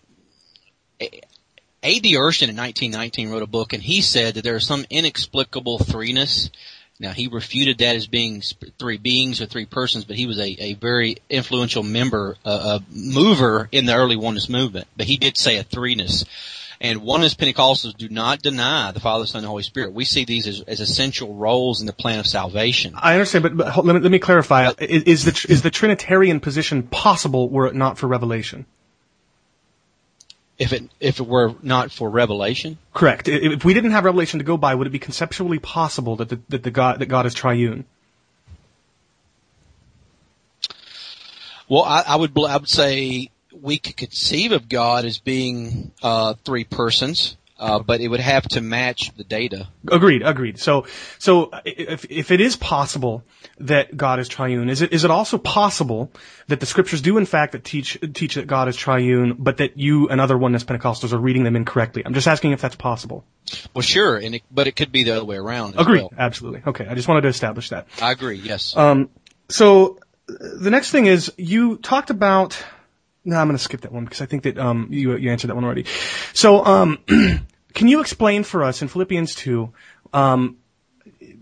A.D. 1.01 2.14
Urshan 2.14 2.49
in 2.49 2.57
1919 2.57 3.31
wrote 3.31 3.43
a 3.43 3.47
book, 3.47 3.72
and 3.74 3.83
he 3.83 4.01
said 4.01 4.35
that 4.35 4.43
there 4.43 4.57
is 4.57 4.66
some 4.66 4.87
inexplicable 4.91 5.79
threeness. 5.79 6.51
Now 6.99 7.12
he 7.12 7.28
refuted 7.28 7.78
that 7.78 7.97
as 7.97 8.07
being 8.07 8.42
three 8.78 8.97
beings 8.97 9.40
or 9.40 9.47
three 9.47 9.66
persons, 9.66 10.05
but 10.05 10.16
he 10.16 10.26
was 10.26 10.38
a, 10.38 10.57
a 10.59 10.74
very 10.74 11.16
influential 11.28 11.82
member, 11.82 12.36
uh, 12.44 12.80
a 12.80 12.84
mover 12.90 13.68
in 13.70 13.84
the 13.84 13.94
early 13.94 14.16
oneness 14.16 14.49
movement. 14.49 14.86
But 14.97 15.07
he 15.07 15.16
did 15.16 15.36
say 15.36 15.59
a 15.59 15.64
threeness. 15.64 16.24
And 16.80 17.03
oneness 17.03 17.34
Pentecostals 17.34 17.97
do 17.97 18.09
not 18.09 18.42
deny 18.42 18.92
the 18.92 19.01
Father, 19.01 19.26
Son, 19.26 19.38
and 19.38 19.47
Holy 19.47 19.62
Spirit. 19.62 19.94
We 19.94 20.05
see 20.05 20.24
these 20.24 20.47
as, 20.47 20.61
as 20.62 20.80
essential 20.80 21.34
roles 21.34 21.80
in 21.80 21.86
the 21.86 21.92
plan 21.92 22.18
of 22.18 22.26
salvation. 22.26 22.94
I 22.97 23.14
understand, 23.14 23.44
but, 23.44 23.57
but 23.57 23.84
let, 23.84 23.94
me, 23.94 24.01
let 24.01 24.12
me 24.12 24.18
clarify. 24.18 24.72
Is, 24.78 25.03
is 25.05 25.24
the 25.24 25.53
is 25.53 25.62
the 25.62 25.70
Trinitarian 25.70 26.40
position 26.40 26.82
possible 26.82 27.49
were 27.49 27.66
it 27.66 27.74
not 27.74 27.97
for 27.97 28.07
revelation? 28.07 28.66
If 30.59 30.73
it 30.73 30.85
if 31.01 31.21
it 31.21 31.27
were 31.27 31.55
not 31.63 31.93
for 31.93 32.09
revelation, 32.09 32.79
Correct. 32.95 33.29
If 33.29 33.65
we 33.65 33.75
didn't 33.75 33.91
have 33.91 34.05
revelation 34.05 34.39
to 34.39 34.45
go 34.45 34.57
by, 34.57 34.75
would 34.75 34.87
it 34.87 34.91
be 34.91 34.99
conceptually 34.99 35.59
possible 35.59 36.17
that 36.17 36.31
the, 36.31 36.41
that 36.49 36.63
the 36.63 36.71
God 36.71 37.01
that 37.01 37.07
God 37.07 37.27
is 37.27 37.35
triune? 37.35 37.85
Well, 41.69 41.83
I, 41.83 42.05
I 42.07 42.17
would 42.17 42.33
I 42.39 42.57
would 42.57 42.69
say 42.69 43.31
we 43.53 43.79
could 43.79 43.97
conceive 43.97 44.53
of 44.53 44.69
God 44.69 45.05
as 45.05 45.19
being 45.19 45.93
uh, 46.03 46.35
three 46.45 46.65
persons, 46.65 47.37
uh, 47.59 47.79
but 47.79 48.01
it 48.01 48.09
would 48.09 48.21
have 48.21 48.43
to 48.51 48.61
match 48.61 49.13
the 49.17 49.25
data. 49.25 49.69
Agreed. 49.91 50.23
Agreed. 50.23 50.59
So, 50.59 50.87
so 51.19 51.51
if 51.65 52.05
if 52.11 52.31
it 52.31 52.41
is 52.41 52.57
possible 52.57 53.23
that 53.61 53.97
God 53.97 54.21
is 54.21 54.29
triune, 54.29 54.69
is 54.69 54.83
it 54.83 54.93
is 54.93 55.05
it 55.05 55.11
also 55.11 55.39
possible 55.39 56.13
that 56.49 56.61
the 56.61 56.67
scriptures 56.67 57.01
do 57.01 57.17
in 57.17 57.25
fact 57.25 57.53
that 57.53 57.65
teach 57.65 57.99
teach 58.13 58.35
that 58.35 58.47
God 58.47 58.69
is 58.69 58.77
triune, 58.77 59.37
but 59.39 59.59
that 59.59 59.79
you 59.79 60.09
and 60.09 60.21
other 60.21 60.37
oneness 60.37 60.65
Pentecostals 60.65 61.13
are 61.13 61.19
reading 61.19 61.45
them 61.45 61.57
incorrectly? 61.57 62.03
I'm 62.05 62.15
just 62.15 62.29
asking 62.29 62.53
if 62.53 62.61
that's 62.61 62.77
possible. 62.77 63.25
Well, 63.75 63.83
sure, 63.83 64.17
and 64.17 64.35
it, 64.35 64.43
but 64.51 64.67
it 64.67 64.77
could 64.77 64.93
be 64.93 65.05
the 65.05 65.13
other 65.13 65.25
way 65.25 65.37
around. 65.37 65.77
Agreed. 65.79 66.03
well. 66.03 66.13
Absolutely. 66.19 66.63
Okay. 66.67 66.87
I 66.87 66.95
just 66.95 67.09
wanted 67.09 67.23
to 67.23 67.29
establish 67.29 67.71
that. 67.71 67.87
I 68.03 68.13
agree. 68.13 68.37
Yes. 68.37 68.77
Um, 68.77 69.09
so 69.49 69.99
uh, 70.29 70.35
the 70.61 70.71
next 70.71 70.91
thing 70.91 71.07
is 71.07 71.33
you 71.37 71.79
talked 71.79 72.11
about. 72.11 72.63
No, 73.27 73.37
I'm 73.37 73.49
going 73.49 73.59
to 73.59 73.62
skip 73.62 73.81
that 73.81 73.93
one 73.93 74.05
because 74.05 74.20
I 74.20 74.27
think 74.27 74.45
that 74.45 74.57
um, 74.57 74.89
you 74.91 75.16
you 75.16 75.31
answered 75.31 75.49
that 75.49 75.57
one 75.57 75.64
already. 75.64 75.85
So 76.33 76.64
um, 76.64 76.99
can 77.74 77.89
you 77.89 78.01
explain 78.01 78.45
for 78.45 78.62
us 78.62 78.83
in 78.83 78.89
Philippians 78.89 79.35
two? 79.35 79.72
Um, 80.12 80.59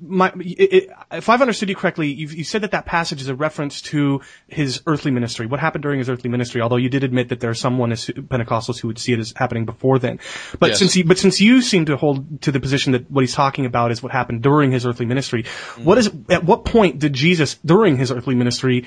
my, 0.00 0.32
it, 0.36 0.72
it, 0.72 0.90
if 1.12 1.28
I've 1.28 1.40
understood 1.40 1.68
you 1.68 1.76
correctly, 1.76 2.12
you've, 2.12 2.32
you 2.34 2.44
said 2.44 2.62
that 2.62 2.72
that 2.72 2.86
passage 2.86 3.20
is 3.20 3.28
a 3.28 3.34
reference 3.34 3.82
to 3.82 4.20
his 4.48 4.82
earthly 4.86 5.10
ministry. 5.10 5.46
What 5.46 5.60
happened 5.60 5.82
during 5.82 5.98
his 5.98 6.08
earthly 6.08 6.30
ministry? 6.30 6.60
Although 6.60 6.76
you 6.76 6.88
did 6.88 7.04
admit 7.04 7.28
that 7.28 7.40
there 7.40 7.50
are 7.50 7.54
some 7.54 7.78
oneness 7.78 8.06
Pentecostals 8.06 8.80
who 8.80 8.88
would 8.88 8.98
see 8.98 9.12
it 9.12 9.18
as 9.18 9.32
happening 9.36 9.64
before 9.64 9.98
then. 9.98 10.20
But 10.58 10.70
Yes. 10.70 10.78
since 10.78 10.96
you, 10.96 11.04
but 11.04 11.18
since 11.18 11.40
you 11.40 11.62
seem 11.62 11.86
to 11.86 11.96
hold 11.96 12.42
to 12.42 12.52
the 12.52 12.60
position 12.60 12.92
that 12.92 13.10
what 13.10 13.22
he's 13.22 13.34
talking 13.34 13.66
about 13.66 13.92
is 13.92 14.02
what 14.02 14.12
happened 14.12 14.42
during 14.42 14.72
his 14.72 14.86
earthly 14.86 15.06
ministry, 15.06 15.44
what 15.82 15.98
is 15.98 16.10
at 16.28 16.44
what 16.44 16.64
point 16.64 16.98
did 16.98 17.12
Jesus 17.12 17.54
during 17.64 17.96
his 17.96 18.10
earthly 18.10 18.34
ministry 18.34 18.86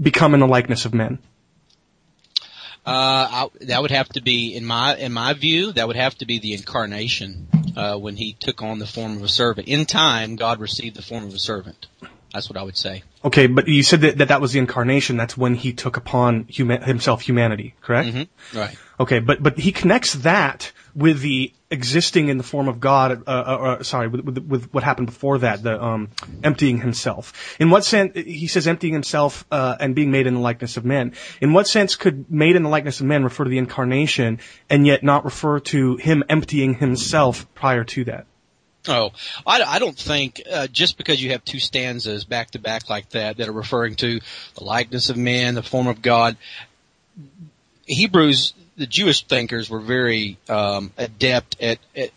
become 0.00 0.34
in 0.34 0.40
the 0.40 0.46
likeness 0.46 0.84
of 0.84 0.94
men? 0.94 1.18
Uh, 2.88 3.28
I, 3.30 3.48
that 3.66 3.82
would 3.82 3.90
have 3.90 4.08
to 4.10 4.22
be 4.22 4.54
in 4.54 4.64
my 4.64 4.96
in 4.96 5.12
my 5.12 5.34
view. 5.34 5.72
That 5.72 5.86
would 5.86 5.96
have 5.96 6.16
to 6.18 6.26
be 6.26 6.38
the 6.38 6.54
incarnation 6.54 7.48
uh, 7.76 7.96
when 7.98 8.16
he 8.16 8.32
took 8.32 8.62
on 8.62 8.78
the 8.78 8.86
form 8.86 9.16
of 9.16 9.22
a 9.22 9.28
servant. 9.28 9.68
In 9.68 9.84
time, 9.84 10.36
God 10.36 10.58
received 10.60 10.96
the 10.96 11.02
form 11.02 11.24
of 11.24 11.34
a 11.34 11.38
servant. 11.38 11.86
That's 12.32 12.48
what 12.48 12.58
I 12.58 12.62
would 12.62 12.76
say. 12.76 13.02
Okay, 13.24 13.46
but 13.46 13.68
you 13.68 13.82
said 13.82 14.02
that 14.02 14.18
that, 14.18 14.28
that 14.28 14.40
was 14.40 14.52
the 14.52 14.58
incarnation. 14.58 15.16
That's 15.16 15.36
when 15.36 15.54
he 15.54 15.72
took 15.72 15.96
upon 15.96 16.44
huma- 16.44 16.82
himself 16.84 17.22
humanity, 17.22 17.74
correct? 17.80 18.08
Mm-hmm. 18.08 18.58
Right. 18.58 18.76
Okay, 19.00 19.18
but 19.18 19.42
but 19.42 19.58
he 19.58 19.72
connects 19.72 20.14
that 20.14 20.72
with 20.98 21.20
the 21.20 21.52
existing 21.70 22.28
in 22.28 22.38
the 22.38 22.44
form 22.44 22.68
of 22.68 22.80
God. 22.80 23.22
Uh, 23.26 23.30
uh, 23.30 23.76
uh, 23.78 23.82
sorry, 23.84 24.08
with, 24.08 24.22
with 24.22 24.38
with 24.38 24.74
what 24.74 24.82
happened 24.82 25.06
before 25.06 25.38
that, 25.38 25.62
the 25.62 25.82
um, 25.82 26.08
emptying 26.42 26.80
himself. 26.80 27.56
In 27.60 27.70
what 27.70 27.84
sense 27.84 28.16
he 28.16 28.48
says 28.48 28.66
emptying 28.66 28.92
himself 28.92 29.46
uh, 29.52 29.76
and 29.78 29.94
being 29.94 30.10
made 30.10 30.26
in 30.26 30.34
the 30.34 30.40
likeness 30.40 30.76
of 30.76 30.84
men? 30.84 31.12
In 31.40 31.52
what 31.52 31.68
sense 31.68 31.94
could 31.94 32.30
made 32.30 32.56
in 32.56 32.64
the 32.64 32.68
likeness 32.68 32.98
of 33.00 33.06
men 33.06 33.22
refer 33.22 33.44
to 33.44 33.50
the 33.50 33.58
incarnation 33.58 34.40
and 34.68 34.86
yet 34.86 35.04
not 35.04 35.24
refer 35.24 35.60
to 35.60 35.96
him 35.96 36.24
emptying 36.28 36.74
himself 36.74 37.46
prior 37.54 37.84
to 37.84 38.04
that? 38.04 38.26
Oh, 38.88 39.12
I, 39.46 39.62
I 39.62 39.78
don't 39.78 39.96
think 39.96 40.42
uh, 40.50 40.66
just 40.66 40.96
because 40.96 41.22
you 41.22 41.30
have 41.32 41.44
two 41.44 41.60
stanzas 41.60 42.24
back 42.24 42.52
to 42.52 42.58
back 42.58 42.90
like 42.90 43.10
that 43.10 43.36
that 43.36 43.48
are 43.48 43.52
referring 43.52 43.94
to 43.96 44.20
the 44.54 44.64
likeness 44.64 45.10
of 45.10 45.16
man, 45.16 45.54
the 45.54 45.62
form 45.62 45.86
of 45.86 46.02
God. 46.02 46.36
Hebrews, 47.86 48.54
the 48.78 48.86
Jewish 48.86 49.24
thinkers 49.24 49.68
were 49.68 49.80
very 49.80 50.38
um, 50.48 50.92
adept 50.96 51.60
at, 51.60 51.78
at 51.94 52.10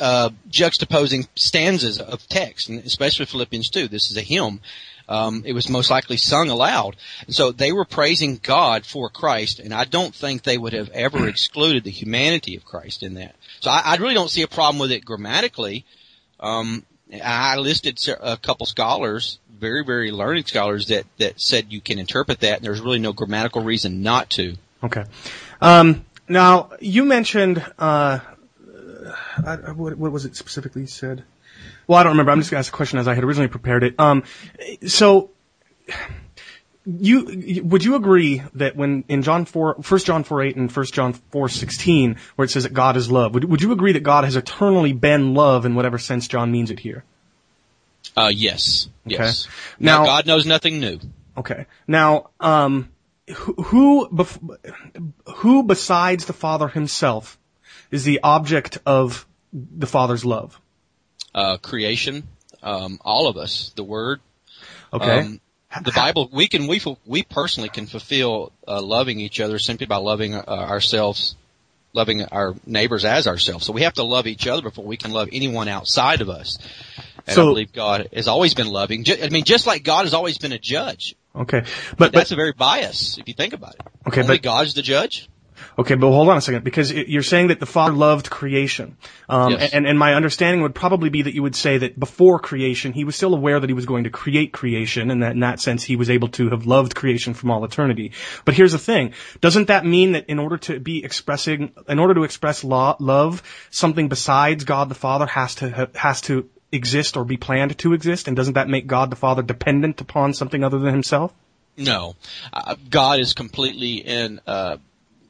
uh, 0.00 0.30
juxtaposing 0.50 1.28
stanzas 1.34 2.00
of 2.00 2.26
text, 2.28 2.68
and 2.68 2.84
especially 2.84 3.26
Philippians 3.26 3.70
two. 3.70 3.88
This 3.88 4.10
is 4.10 4.16
a 4.16 4.22
hymn. 4.22 4.60
Um, 5.08 5.44
it 5.46 5.52
was 5.52 5.68
most 5.68 5.88
likely 5.88 6.16
sung 6.16 6.48
aloud, 6.48 6.96
and 7.26 7.34
so 7.34 7.52
they 7.52 7.70
were 7.70 7.84
praising 7.84 8.40
God 8.42 8.84
for 8.84 9.08
Christ, 9.08 9.60
and 9.60 9.72
I 9.72 9.84
don't 9.84 10.12
think 10.12 10.42
they 10.42 10.58
would 10.58 10.72
have 10.72 10.88
ever 10.88 11.28
excluded 11.28 11.84
the 11.84 11.90
humanity 11.90 12.56
of 12.56 12.64
Christ 12.64 13.04
in 13.04 13.14
that. 13.14 13.36
So 13.60 13.70
I, 13.70 13.82
I 13.84 13.96
really 13.96 14.14
don't 14.14 14.30
see 14.30 14.42
a 14.42 14.48
problem 14.48 14.80
with 14.80 14.90
it 14.90 15.04
grammatically. 15.04 15.84
Um, 16.40 16.84
I 17.22 17.56
listed 17.56 18.00
a 18.20 18.36
couple 18.36 18.66
scholars, 18.66 19.38
very, 19.58 19.84
very 19.84 20.10
learned 20.10 20.48
scholars 20.48 20.88
that, 20.88 21.04
that 21.18 21.40
said 21.40 21.72
you 21.72 21.80
can 21.80 21.98
interpret 21.98 22.40
that 22.40 22.56
and 22.56 22.64
there's 22.64 22.80
really 22.80 22.98
no 22.98 23.12
grammatical 23.12 23.62
reason 23.62 24.02
not 24.02 24.30
to. 24.30 24.56
Okay. 24.82 25.04
Um, 25.60 26.04
now 26.28 26.70
you 26.80 27.04
mentioned 27.04 27.64
uh, 27.78 28.20
I, 29.44 29.56
what, 29.72 29.96
what 29.96 30.12
was 30.12 30.24
it 30.24 30.36
specifically 30.36 30.82
you 30.82 30.88
said? 30.88 31.24
Well, 31.86 31.98
I 31.98 32.02
don't 32.02 32.12
remember. 32.12 32.32
I'm 32.32 32.40
just 32.40 32.50
going 32.50 32.56
to 32.62 32.66
ask 32.66 32.72
a 32.72 32.76
question 32.76 32.98
as 32.98 33.06
I 33.08 33.14
had 33.14 33.24
originally 33.24 33.48
prepared 33.48 33.84
it. 33.84 33.98
Um, 33.98 34.24
so 34.86 35.30
you 36.84 37.62
would 37.64 37.84
you 37.84 37.94
agree 37.94 38.42
that 38.54 38.76
when 38.76 39.04
in 39.08 39.22
John 39.22 39.44
four, 39.44 39.76
First 39.82 40.06
John 40.06 40.24
four 40.24 40.42
eight 40.42 40.56
and 40.56 40.70
First 40.72 40.94
John 40.94 41.12
four 41.12 41.48
sixteen, 41.48 42.16
where 42.36 42.44
it 42.44 42.50
says 42.50 42.64
that 42.64 42.72
God 42.74 42.96
is 42.96 43.10
love, 43.10 43.34
would 43.34 43.44
would 43.44 43.62
you 43.62 43.72
agree 43.72 43.92
that 43.92 44.02
God 44.02 44.24
has 44.24 44.36
eternally 44.36 44.92
been 44.92 45.34
love 45.34 45.64
in 45.64 45.74
whatever 45.74 45.98
sense 45.98 46.28
John 46.28 46.50
means 46.50 46.70
it 46.70 46.80
here? 46.80 47.04
Uh, 48.16 48.30
yes. 48.34 48.88
Yes. 49.04 49.48
Now- 49.78 49.98
Now, 50.00 50.04
God 50.06 50.26
knows 50.26 50.46
nothing 50.46 50.80
new. 50.80 50.98
Okay. 51.36 51.66
Now, 51.86 52.30
um, 52.40 52.88
who 53.34 54.06
who, 55.26 55.62
besides 55.62 56.26
the 56.26 56.32
Father 56.32 56.68
himself 56.68 57.38
is 57.90 58.04
the 58.04 58.20
object 58.22 58.78
of 58.86 59.26
the 59.52 59.86
Father's 59.86 60.24
love? 60.24 60.60
Uh, 61.34 61.56
creation, 61.58 62.24
um, 62.62 62.98
all 63.04 63.28
of 63.28 63.36
us, 63.36 63.72
the 63.76 63.84
Word, 63.84 64.20
Okay. 64.92 65.20
um, 65.20 65.40
The 65.82 65.92
Bible, 65.92 66.30
we 66.32 66.48
can, 66.48 66.66
we, 66.68 66.80
we 67.04 67.22
personally 67.22 67.68
can 67.68 67.86
fulfill 67.86 68.52
uh, 68.66 68.80
loving 68.80 69.20
each 69.20 69.40
other 69.40 69.58
simply 69.58 69.86
by 69.86 69.96
loving 69.96 70.34
uh, 70.34 70.44
ourselves, 70.46 71.36
loving 71.92 72.24
our 72.24 72.54
neighbors 72.64 73.04
as 73.04 73.26
ourselves. 73.26 73.66
So 73.66 73.72
we 73.72 73.82
have 73.82 73.94
to 73.94 74.04
love 74.04 74.26
each 74.26 74.46
other 74.46 74.62
before 74.62 74.84
we 74.84 74.96
can 74.96 75.10
love 75.10 75.28
anyone 75.32 75.68
outside 75.68 76.20
of 76.22 76.30
us. 76.30 76.58
And 77.26 77.34
So- 77.34 77.42
I 77.42 77.44
believe 77.50 77.72
God 77.72 78.08
has 78.14 78.28
always 78.28 78.54
been 78.54 78.68
loving. 78.68 79.04
I 79.22 79.28
mean, 79.28 79.44
just 79.44 79.66
like 79.66 79.82
God 79.82 80.04
has 80.04 80.14
always 80.14 80.38
been 80.38 80.52
a 80.52 80.58
judge. 80.58 81.14
Okay, 81.36 81.60
But 81.90 81.98
but 81.98 82.12
that's 82.12 82.30
but 82.30 82.34
a 82.34 82.36
very 82.36 82.52
bias 82.52 83.18
if 83.18 83.28
you 83.28 83.34
think 83.34 83.52
about 83.52 83.74
it. 83.74 83.80
Okay, 84.08 84.22
Only 84.22 84.36
but- 84.38 84.42
God's 84.42 84.74
the 84.74 84.82
judge. 84.82 85.28
okay, 85.78 85.94
but 85.94 86.10
hold 86.10 86.28
on 86.28 86.36
a 86.36 86.40
second 86.40 86.64
because 86.64 86.92
you're 86.92 87.22
saying 87.22 87.48
that 87.48 87.60
the 87.60 87.66
Father 87.66 87.92
loved 87.94 88.28
creation, 88.30 88.96
um, 89.28 89.52
Yes. 89.52 89.72
and 89.72 89.86
and 89.86 89.98
my 89.98 90.14
understanding 90.14 90.60
would 90.62 90.74
probably 90.74 91.08
be 91.08 91.22
that 91.22 91.34
you 91.34 91.42
would 91.42 91.56
say 91.56 91.78
that 91.78 91.98
before 91.98 92.38
creation 92.38 92.92
he 92.92 93.04
was 93.04 93.16
still 93.16 93.34
aware 93.34 93.58
that 93.58 93.68
he 93.70 93.74
was 93.74 93.86
going 93.86 94.04
to 94.04 94.10
create 94.10 94.52
creation, 94.52 95.10
and 95.10 95.22
that 95.22 95.32
in 95.32 95.40
that 95.40 95.60
sense 95.60 95.82
he 95.82 95.96
was 95.96 96.10
able 96.10 96.28
to 96.28 96.50
have 96.50 96.66
loved 96.66 96.94
creation 96.94 97.32
from 97.34 97.50
all 97.50 97.64
eternity. 97.64 98.12
But 98.44 98.54
here's 98.54 98.72
the 98.72 98.78
thing: 98.78 99.12
doesn't 99.40 99.68
that 99.68 99.84
mean 99.86 100.12
that 100.12 100.26
in 100.28 100.38
order 100.38 100.58
to 100.68 100.78
be 100.80 101.02
expressing, 101.04 101.72
in 101.88 101.98
order 101.98 102.14
to 102.14 102.24
express 102.24 102.62
law, 102.62 102.96
love, 102.98 103.42
something 103.70 104.08
besides 104.08 104.64
God 104.64 104.88
the 104.90 104.94
Father 104.94 105.26
has 105.26 105.54
to 105.56 105.70
ha- 105.70 105.86
has 105.94 106.20
to 106.22 106.48
exist 106.72 107.16
or 107.16 107.24
be 107.24 107.36
planned 107.36 107.76
to 107.78 107.92
exist, 107.92 108.28
and 108.28 108.36
doesn't 108.36 108.54
that 108.54 108.68
make 108.68 108.86
God 108.86 109.10
the 109.10 109.16
Father 109.16 109.42
dependent 109.42 110.00
upon 110.00 110.34
something 110.34 110.64
other 110.64 110.78
than 110.78 110.92
himself? 110.92 111.32
No, 111.76 112.16
uh, 112.52 112.76
God 112.88 113.20
is 113.20 113.34
completely 113.34 113.96
in 113.96 114.40
uh, 114.46 114.78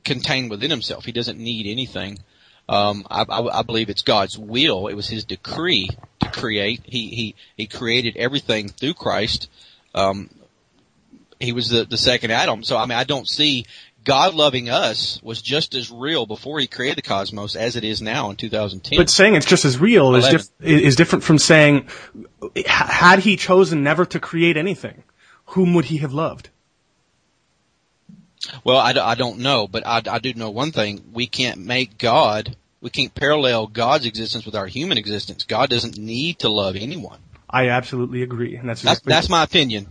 contained 0.04 0.50
within 0.50 0.70
Himself. 0.70 1.04
He 1.04 1.12
doesn't 1.12 1.38
need 1.38 1.66
anything. 1.66 2.18
Um, 2.68 3.06
I, 3.10 3.24
I, 3.28 3.58
I 3.58 3.62
believe 3.62 3.90
it's 3.90 4.02
God's 4.02 4.38
will. 4.38 4.86
It 4.86 4.94
was 4.94 5.08
His 5.08 5.24
decree 5.24 5.90
to 6.20 6.30
create. 6.30 6.82
He 6.84 7.08
He 7.08 7.34
He 7.56 7.66
created 7.66 8.16
everything 8.16 8.68
through 8.68 8.94
Christ. 8.94 9.50
Um, 9.94 10.30
he 11.38 11.52
was 11.52 11.68
the 11.68 11.84
the 11.84 11.98
second 11.98 12.30
Adam. 12.30 12.62
So 12.62 12.76
I 12.76 12.86
mean, 12.86 12.96
I 12.96 13.04
don't 13.04 13.28
see 13.28 13.66
God 14.06 14.34
loving 14.34 14.70
us 14.70 15.20
was 15.22 15.42
just 15.42 15.74
as 15.74 15.90
real 15.90 16.26
before 16.26 16.60
He 16.60 16.68
created 16.68 16.98
the 16.98 17.02
cosmos 17.02 17.56
as 17.56 17.74
it 17.74 17.82
is 17.82 18.00
now 18.00 18.30
in 18.30 18.36
2010. 18.36 18.96
But 18.96 19.10
saying 19.10 19.34
it's 19.34 19.44
just 19.44 19.64
as 19.64 19.78
real 19.78 20.14
is, 20.14 20.50
is 20.60 20.94
different 20.94 21.24
from 21.24 21.38
saying, 21.38 21.88
had 22.64 23.18
he 23.18 23.36
chosen 23.36 23.82
never 23.82 24.06
to 24.06 24.20
create 24.20 24.56
anything, 24.56 25.02
whom 25.46 25.74
would 25.74 25.86
he 25.86 25.98
have 25.98 26.14
loved? 26.14 26.50
Well, 28.62 28.78
I 28.78 29.16
don't 29.16 29.40
know, 29.40 29.66
but 29.66 29.84
I, 29.84 30.02
I 30.08 30.20
do 30.20 30.32
know 30.34 30.50
one 30.50 30.70
thing. 30.70 31.02
We 31.12 31.26
can't 31.26 31.58
make 31.58 31.98
God, 31.98 32.56
we 32.80 32.90
can't 32.90 33.12
parallel 33.12 33.66
God's 33.66 34.06
existence 34.06 34.46
with 34.46 34.54
our 34.54 34.68
human 34.68 34.98
existence. 34.98 35.42
God 35.42 35.68
doesn't 35.68 35.98
need 35.98 36.38
to 36.40 36.48
love 36.48 36.76
anyone. 36.76 37.18
I 37.50 37.70
absolutely 37.70 38.22
agree, 38.22 38.54
and 38.54 38.68
that's 38.68 38.82
That's, 38.82 38.98
exactly- 38.98 39.10
that's 39.12 39.28
my 39.28 39.42
opinion. 39.42 39.88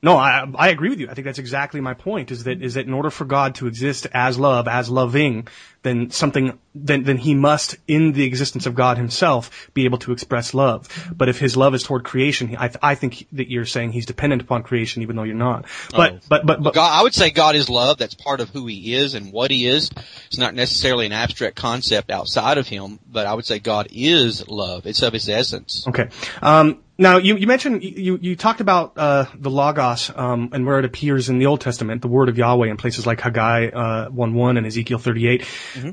No, 0.00 0.16
I 0.16 0.46
I 0.54 0.68
agree 0.68 0.90
with 0.90 1.00
you. 1.00 1.08
I 1.10 1.14
think 1.14 1.24
that's 1.24 1.40
exactly 1.40 1.80
my 1.80 1.94
point. 1.94 2.30
Is 2.30 2.44
that 2.44 2.62
is 2.62 2.74
that 2.74 2.86
in 2.86 2.94
order 2.94 3.10
for 3.10 3.24
God 3.24 3.56
to 3.56 3.66
exist 3.66 4.06
as 4.12 4.38
love, 4.38 4.68
as 4.68 4.88
loving, 4.88 5.48
then 5.82 6.10
something 6.10 6.56
then 6.72 7.02
then 7.02 7.16
he 7.16 7.34
must, 7.34 7.76
in 7.88 8.12
the 8.12 8.22
existence 8.24 8.66
of 8.66 8.76
God 8.76 8.96
Himself, 8.96 9.70
be 9.74 9.86
able 9.86 9.98
to 9.98 10.12
express 10.12 10.54
love. 10.54 10.88
But 11.16 11.28
if 11.28 11.40
His 11.40 11.56
love 11.56 11.74
is 11.74 11.82
toward 11.82 12.04
creation, 12.04 12.56
I 12.56 12.70
I 12.80 12.94
think 12.94 13.26
that 13.32 13.50
you're 13.50 13.64
saying 13.64 13.90
He's 13.90 14.06
dependent 14.06 14.40
upon 14.42 14.62
creation, 14.62 15.02
even 15.02 15.16
though 15.16 15.24
you're 15.24 15.34
not. 15.34 15.64
But 15.90 16.12
Oh. 16.12 16.18
but 16.28 16.46
but 16.46 16.62
but 16.62 16.74
God, 16.74 16.96
I 16.96 17.02
would 17.02 17.14
say 17.14 17.30
God 17.30 17.56
is 17.56 17.68
love. 17.68 17.98
That's 17.98 18.14
part 18.14 18.38
of 18.38 18.50
who 18.50 18.66
He 18.66 18.94
is 18.94 19.14
and 19.14 19.32
what 19.32 19.50
He 19.50 19.66
is. 19.66 19.90
It's 20.28 20.38
not 20.38 20.54
necessarily 20.54 21.06
an 21.06 21.12
abstract 21.12 21.56
concept 21.56 22.12
outside 22.12 22.56
of 22.58 22.68
Him, 22.68 23.00
but 23.10 23.26
I 23.26 23.34
would 23.34 23.46
say 23.46 23.58
God 23.58 23.88
is 23.90 24.46
love. 24.46 24.86
It's 24.86 25.02
of 25.02 25.12
His 25.12 25.28
essence. 25.28 25.84
Okay. 25.88 26.08
Um, 26.40 26.84
now 26.98 27.18
you, 27.18 27.36
you 27.36 27.46
mentioned 27.46 27.82
you, 27.84 28.18
you 28.20 28.34
talked 28.34 28.60
about 28.60 28.98
uh, 28.98 29.26
the 29.34 29.50
logos 29.50 30.10
um, 30.14 30.50
and 30.52 30.66
where 30.66 30.80
it 30.80 30.84
appears 30.84 31.28
in 31.28 31.38
the 31.38 31.46
Old 31.46 31.60
Testament, 31.60 32.02
the 32.02 32.08
word 32.08 32.28
of 32.28 32.36
Yahweh 32.36 32.68
in 32.68 32.76
places 32.76 33.06
like 33.06 33.20
Haggai 33.20 33.68
uh, 33.68 34.08
one 34.08 34.34
one 34.34 34.56
and 34.56 34.66
Ezekiel 34.66 34.98
thirty 34.98 35.42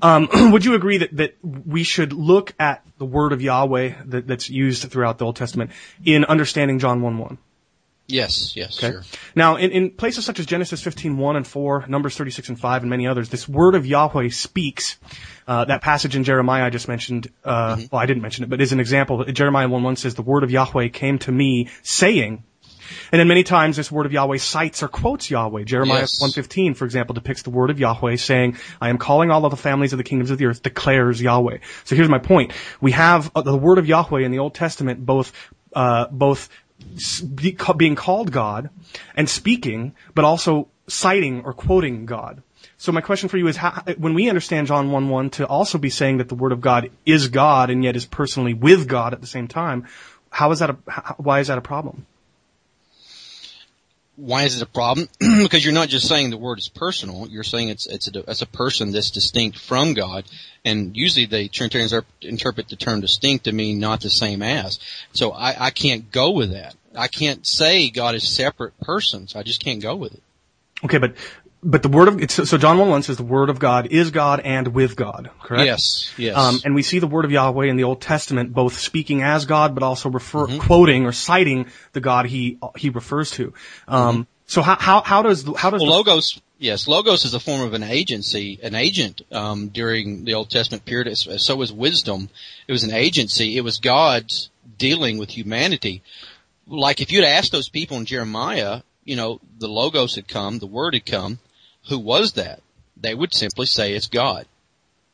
Um, 0.01 0.28
would 0.51 0.66
you 0.66 0.74
agree 0.74 0.97
that 0.97 1.16
that 1.16 1.38
we 1.43 1.84
should 1.84 2.12
look 2.12 2.53
at 2.60 2.84
the 2.97 3.06
word 3.06 3.34
of 3.34 3.41
Yahweh 3.41 3.93
that, 4.06 4.28
that's 4.28 4.49
used 4.49 4.89
throughout 4.91 5.20
the 5.20 5.26
Old 5.26 5.36
Testament 5.36 5.72
in 6.03 6.26
understanding 6.26 6.80
John 6.80 7.01
one 7.01 7.18
one? 7.18 7.38
Yes, 8.08 8.56
yes, 8.56 8.78
Okay. 8.78 8.91
sure. 8.91 9.03
Now, 9.36 9.56
in, 9.56 9.72
in 9.72 9.89
places 9.89 10.26
such 10.26 10.39
as 10.39 10.45
Genesis 10.45 10.82
15, 10.84 11.18
1 11.18 11.36
and 11.38 11.47
4, 11.47 11.86
Numbers 11.88 12.16
36 12.16 12.49
and 12.49 12.60
5, 12.60 12.84
and 12.84 12.89
many 12.89 13.08
others, 13.08 13.30
this 13.30 13.49
word 13.49 13.74
of 13.76 13.86
Yahweh 13.86 14.30
speaks. 14.30 14.97
Uh, 15.47 15.66
that 15.66 15.82
passage 15.82 16.16
in 16.16 16.24
Jeremiah 16.24 16.66
I 16.66 16.70
just 16.70 16.88
mentioned, 16.88 17.32
uh, 17.43 17.78
well, 17.91 17.99
I 18.01 18.06
didn't 18.06 18.22
mention 18.22 18.43
it, 18.43 18.49
but 18.49 18.62
is 18.62 18.72
an 18.74 18.80
example. 18.80 19.24
Jeremiah 19.26 19.68
1 19.68 19.82
1 19.84 19.95
says, 19.95 20.14
The 20.16 20.22
word 20.22 20.43
of 20.43 20.51
Yahweh 20.51 20.89
came 20.89 21.18
to 21.20 21.32
me, 21.32 21.70
saying, 21.82 22.43
and 23.12 23.20
then 23.20 23.28
many 23.28 23.43
times 23.43 23.76
this 23.78 23.91
word 23.91 24.06
of 24.06 24.14
Yahweh 24.14 24.38
cites 24.38 24.84
or 24.84 24.88
quotes 24.88 25.32
Yahweh. 25.32 25.64
Jeremiah 25.64 26.01
Yes. 26.01 26.22
115, 26.22 26.76
for 26.76 26.86
example, 26.86 27.16
depicts 27.16 27.41
the 27.41 27.49
word 27.49 27.72
of 27.72 27.80
Yahweh 27.80 28.18
saying, 28.18 28.58
I 28.80 28.89
am 28.89 28.99
calling 28.99 29.32
all 29.32 29.43
of 29.45 29.49
the 29.49 29.58
families 29.58 29.93
of 29.93 29.97
the 29.97 30.03
kingdoms 30.03 30.30
of 30.30 30.38
the 30.38 30.45
earth, 30.45 30.62
declares 30.62 31.20
Yahweh. 31.20 31.58
So 31.86 31.95
here's 31.95 32.10
my 32.10 32.20
point. 32.20 32.53
We 32.82 32.91
have 32.91 33.32
uh, 33.34 33.41
the 33.41 33.58
word 33.58 33.80
of 33.80 33.88
Yahweh 33.88 34.22
in 34.22 34.32
the 34.32 34.38
Old 34.38 34.53
Testament 34.53 35.03
both, 35.03 35.32
uh, 35.74 36.08
both 36.12 36.41
s- 36.41 36.49
be, 36.49 36.49
ca- 36.49 36.64
being 37.76 37.95
called 37.95 38.32
God 38.32 38.69
and 39.15 39.30
speaking, 39.30 39.95
but 40.13 40.26
also 40.26 40.67
citing 40.88 41.43
or 41.43 41.53
quoting 41.53 42.05
God. 42.05 42.41
So 42.78 42.91
my 42.91 43.01
question 43.01 43.30
for 43.30 43.38
you 43.38 43.47
is, 43.47 43.57
how, 43.57 43.84
when 43.97 44.13
we 44.13 44.30
understand 44.30 44.67
John 44.67 44.91
1 44.91 45.09
1 45.09 45.30
to 45.32 45.47
also 45.47 45.78
be 45.78 45.89
saying 45.89 46.17
that 46.17 46.30
the 46.30 46.36
Word 46.36 46.51
of 46.51 46.61
God 46.61 46.89
is 47.05 47.30
God 47.30 47.69
and 47.69 47.84
yet 47.84 47.95
is 47.95 48.05
personally 48.05 48.53
with 48.53 48.88
God 48.88 49.13
at 49.13 49.21
the 49.21 49.28
same 49.28 49.47
time, 49.47 49.88
how 50.30 50.51
is 50.51 50.59
that 50.59 50.71
a, 50.71 50.73
why 51.17 51.39
is 51.39 51.47
that 51.47 51.57
a 51.57 51.61
problem? 51.61 52.05
Why 54.16 54.43
is 54.43 54.55
it 54.55 54.61
a 54.61 54.66
problem? 54.66 55.09
because 55.20 55.63
you're 55.63 55.74
not 55.74 55.89
just 55.89 56.07
saying 56.07 56.30
the 56.30 56.38
word 56.38 56.59
is 56.59 56.70
personal. 56.70 57.28
You're 57.28 57.43
saying 57.43 57.70
it's 57.70 57.86
it's 57.88 58.07
a, 58.07 58.30
it's 58.30 58.41
a 58.41 58.47
person 58.47 58.91
that's 58.91 59.11
distinct 59.11 59.59
from 59.59 59.93
God, 59.93 60.26
and 60.63 60.95
usually 60.95 61.26
the 61.26 61.49
Trinitarians 61.49 61.93
are, 61.93 62.05
interpret 62.22 62.70
the 62.70 62.76
term 62.76 63.01
distinct 63.01 63.45
to 63.45 63.51
mean 63.51 63.80
not 63.80 64.01
the 64.01 64.09
same 64.09 64.41
as. 64.41 64.80
So 65.13 65.32
I, 65.32 65.68
I 65.68 65.70
can't 65.72 66.11
go 66.11 66.32
with 66.32 66.51
that. 66.51 66.76
I 66.95 67.07
can't 67.07 67.45
say 67.45 67.89
God 67.89 68.16
is 68.16 68.28
separate 68.28 68.80
persons. 68.80 69.36
I 69.36 69.43
just 69.43 69.63
can't 69.63 69.82
go 69.82 69.95
with 69.95 70.13
it. 70.13 70.24
Okay, 70.84 70.97
but 70.97 71.16
but 71.66 71.82
the 71.82 71.89
word 71.89 72.07
of 72.07 72.22
it's, 72.22 72.36
so 72.36 72.57
John 72.57 72.78
one 72.78 72.89
one 72.89 73.01
says 73.01 73.18
the 73.18 73.24
word 73.24 73.49
of 73.49 73.59
God 73.59 73.88
is 73.88 74.11
God 74.11 74.39
and 74.39 74.68
with 74.70 74.95
God, 74.95 75.32
correct? 75.41 75.66
Yes, 75.66 76.13
yes. 76.18 76.38
Um, 76.38 76.61
and 76.63 76.76
we 76.76 76.84
see 76.84 76.99
the 76.99 77.07
word 77.07 77.26
of 77.26 77.32
Yahweh 77.32 77.66
in 77.66 77.76
the 77.76 77.84
Old 77.84 78.01
Testament 78.01 78.53
both 78.53 78.78
speaking 78.78 79.24
as 79.24 79.45
God, 79.45 79.74
but 79.74 79.84
also 79.84 80.09
refer 80.09 80.45
Mm-hmm. 80.45 80.59
quoting 80.59 81.05
or 81.05 81.11
citing 81.11 81.66
the 81.93 82.01
God 82.01 82.28
he 82.28 82.59
he 82.78 82.89
refers 82.89 83.32
to. 83.32 83.53
Um, 83.88 84.28
So 84.47 84.61
how 84.61 84.78
how 84.78 85.01
how 85.01 85.24
does 85.24 85.43
how 85.57 85.72
does 85.72 85.82
Mm-hmm. 85.82 85.89
Well, 85.89 86.03
the, 86.03 86.11
logos, 86.11 86.41
yes, 86.59 86.88
logos 86.88 87.26
is 87.26 87.34
a 87.34 87.39
form 87.39 87.61
of 87.61 87.74
an 87.74 87.82
agency, 87.84 88.59
an 88.61 88.76
agent 88.76 89.24
um, 89.32 89.70
during 89.70 90.24
the 90.24 90.36
Old 90.36 90.51
Testament 90.51 90.86
period. 90.86 91.18
So 91.18 91.55
was 91.55 91.74
wisdom. 91.74 92.30
It 92.68 92.72
was 92.72 92.84
an 92.84 92.93
agency. 92.93 93.57
It 93.57 93.63
was 93.63 93.80
God's 93.80 94.51
dealing 94.78 95.18
with 95.18 95.32
humanity. 95.32 96.03
Like 96.68 97.01
if 97.01 97.11
you'd 97.11 97.24
asked 97.26 97.51
those 97.51 97.70
people 97.70 97.97
in 97.97 98.05
Jeremiah, 98.05 98.82
you 99.03 99.16
know, 99.16 99.39
the 99.57 99.68
logos 99.68 100.16
had 100.16 100.28
come, 100.28 100.59
the 100.59 100.68
word 100.68 100.93
had 100.93 101.05
come. 101.05 101.39
Who 101.89 101.99
was 101.99 102.33
that? 102.33 102.61
They 102.97 103.13
would 103.13 103.33
simply 103.33 103.65
say 103.65 103.93
it's 103.93 104.07
God. 104.07 104.45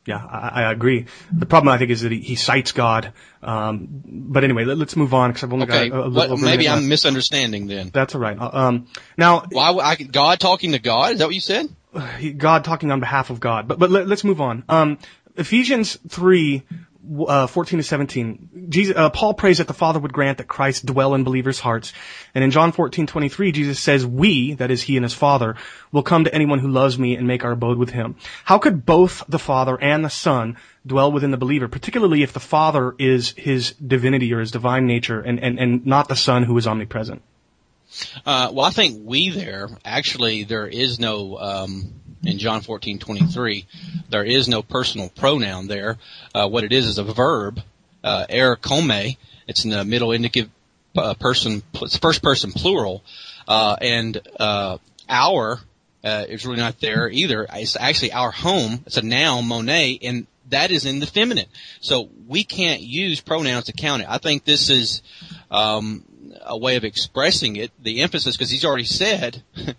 yeah 0.06 0.24
I, 0.24 0.62
I 0.62 0.72
agree. 0.72 1.06
The 1.32 1.46
problem 1.46 1.72
I 1.74 1.78
think 1.78 1.90
is 1.90 2.02
that 2.02 2.12
he, 2.12 2.20
he 2.20 2.34
cites 2.36 2.72
God. 2.72 3.12
Um, 3.42 3.88
but 4.06 4.44
anyway, 4.44 4.64
let, 4.64 4.78
us 4.80 4.96
move 4.96 5.14
on 5.14 5.30
because 5.30 5.44
I've 5.44 5.52
only 5.52 5.64
Okay, 5.66 5.88
got 5.90 5.98
a, 5.98 6.04
a 6.04 6.08
little 6.08 6.32
over 6.34 6.44
maybe 6.44 6.68
I'm 6.68 6.76
left. 6.78 6.86
misunderstanding 6.88 7.66
then. 7.66 7.90
That's 7.92 8.14
all 8.14 8.20
right. 8.20 8.38
Uh, 8.38 8.50
Um, 8.52 8.86
now 9.18 9.44
Why? 9.50 9.70
I, 9.72 9.96
God 9.96 10.40
talking 10.40 10.72
to 10.72 10.78
God? 10.78 11.12
Is 11.14 11.18
that 11.18 11.26
what 11.26 11.34
you 11.34 11.40
said? 11.40 11.68
God 12.36 12.64
talking 12.64 12.90
on 12.90 13.00
behalf 13.00 13.30
of 13.30 13.40
God. 13.40 13.68
But 13.68 13.78
but 13.78 13.90
let, 13.90 14.10
us 14.10 14.24
move 14.24 14.40
on. 14.40 14.64
Um, 14.68 14.98
Ephesians 15.36 15.98
three. 16.08 16.62
Uh, 17.26 17.48
14 17.48 17.80
to 17.80 17.82
17, 17.82 18.68
Jesus, 18.68 18.96
uh, 18.96 19.10
Paul 19.10 19.34
prays 19.34 19.58
that 19.58 19.66
the 19.66 19.74
Father 19.74 19.98
would 19.98 20.12
grant 20.12 20.38
that 20.38 20.46
Christ 20.46 20.86
dwell 20.86 21.14
in 21.14 21.24
believers' 21.24 21.58
hearts. 21.58 21.92
And 22.32 22.44
in 22.44 22.52
John 22.52 22.70
14, 22.70 23.08
23, 23.08 23.50
Jesus 23.50 23.80
says, 23.80 24.06
we, 24.06 24.54
that 24.54 24.70
is 24.70 24.82
he 24.82 24.96
and 24.96 25.04
his 25.04 25.12
Father, 25.12 25.56
will 25.90 26.04
come 26.04 26.22
to 26.24 26.34
anyone 26.34 26.60
who 26.60 26.68
loves 26.68 26.96
me 26.96 27.16
and 27.16 27.26
make 27.26 27.44
our 27.44 27.50
abode 27.50 27.76
with 27.76 27.90
him. 27.90 28.14
How 28.44 28.58
could 28.58 28.86
both 28.86 29.24
the 29.28 29.40
Father 29.40 29.76
and 29.80 30.04
the 30.04 30.10
Son 30.10 30.56
dwell 30.86 31.10
within 31.10 31.32
the 31.32 31.36
believer, 31.36 31.66
particularly 31.66 32.22
if 32.22 32.32
the 32.32 32.40
Father 32.40 32.94
is 33.00 33.30
his 33.36 33.72
divinity 33.72 34.32
or 34.32 34.38
his 34.38 34.52
divine 34.52 34.86
nature 34.86 35.20
and, 35.20 35.40
and, 35.40 35.58
and 35.58 35.84
not 35.84 36.08
the 36.08 36.14
Son 36.14 36.44
who 36.44 36.56
is 36.56 36.68
omnipresent? 36.68 37.20
Uh, 38.24 38.50
well, 38.52 38.64
I 38.64 38.70
think 38.70 39.00
we 39.04 39.28
there 39.30 39.68
actually 39.84 40.44
there 40.44 40.66
is 40.66 40.98
no 40.98 41.36
um, 41.38 42.01
in 42.24 42.38
John 42.38 42.60
fourteen 42.62 42.98
twenty 42.98 43.26
three. 43.26 43.66
There 44.08 44.24
is 44.24 44.48
no 44.48 44.62
personal 44.62 45.08
pronoun 45.08 45.66
there. 45.66 45.98
Uh, 46.34 46.48
what 46.48 46.64
it 46.64 46.72
is 46.72 46.86
is 46.86 46.98
a 46.98 47.04
verb, 47.04 47.60
uh, 48.04 48.26
er 48.32 48.56
come. 48.56 48.92
It's 49.46 49.64
in 49.64 49.70
the 49.70 49.84
middle 49.84 50.12
indicative 50.12 50.50
uh, 50.96 51.14
person, 51.14 51.62
it's 51.74 51.96
first 51.96 52.22
person 52.22 52.52
plural, 52.52 53.02
uh, 53.48 53.76
and 53.80 54.20
uh, 54.38 54.78
our 55.08 55.60
uh, 56.04 56.24
is 56.28 56.44
really 56.44 56.58
not 56.58 56.80
there 56.80 57.08
either. 57.08 57.46
It's 57.52 57.76
actually 57.76 58.12
our 58.12 58.30
home. 58.30 58.82
It's 58.86 58.96
a 58.96 59.02
noun, 59.02 59.46
Monet, 59.46 60.00
and 60.02 60.26
that 60.50 60.70
is 60.70 60.84
in 60.84 60.98
the 60.98 61.06
feminine. 61.06 61.46
So 61.80 62.08
we 62.26 62.44
can't 62.44 62.80
use 62.80 63.20
pronouns 63.20 63.64
to 63.64 63.72
count 63.72 64.02
it. 64.02 64.08
I 64.08 64.18
think 64.18 64.44
this 64.44 64.68
is 64.70 65.02
um, 65.50 66.04
a 66.44 66.56
way 66.56 66.76
of 66.76 66.84
expressing 66.84 67.56
it. 67.56 67.70
The 67.82 68.00
emphasis, 68.02 68.36
because 68.36 68.50
he's 68.50 68.64
already 68.64 68.84
said 68.84 69.42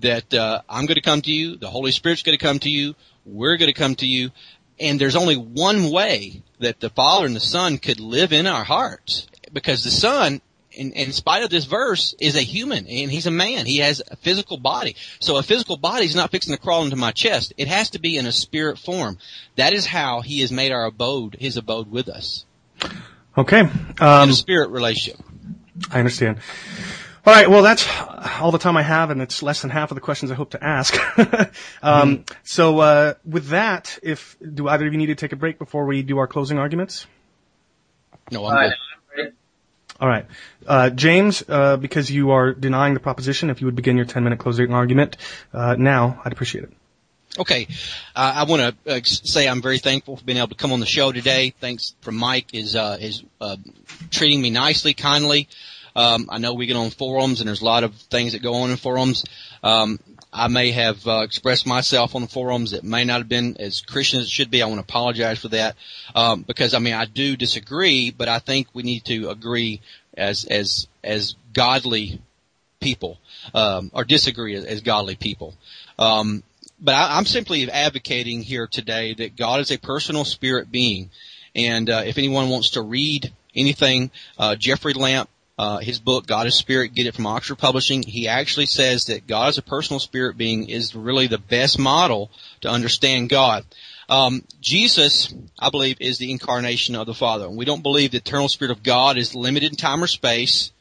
that 0.00 0.32
uh, 0.34 0.62
I'm 0.68 0.86
going 0.86 0.96
to 0.96 1.00
come 1.00 1.22
to 1.22 1.30
you, 1.30 1.56
the 1.56 1.70
Holy 1.70 1.92
Spirit's 1.92 2.22
going 2.22 2.36
to 2.38 2.44
come 2.44 2.58
to 2.60 2.70
you, 2.70 2.94
we're 3.24 3.56
going 3.56 3.72
to 3.72 3.78
come 3.78 3.94
to 3.96 4.06
you, 4.06 4.30
and 4.78 5.00
there's 5.00 5.16
only 5.16 5.36
one 5.36 5.90
way 5.90 6.42
that 6.60 6.80
the 6.80 6.90
Father 6.90 7.26
and 7.26 7.36
the 7.36 7.40
Son 7.40 7.78
could 7.78 8.00
live 8.00 8.32
in 8.32 8.46
our 8.46 8.64
hearts, 8.64 9.26
because 9.52 9.84
the 9.84 9.90
Son 9.90 10.40
in, 10.76 10.92
in 10.92 11.12
spite 11.12 11.42
of 11.42 11.50
this 11.50 11.64
verse, 11.64 12.14
is 12.20 12.36
a 12.36 12.42
human 12.42 12.86
and 12.86 13.10
he's 13.10 13.26
a 13.26 13.30
man. 13.30 13.66
He 13.66 13.78
has 13.78 14.02
a 14.10 14.16
physical 14.16 14.58
body. 14.58 14.96
So 15.20 15.36
a 15.36 15.42
physical 15.42 15.76
body 15.76 16.04
is 16.04 16.14
not 16.14 16.30
fixing 16.30 16.54
to 16.54 16.60
crawl 16.60 16.84
into 16.84 16.96
my 16.96 17.12
chest. 17.12 17.52
It 17.56 17.68
has 17.68 17.90
to 17.90 17.98
be 17.98 18.16
in 18.16 18.26
a 18.26 18.32
spirit 18.32 18.78
form. 18.78 19.18
That 19.56 19.72
is 19.72 19.86
how 19.86 20.20
he 20.20 20.40
has 20.40 20.52
made 20.52 20.72
our 20.72 20.84
abode, 20.84 21.36
his 21.40 21.56
abode 21.56 21.90
with 21.90 22.08
us. 22.08 22.44
Okay. 23.36 23.60
Um, 24.00 24.24
in 24.24 24.30
a 24.30 24.34
spirit 24.34 24.70
relationship. 24.70 25.24
I 25.90 25.98
understand. 25.98 26.38
All 27.26 27.32
right. 27.32 27.50
Well, 27.50 27.62
that's 27.62 27.88
all 28.40 28.52
the 28.52 28.58
time 28.58 28.76
I 28.76 28.82
have, 28.82 29.10
and 29.10 29.20
it's 29.20 29.42
less 29.42 29.60
than 29.60 29.70
half 29.70 29.90
of 29.90 29.96
the 29.96 30.00
questions 30.00 30.30
I 30.30 30.36
hope 30.36 30.50
to 30.50 30.62
ask. 30.62 30.94
um, 31.18 32.18
mm-hmm. 32.18 32.34
So, 32.44 32.78
uh, 32.78 33.14
with 33.24 33.48
that, 33.48 33.98
if 34.04 34.36
do 34.40 34.68
either 34.68 34.86
of 34.86 34.92
you 34.92 34.98
need 34.98 35.06
to 35.06 35.16
take 35.16 35.32
a 35.32 35.36
break 35.36 35.58
before 35.58 35.86
we 35.86 36.04
do 36.04 36.18
our 36.18 36.28
closing 36.28 36.58
arguments? 36.58 37.06
No, 38.30 38.46
I'm 38.46 38.72
good. 39.16 39.32
All 40.00 40.08
right. 40.08 40.26
Uh, 40.66 40.90
James, 40.90 41.42
uh, 41.48 41.76
because 41.76 42.10
you 42.10 42.30
are 42.30 42.52
denying 42.52 42.94
the 42.94 43.00
proposition, 43.00 43.50
if 43.50 43.60
you 43.60 43.66
would 43.66 43.76
begin 43.76 43.96
your 43.96 44.06
10 44.06 44.22
minute 44.22 44.38
closing 44.38 44.72
argument 44.72 45.16
uh, 45.52 45.74
now, 45.76 46.20
I'd 46.24 46.32
appreciate 46.32 46.64
it. 46.64 46.72
Okay. 47.38 47.66
Uh, 48.14 48.32
I 48.36 48.44
want 48.44 48.76
to 48.84 48.92
uh, 48.92 49.00
say 49.02 49.48
I'm 49.48 49.62
very 49.62 49.78
thankful 49.78 50.16
for 50.16 50.24
being 50.24 50.38
able 50.38 50.48
to 50.48 50.54
come 50.54 50.72
on 50.72 50.80
the 50.80 50.86
show 50.86 51.12
today. 51.12 51.54
Thanks 51.60 51.94
from 52.02 52.16
Mike 52.16 52.54
is, 52.54 52.76
uh, 52.76 52.98
is, 53.00 53.24
treating 54.10 54.40
me 54.40 54.50
nicely, 54.50 54.94
kindly. 54.94 55.48
Um, 55.96 56.28
I 56.28 56.38
know 56.38 56.52
we 56.52 56.66
get 56.66 56.76
on 56.76 56.90
forums 56.90 57.40
and 57.40 57.48
there's 57.48 57.62
a 57.62 57.64
lot 57.64 57.82
of 57.82 57.94
things 57.94 58.32
that 58.32 58.42
go 58.42 58.54
on 58.54 58.70
in 58.70 58.76
forums. 58.76 59.24
Um, 59.62 59.98
I 60.30 60.48
may 60.48 60.70
have 60.72 61.06
uh, 61.06 61.22
expressed 61.22 61.66
myself 61.66 62.14
on 62.14 62.20
the 62.20 62.28
forums 62.28 62.72
that 62.72 62.84
may 62.84 63.04
not 63.04 63.20
have 63.20 63.28
been 63.28 63.56
as 63.58 63.80
Christian 63.80 64.20
as 64.20 64.26
it 64.26 64.30
should 64.30 64.50
be. 64.50 64.62
I 64.62 64.66
want 64.66 64.78
to 64.78 64.84
apologize 64.84 65.38
for 65.38 65.48
that 65.48 65.74
um, 66.14 66.42
because 66.42 66.74
I 66.74 66.78
mean 66.80 66.92
I 66.92 67.06
do 67.06 67.34
disagree, 67.36 68.10
but 68.10 68.28
I 68.28 68.38
think 68.38 68.68
we 68.74 68.82
need 68.82 69.06
to 69.06 69.30
agree 69.30 69.80
as 70.14 70.44
as 70.44 70.86
as 71.02 71.34
godly 71.54 72.20
people 72.78 73.18
um, 73.54 73.90
or 73.94 74.04
disagree 74.04 74.54
as, 74.54 74.66
as 74.66 74.82
godly 74.82 75.16
people. 75.16 75.54
Um, 75.98 76.42
but 76.78 76.94
I, 76.94 77.16
I'm 77.16 77.24
simply 77.24 77.70
advocating 77.70 78.42
here 78.42 78.66
today 78.66 79.14
that 79.14 79.36
God 79.36 79.60
is 79.60 79.70
a 79.70 79.78
personal 79.78 80.26
spirit 80.26 80.70
being, 80.70 81.08
and 81.54 81.88
uh, 81.88 82.02
if 82.04 82.18
anyone 82.18 82.50
wants 82.50 82.70
to 82.70 82.82
read 82.82 83.32
anything, 83.54 84.10
uh, 84.38 84.56
Geoffrey 84.56 84.92
Lampe 84.92 85.28
uh, 85.58 85.78
his 85.78 85.98
book, 85.98 86.26
God 86.26 86.46
is 86.46 86.54
Spirit, 86.54 86.94
get 86.94 87.06
it 87.06 87.14
from 87.14 87.26
Oxford 87.26 87.56
Publishing. 87.56 88.02
He 88.02 88.28
actually 88.28 88.66
says 88.66 89.06
that 89.06 89.26
God 89.26 89.48
as 89.48 89.58
a 89.58 89.62
personal 89.62 90.00
spirit 90.00 90.36
being 90.36 90.68
is 90.68 90.94
really 90.94 91.26
the 91.26 91.38
best 91.38 91.78
model 91.78 92.30
to 92.60 92.68
understand 92.68 93.30
God. 93.30 93.64
Um, 94.08 94.44
Jesus, 94.60 95.34
I 95.58 95.70
believe, 95.70 95.96
is 96.00 96.18
the 96.18 96.30
incarnation 96.30 96.94
of 96.94 97.06
the 97.06 97.14
Father. 97.14 97.48
We 97.48 97.64
don't 97.64 97.82
believe 97.82 98.10
the 98.10 98.18
eternal 98.18 98.48
spirit 98.48 98.70
of 98.70 98.82
God 98.82 99.16
is 99.16 99.34
limited 99.34 99.72
in 99.72 99.76
time 99.76 100.02
or 100.02 100.06
space 100.06 100.72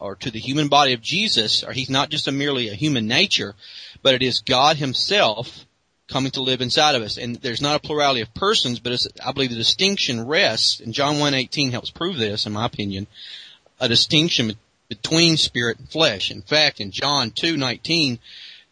or 0.00 0.14
to 0.16 0.30
the 0.30 0.38
human 0.38 0.68
body 0.68 0.94
of 0.94 1.02
Jesus, 1.02 1.62
or 1.62 1.72
he's 1.72 1.90
not 1.90 2.08
just 2.08 2.28
a 2.28 2.32
merely 2.32 2.68
a 2.68 2.74
human 2.74 3.06
nature, 3.06 3.54
but 4.02 4.14
it 4.14 4.22
is 4.22 4.40
God 4.40 4.76
himself 4.76 5.66
coming 6.08 6.30
to 6.32 6.42
live 6.42 6.62
inside 6.62 6.94
of 6.94 7.02
us. 7.02 7.18
And 7.18 7.36
there's 7.36 7.60
not 7.60 7.76
a 7.76 7.86
plurality 7.86 8.22
of 8.22 8.32
persons, 8.32 8.80
but 8.80 8.98
I 9.24 9.32
believe 9.32 9.50
the 9.50 9.56
distinction 9.56 10.26
rests, 10.26 10.80
and 10.80 10.94
John 10.94 11.16
1.18 11.16 11.70
helps 11.70 11.90
prove 11.90 12.16
this, 12.16 12.46
in 12.46 12.52
my 12.52 12.64
opinion, 12.64 13.06
a 13.80 13.88
distinction 13.88 14.56
between 14.88 15.36
spirit 15.36 15.78
and 15.78 15.88
flesh. 15.88 16.30
In 16.30 16.42
fact, 16.42 16.80
in 16.80 16.90
John 16.90 17.30
2:19, 17.30 18.18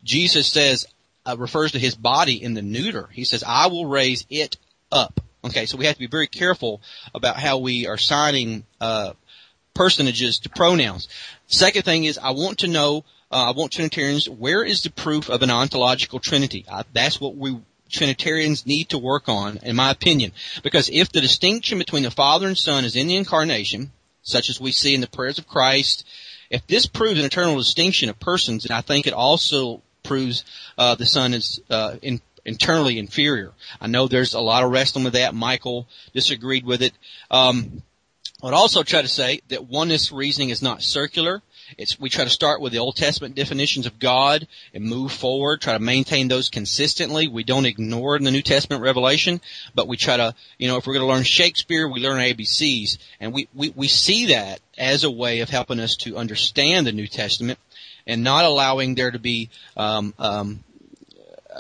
Jesus 0.05 0.47
says 0.47 0.87
uh, 1.27 1.37
refers 1.39 1.73
to 1.73 1.79
his 1.79 1.95
body 1.95 2.43
in 2.43 2.55
the 2.55 2.63
neuter. 2.63 3.09
He 3.13 3.25
says, 3.25 3.43
"I 3.47 3.67
will 3.69 3.87
raise 3.87 4.27
it 4.29 4.57
up." 4.93 5.21
Okay, 5.45 5.67
so 5.67 5.77
we 5.77 5.87
have 5.87 5.95
to 5.95 6.01
be 6.01 6.07
very 6.09 6.27
careful 6.27 6.81
about 7.15 7.37
how 7.37 7.59
we 7.59 7.87
are 7.87 7.97
signing 7.97 8.65
uh, 8.81 9.13
personages 9.75 10.41
to 10.41 10.49
pronouns. 10.49 11.09
Second 11.47 11.85
thing 11.85 12.05
is, 12.05 12.19
I 12.19 12.33
want 12.33 12.59
to 12.59 12.67
know, 12.67 13.05
uh, 13.31 13.49
I 13.49 13.51
want 13.53 13.73
Trinitarians, 13.73 14.29
where 14.29 14.65
is 14.65 14.83
the 14.83 14.91
proof 14.91 15.31
of 15.31 15.43
an 15.43 15.51
ontological 15.51 16.19
Trinity? 16.19 16.67
That's 16.93 17.21
what 17.21 17.37
we 17.37 17.57
Trinitarians 17.89 18.67
need 18.67 18.91
to 18.91 18.99
work 18.99 19.29
on, 19.29 19.59
in 19.63 19.77
my 19.77 19.91
opinion, 19.91 20.33
because 20.63 20.91
if 20.91 21.11
the 21.11 21.21
distinction 21.21 21.79
between 21.79 22.03
the 22.03 22.11
Father 22.11 22.47
and 22.47 22.59
Son 22.59 22.85
is 22.85 22.97
in 22.97 23.07
the 23.07 23.17
incarnation, 23.17 23.93
such 24.29 24.51
as 24.51 24.61
we 24.61 24.73
see 24.73 24.95
in 24.95 25.01
the 25.01 25.09
prayers 25.09 25.39
of 25.39 25.49
Christ. 25.49 26.07
If 26.51 26.67
this 26.67 26.87
proves 26.87 27.19
an 27.19 27.27
eternal 27.27 27.57
distinction 27.57 28.09
of 28.09 28.19
persons, 28.19 28.65
and 28.65 28.73
I 28.73 28.81
think 28.81 29.07
it 29.07 29.13
also 29.13 29.83
proves 30.03 30.45
uh, 30.77 30.95
the 30.95 31.07
Son 31.07 31.35
is 31.35 31.61
uh, 31.69 31.97
in, 32.01 32.21
internally 32.45 32.99
inferior. 32.99 33.53
I 33.81 33.87
know 33.87 34.09
there's 34.09 34.35
a 34.35 34.41
lot 34.41 34.65
of 34.65 34.71
wrestling 34.71 35.05
with 35.05 35.13
that. 35.13 35.35
Michael 35.35 35.87
disagreed 36.15 36.65
with 36.65 36.83
it. 36.83 36.93
Um, 37.31 37.83
I'd 38.43 38.55
also 38.55 38.83
try 38.83 39.03
to 39.03 39.09
say 39.09 39.41
that 39.49 39.67
oneness 39.67 40.13
reasoning 40.13 40.51
is 40.51 40.63
not 40.63 40.83
circular. 40.83 41.43
It's, 41.77 42.01
we 42.01 42.09
try 42.09 42.25
to 42.25 42.31
start 42.31 42.61
with 42.61 42.73
the 42.73 42.79
Old 42.79 42.97
Testament 42.97 43.35
definitions 43.35 43.87
of 43.87 43.99
God 43.99 44.47
and 44.73 44.85
move 44.85 45.13
forward, 45.13 45.61
try 45.61 45.75
to 45.75 45.79
maintain 45.79 46.29
those 46.29 46.49
consistently. 46.49 47.29
We 47.29 47.45
don't 47.45 47.67
ignore 47.67 48.19
the 48.19 48.31
New 48.31 48.43
Testament 48.43 48.83
revelation, 48.83 49.41
but 49.75 49.89
we 49.89 49.97
try 49.97 50.17
to, 50.17 50.35
you 50.59 50.69
know, 50.69 50.77
if 50.77 50.87
we're 50.87 50.95
going 50.95 51.07
to 51.07 51.13
learn 51.13 51.25
Shakespeare, 51.25 51.89
we 51.89 52.01
learn 52.01 52.21
ABCs. 52.21 52.99
And 53.21 53.33
we, 53.33 53.49
we, 53.55 53.71
we 53.71 53.89
see 53.89 54.27
that 54.27 54.61
as 54.79 55.05
a 55.05 55.11
way 55.11 55.41
of 55.41 55.51
helping 55.51 55.81
us 55.81 55.97
to 55.97 56.17
understand 56.17 56.87
the 56.87 56.93
New 56.93 57.07
Testament 57.07 57.59
and 58.07 58.25
not 58.25 58.45
allowing 58.45 58.95
there 58.95 59.11
to 59.11 59.19
be 59.19 59.51
um, 59.77 60.15
um, 60.19 60.65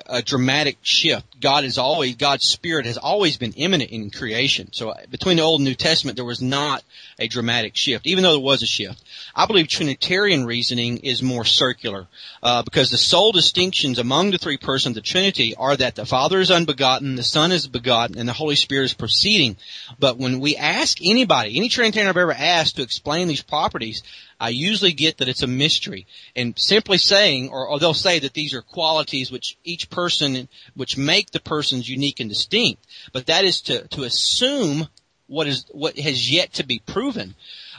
a 0.06 0.22
dramatic 0.22 0.78
shift. 0.82 1.40
God 1.40 1.64
is 1.64 1.78
always, 1.78 2.16
God's 2.16 2.44
spirit 2.44 2.86
has 2.86 2.98
always 2.98 3.36
been 3.36 3.52
immanent 3.52 3.90
in 3.90 4.10
creation. 4.10 4.72
So 4.72 4.90
uh, 4.90 5.06
between 5.10 5.36
the 5.36 5.42
Old 5.42 5.60
and 5.60 5.68
New 5.68 5.74
Testament, 5.74 6.16
there 6.16 6.24
was 6.24 6.42
not 6.42 6.82
a 7.18 7.28
dramatic 7.28 7.76
shift, 7.76 8.06
even 8.06 8.22
though 8.22 8.32
there 8.32 8.40
was 8.40 8.62
a 8.62 8.66
shift. 8.66 9.02
I 9.34 9.46
believe 9.46 9.68
Trinitarian 9.68 10.44
reasoning 10.44 10.98
is 10.98 11.22
more 11.22 11.44
circular, 11.44 12.06
uh, 12.42 12.62
because 12.62 12.90
the 12.90 12.98
sole 12.98 13.32
distinctions 13.32 13.98
among 13.98 14.30
the 14.30 14.38
three 14.38 14.56
persons 14.56 14.96
of 14.96 15.02
the 15.02 15.08
Trinity 15.08 15.54
are 15.54 15.76
that 15.76 15.94
the 15.94 16.06
Father 16.06 16.40
is 16.40 16.50
unbegotten, 16.50 17.16
the 17.16 17.22
Son 17.22 17.52
is 17.52 17.66
begotten, 17.66 18.18
and 18.18 18.28
the 18.28 18.32
Holy 18.32 18.56
Spirit 18.56 18.84
is 18.84 18.94
proceeding. 18.94 19.56
But 19.98 20.18
when 20.18 20.40
we 20.40 20.56
ask 20.56 20.98
anybody, 21.02 21.56
any 21.56 21.68
Trinitarian 21.68 22.08
I've 22.08 22.16
ever 22.16 22.32
asked 22.32 22.76
to 22.76 22.82
explain 22.82 23.28
these 23.28 23.42
properties, 23.42 24.02
I 24.40 24.50
usually 24.50 24.92
get 24.92 25.18
that 25.18 25.28
it's 25.28 25.42
a 25.42 25.48
mystery. 25.48 26.06
And 26.36 26.58
simply 26.58 26.98
saying, 26.98 27.50
or, 27.50 27.66
or, 27.66 27.78
they'll 27.78 27.94
say 27.94 28.20
that 28.20 28.34
these 28.34 28.54
are 28.54 28.62
qualities 28.62 29.32
which 29.32 29.58
each 29.64 29.90
person, 29.90 30.48
which 30.74 30.96
make 30.96 31.30
the 31.30 31.40
persons 31.40 31.88
unique 31.88 32.20
and 32.20 32.28
distinct. 32.28 32.86
But 33.12 33.26
that 33.26 33.44
is 33.44 33.60
to, 33.62 33.86
to 33.88 34.04
assume 34.04 34.88
what 35.26 35.46
is, 35.46 35.66
what 35.72 35.98
has 35.98 36.30
yet 36.30 36.54
to 36.54 36.64
be 36.64 36.80
proven. 36.86 37.34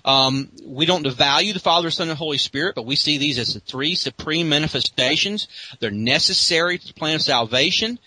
Um, 0.06 0.50
we 0.66 0.86
don't 0.86 1.06
devalue 1.06 1.54
the 1.54 1.60
Father, 1.60 1.92
Son, 1.92 2.10
and 2.10 2.18
Holy 2.18 2.38
Spirit, 2.38 2.76
but 2.76 2.86
we 2.86 2.96
see 2.96 3.18
these 3.18 3.38
as 3.38 3.54
the 3.54 3.60
three 3.60 3.96
supreme 3.96 4.48
manifestations. 4.48 5.48
They're 5.80 5.92
necessary 5.92 6.78
to 6.78 6.88
the 6.88 6.94
plan 6.94 7.16
of 7.16 7.22
salvation. 7.22 8.00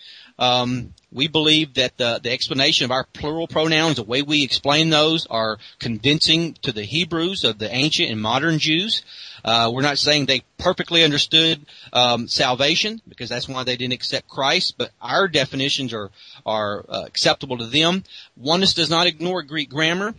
Um, 0.43 0.93
we 1.13 1.29
believe 1.29 1.75
that 1.75 1.99
the, 1.99 2.19
the 2.21 2.33
explanation 2.33 2.85
of 2.85 2.91
our 2.91 3.05
plural 3.05 3.47
pronouns, 3.47 3.97
the 3.97 4.03
way 4.03 4.23
we 4.23 4.43
explain 4.43 4.91
those, 4.91 5.25
are 5.27 5.59
convincing 5.79 6.55
to 6.63 6.73
the 6.73 6.83
Hebrews 6.83 7.45
of 7.45 7.59
the 7.59 7.73
ancient 7.73 8.11
and 8.11 8.21
modern 8.21 8.59
Jews. 8.59 9.03
Uh, 9.45 9.71
we're 9.73 9.83
not 9.83 9.99
saying 9.99 10.27
they 10.27 10.43
perfectly 10.59 11.05
understood 11.05 11.65
um, 11.93 12.27
salvation 12.27 13.01
because 13.07 13.29
that's 13.29 13.49
why 13.49 13.63
they 13.63 13.77
didn't 13.77 13.93
accept 13.93 14.27
Christ, 14.29 14.75
but 14.77 14.91
our 15.01 15.29
definitions 15.29 15.95
are 15.95 16.11
are 16.45 16.85
uh, 16.89 17.05
acceptable 17.07 17.59
to 17.59 17.67
them. 17.67 18.03
Oneness 18.37 18.75
does 18.75 18.91
not 18.91 19.07
ignore 19.07 19.43
Greek 19.43 19.71
grammar. 19.71 20.13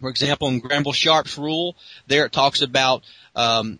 For 0.00 0.08
example, 0.08 0.48
in 0.48 0.60
Granville 0.60 0.92
Sharp's 0.92 1.36
rule, 1.36 1.76
there 2.06 2.24
it 2.24 2.32
talks 2.32 2.62
about 2.62 3.02
um, 3.34 3.78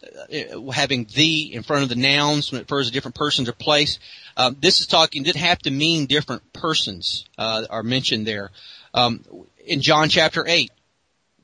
having 0.72 1.06
the 1.14 1.54
in 1.54 1.62
front 1.62 1.84
of 1.84 1.88
the 1.88 1.96
nouns 1.96 2.50
when 2.50 2.60
it 2.60 2.64
refers 2.64 2.86
to 2.86 2.92
different 2.92 3.14
persons 3.14 3.48
or 3.48 3.52
place. 3.52 3.98
Um, 4.36 4.56
this 4.60 4.80
is 4.80 4.86
talking 4.86 5.22
did 5.22 5.36
have 5.36 5.58
to 5.60 5.70
mean 5.70 6.06
different 6.06 6.52
persons 6.52 7.24
uh, 7.38 7.66
are 7.70 7.82
mentioned 7.82 8.26
there. 8.26 8.50
Um, 8.94 9.24
in 9.64 9.80
John 9.80 10.08
chapter 10.08 10.44
eight, 10.46 10.70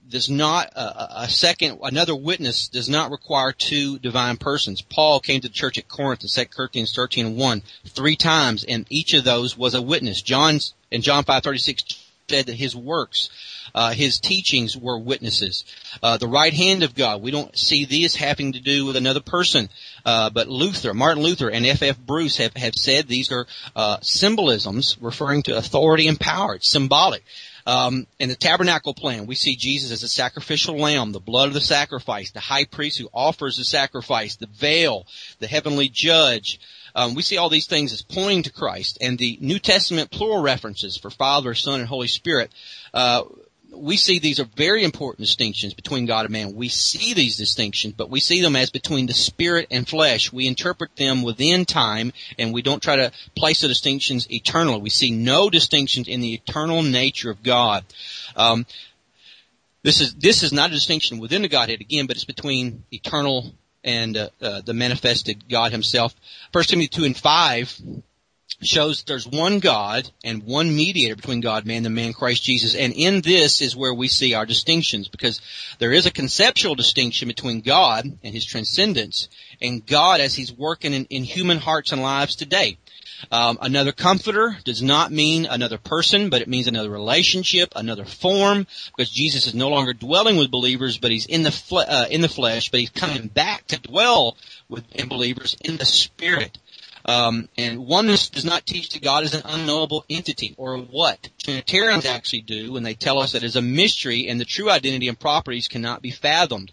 does 0.09 0.29
not 0.29 0.71
uh, 0.77 1.07
a 1.17 1.29
second 1.29 1.79
another 1.83 2.15
witness 2.15 2.69
does 2.69 2.89
not 2.89 3.11
require 3.11 3.53
two 3.53 3.99
divine 3.99 4.37
persons. 4.37 4.83
Paul 4.83 5.21
came 5.21 5.41
to 5.41 5.49
the 5.49 5.55
church 5.55 5.79
at 5.79 5.89
Corinth 5.89 6.23
in 6.23 6.29
2 6.29 6.45
Corinthians 6.51 6.95
13 6.95 7.27
and 7.27 7.37
1 7.37 7.63
three 7.87 8.17
times, 8.17 8.65
and 8.65 8.87
each 8.91 9.15
of 9.15 9.25
those 9.25 9.57
was 9.57 9.75
a 9.75 9.83
witness. 9.83 10.21
John's 10.21 10.75
in 10.91 11.03
John 11.03 11.25
5:36 11.25 12.04
said 12.29 12.47
that 12.47 12.55
his 12.55 12.75
works 12.75 13.31
uh, 13.75 13.93
his 13.93 14.21
teachings 14.21 14.77
were 14.77 14.99
witnesses. 14.99 15.65
Uh, 16.03 16.17
the 16.17 16.29
right 16.29 16.53
hand 16.53 16.83
of 16.83 16.95
God, 16.95 17.23
we 17.23 17.31
don't 17.31 17.57
see 17.57 17.85
this 17.85 18.15
having 18.15 18.53
to 18.53 18.61
do 18.61 18.85
with 18.87 18.97
another 18.97 19.21
person, 19.21 19.69
uh, 20.05 20.31
but 20.31 20.49
Luther, 20.49 20.95
Martin 20.95 21.23
Luther, 21.23 21.51
and 21.51 21.67
F. 21.67 21.83
F. 21.83 21.99
Bruce 21.99 22.37
have, 22.37 22.55
have 22.55 22.75
said 22.75 23.09
these 23.09 23.33
are 23.33 23.47
uh, 23.75 23.99
symbolisms 24.01 24.97
referring 25.01 25.43
to 25.45 25.57
authority 25.57 26.07
and 26.07 26.19
power. 26.19 26.55
It's 26.55 26.71
symbolic. 26.71 27.25
Um, 27.67 28.07
in 28.19 28.29
the 28.29 28.35
tabernacle 28.35 28.93
plan, 28.93 29.27
we 29.27 29.35
see 29.35 29.57
Jesus 29.57 29.91
as 29.91 30.03
a 30.03 30.09
sacrificial 30.09 30.77
lamb, 30.77 31.13
the 31.13 31.21
blood 31.21 31.49
of 31.49 31.55
the 31.55 31.63
sacrifice, 31.63 32.31
the 32.31 32.41
high 32.41 32.67
priest 32.67 32.99
who 32.99 33.09
offers 33.15 33.57
the 33.57 33.65
sacrifice, 33.65 34.37
the 34.37 34.47
veil, 34.47 35.07
the 35.39 35.47
heavenly 35.47 35.89
judge. 35.89 36.61
Um, 36.95 37.15
we 37.15 37.23
see 37.23 37.37
all 37.37 37.49
these 37.49 37.67
things 37.67 37.93
as 37.93 38.03
pointing 38.03 38.45
to 38.45 38.53
Christ, 38.53 38.99
and 39.01 39.19
the 39.19 39.39
New 39.41 39.59
Testament 39.59 40.11
plural 40.11 40.43
references 40.43 40.97
for 40.97 41.11
Father, 41.11 41.55
Son, 41.55 41.81
and 41.81 41.89
Holy 41.89 42.09
Spirit. 42.09 42.53
Uh, 42.93 43.25
we 43.77 43.97
see 43.97 44.19
these 44.19 44.41
are 44.41 44.49
very 44.57 44.85
important 44.85 45.27
distinctions 45.27 45.75
between 45.75 46.07
God 46.07 46.25
and 46.25 46.33
man. 46.33 46.55
We 46.55 46.69
see 46.69 47.15
these 47.15 47.37
distinctions, 47.37 47.95
but 47.95 48.11
we 48.11 48.21
see 48.21 48.41
them 48.41 48.57
as 48.57 48.71
between 48.71 49.07
the 49.07 49.15
spirit 49.15 49.69
and 49.71 49.89
flesh. 49.89 50.33
We 50.33 50.47
interpret 50.47 50.97
them 50.97 51.23
within 51.23 51.65
time, 51.65 52.13
and 52.39 52.53
we 52.53 52.63
don't 52.63 52.83
try 52.83 52.97
to 52.97 53.13
place 53.35 53.61
the 53.61 53.69
distinctions 53.69 54.31
eternally. 54.31 54.81
We 54.81 54.91
see 54.91 55.11
no 55.11 55.51
distinctions 55.51 56.09
in 56.09 56.21
the 56.21 56.35
eternal 56.35 56.83
nature 56.83 57.31
of 57.31 57.43
God. 57.43 57.85
Um, 58.37 58.67
this 59.83 60.01
is 60.01 60.15
this 60.15 60.43
is 60.43 60.53
not 60.53 60.71
a 60.71 60.75
distinction 60.75 61.19
within 61.19 61.43
the 61.43 61.49
Godhead 61.49 61.81
again, 61.81 62.07
but 62.07 62.17
it's 62.17 62.25
between 62.25 62.85
eternal 62.91 63.53
and 63.85 64.17
uh, 64.17 64.29
uh, 64.41 64.61
the 64.63 64.75
manifested 64.75 65.49
God 65.49 65.73
Himself. 65.73 66.15
First 66.53 66.71
Timothy 66.71 66.89
two 66.89 67.05
and 67.05 67.17
five 67.17 67.79
shows 68.63 69.03
there's 69.03 69.27
one 69.27 69.59
God 69.59 70.11
and 70.23 70.45
one 70.45 70.75
mediator 70.75 71.17
between 71.17 71.41
God, 71.41 71.67
man, 71.67 71.83
the 71.83 71.91
man 71.91 72.13
Christ 72.13 72.43
Jesus. 72.43 72.75
And 72.75 72.93
in 72.93 73.21
this 73.21 73.61
is 73.61 73.77
where 73.77 73.93
we 73.93 74.09
see 74.09 74.35
our 74.35 74.47
distinctions 74.47 75.09
because 75.09 75.41
there 75.79 75.93
is 75.93 76.07
a 76.07 76.13
conceptual 76.13 76.75
distinction 76.75 77.29
between 77.29 77.61
God 77.61 78.05
and 78.05 78.35
his 78.35 78.45
transcendence 78.45 79.29
and 79.61 79.85
God 79.85 80.21
as 80.21 80.35
he's 80.35 80.53
working 80.53 80.95
in, 80.95 81.05
in 81.07 81.25
human 81.25 81.59
hearts 81.59 81.93
and 81.93 82.03
lives 82.03 82.37
today. 82.37 82.79
Um, 83.31 83.59
another 83.61 83.93
comforter 83.93 84.57
does 84.65 84.83
not 84.83 85.13
mean 85.13 85.47
another 85.47 85.79
person, 85.79 86.31
but 86.31 86.43
it 86.43 86.49
means 86.49 86.67
another 86.67 86.91
relationship, 86.91 87.73
another 87.77 88.05
form, 88.05 88.67
because 88.97 89.11
Jesus 89.11 89.47
is 89.47 89.55
no 89.55 89.69
longer 89.69 89.93
dwelling 89.93 90.37
with 90.37 90.51
believers, 90.51 90.99
but 90.99 91.11
he's 91.11 91.27
in 91.27 91.43
the 91.43 91.51
fle- 91.51 91.79
uh, 91.89 92.07
in 92.11 92.21
the 92.21 92.29
flesh, 92.29 92.71
but 92.71 92.81
he's 92.81 92.91
coming 92.91 93.29
back 93.29 93.67
to 93.69 93.81
dwell 93.81 94.37
with 94.69 94.85
believers 95.09 95.57
in 95.65 95.77
the 95.77 95.85
spirit. 95.85 96.59
Um, 97.07 97.49
and 97.59 97.87
oneness 97.87 98.31
does 98.31 98.47
not 98.47 98.65
teach 98.65 98.91
that 98.91 99.03
God 99.03 99.25
is 99.25 99.35
an 99.35 99.43
unknowable 99.45 100.07
entity 100.09 100.55
or 100.57 100.79
what 100.79 101.29
Trinitarians 101.39 102.07
actually 102.07 102.41
do 102.41 102.73
when 102.73 102.83
they 102.83 102.95
tell 102.95 103.19
us 103.19 103.33
that 103.33 103.43
it 103.43 103.47
is 103.47 103.57
a 103.57 103.63
mystery 103.63 104.29
and 104.29 104.41
the 104.41 104.47
true 104.47 104.71
identity 104.71 105.09
and 105.09 105.21
properties 105.21 105.69
cannot 105.69 106.01
be 106.01 106.11
fathomed. 106.11 106.73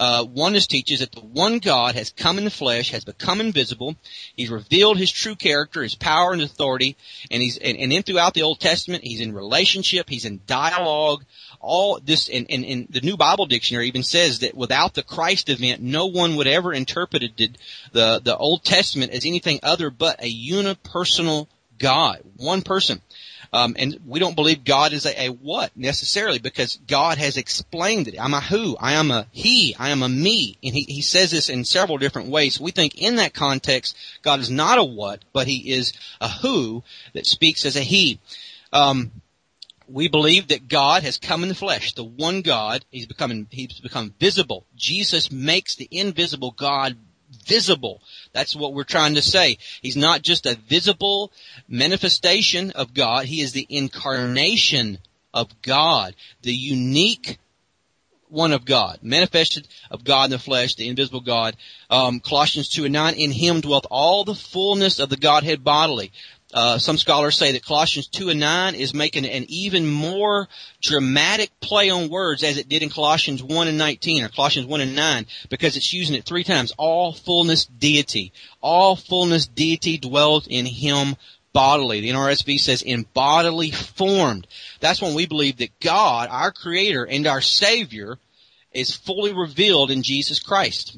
Uh, 0.00 0.24
oneness 0.24 0.66
teaches 0.66 1.00
that 1.00 1.12
the 1.12 1.20
one 1.20 1.58
God 1.58 1.94
has 1.94 2.10
come 2.10 2.38
in 2.38 2.44
the 2.44 2.50
flesh, 2.50 2.90
has 2.90 3.04
become 3.04 3.38
invisible. 3.38 3.96
He's 4.34 4.48
revealed 4.48 4.96
his 4.96 5.12
true 5.12 5.36
character, 5.36 5.82
his 5.82 5.94
power 5.94 6.32
and 6.32 6.40
authority, 6.40 6.96
and 7.30 7.42
he's 7.42 7.58
and, 7.58 7.76
and 7.76 7.92
then 7.92 8.02
throughout 8.02 8.32
the 8.32 8.42
Old 8.42 8.60
Testament, 8.60 9.04
he's 9.04 9.20
in 9.20 9.34
relationship, 9.34 10.08
he's 10.08 10.24
in 10.24 10.40
dialogue 10.46 11.22
all 11.60 12.00
this, 12.02 12.30
and, 12.30 12.46
and, 12.48 12.64
and 12.64 12.86
the 12.88 13.02
New 13.02 13.18
Bible 13.18 13.44
Dictionary 13.44 13.88
even 13.88 14.02
says 14.02 14.38
that 14.38 14.54
without 14.54 14.94
the 14.94 15.02
Christ 15.02 15.50
event, 15.50 15.82
no 15.82 16.06
one 16.06 16.36
would 16.36 16.46
ever 16.46 16.72
interpreted 16.72 17.58
the, 17.92 18.20
the 18.24 18.36
Old 18.36 18.64
Testament 18.64 19.12
as 19.12 19.26
anything 19.26 19.60
other 19.62 19.90
but 19.90 20.24
a 20.24 20.32
unipersonal 20.32 21.46
God, 21.78 22.20
one 22.36 22.62
person. 22.62 23.02
Um, 23.52 23.74
and 23.78 23.98
we 24.06 24.20
don't 24.20 24.36
believe 24.36 24.64
God 24.64 24.92
is 24.92 25.06
a, 25.06 25.24
a, 25.24 25.28
what 25.28 25.76
necessarily 25.76 26.38
because 26.38 26.78
God 26.86 27.18
has 27.18 27.36
explained 27.36 28.06
it. 28.06 28.16
I'm 28.18 28.34
a 28.34 28.40
who. 28.40 28.76
I 28.78 28.92
am 28.92 29.10
a 29.10 29.26
he. 29.32 29.74
I 29.76 29.90
am 29.90 30.02
a 30.02 30.08
me. 30.08 30.56
And 30.62 30.72
he, 30.72 30.82
he 30.82 31.02
says 31.02 31.32
this 31.32 31.48
in 31.48 31.64
several 31.64 31.98
different 31.98 32.28
ways. 32.28 32.60
We 32.60 32.70
think 32.70 33.00
in 33.00 33.16
that 33.16 33.34
context, 33.34 33.96
God 34.22 34.38
is 34.38 34.50
not 34.50 34.78
a 34.78 34.84
what, 34.84 35.24
but 35.32 35.48
he 35.48 35.72
is 35.72 35.92
a 36.20 36.28
who 36.28 36.84
that 37.12 37.26
speaks 37.26 37.64
as 37.64 37.74
a 37.74 37.80
he. 37.80 38.20
Um, 38.72 39.10
we 39.88 40.06
believe 40.06 40.48
that 40.48 40.68
God 40.68 41.02
has 41.02 41.18
come 41.18 41.42
in 41.42 41.48
the 41.48 41.54
flesh, 41.54 41.94
the 41.94 42.04
one 42.04 42.42
God. 42.42 42.84
He's 42.92 43.06
becoming, 43.06 43.48
he's 43.50 43.80
become 43.80 44.14
visible. 44.20 44.64
Jesus 44.76 45.32
makes 45.32 45.74
the 45.74 45.88
invisible 45.90 46.52
God 46.52 46.96
visible. 47.50 48.00
That's 48.32 48.54
what 48.54 48.72
we're 48.72 48.84
trying 48.84 49.16
to 49.16 49.22
say. 49.22 49.58
He's 49.82 49.96
not 49.96 50.22
just 50.22 50.46
a 50.46 50.54
visible 50.54 51.32
manifestation 51.68 52.70
of 52.70 52.94
God. 52.94 53.26
He 53.26 53.40
is 53.40 53.52
the 53.52 53.66
incarnation 53.68 54.98
of 55.34 55.60
God, 55.60 56.14
the 56.42 56.54
unique 56.54 57.38
one 58.28 58.52
of 58.52 58.64
God, 58.64 59.00
manifested 59.02 59.66
of 59.90 60.04
God 60.04 60.26
in 60.26 60.30
the 60.30 60.38
flesh, 60.38 60.76
the 60.76 60.88
invisible 60.88 61.20
God. 61.20 61.56
Um, 61.90 62.20
Colossians 62.20 62.68
2 62.68 62.84
and 62.84 62.92
9, 62.92 63.14
in 63.14 63.32
him 63.32 63.60
dwelt 63.60 63.86
all 63.90 64.24
the 64.24 64.36
fullness 64.36 65.00
of 65.00 65.08
the 65.08 65.16
Godhead 65.16 65.64
bodily. 65.64 66.12
Uh, 66.52 66.78
some 66.78 66.98
scholars 66.98 67.36
say 67.36 67.52
that 67.52 67.64
Colossians 67.64 68.08
2 68.08 68.30
and 68.30 68.40
9 68.40 68.74
is 68.74 68.92
making 68.92 69.24
an 69.24 69.44
even 69.48 69.86
more 69.86 70.48
dramatic 70.80 71.50
play 71.60 71.90
on 71.90 72.08
words 72.08 72.42
as 72.42 72.58
it 72.58 72.68
did 72.68 72.82
in 72.82 72.90
Colossians 72.90 73.42
1 73.42 73.68
and 73.68 73.78
19 73.78 74.24
or 74.24 74.28
Colossians 74.28 74.66
1 74.66 74.80
and 74.80 74.96
9 74.96 75.26
because 75.48 75.76
it's 75.76 75.92
using 75.92 76.16
it 76.16 76.24
three 76.24 76.42
times. 76.42 76.72
All 76.76 77.12
fullness 77.12 77.66
deity. 77.66 78.32
All 78.60 78.96
fullness 78.96 79.46
deity 79.46 79.98
dwells 79.98 80.48
in 80.48 80.66
him 80.66 81.16
bodily. 81.52 82.00
The 82.00 82.10
NRSV 82.10 82.58
says 82.58 82.82
in 82.82 83.06
bodily 83.14 83.70
formed. 83.70 84.46
That's 84.80 85.00
when 85.00 85.14
we 85.14 85.26
believe 85.26 85.58
that 85.58 85.78
God, 85.80 86.28
our 86.30 86.50
creator 86.50 87.04
and 87.04 87.26
our 87.26 87.40
savior, 87.40 88.18
is 88.72 88.94
fully 88.94 89.32
revealed 89.32 89.90
in 89.90 90.02
Jesus 90.02 90.40
Christ. 90.40 90.96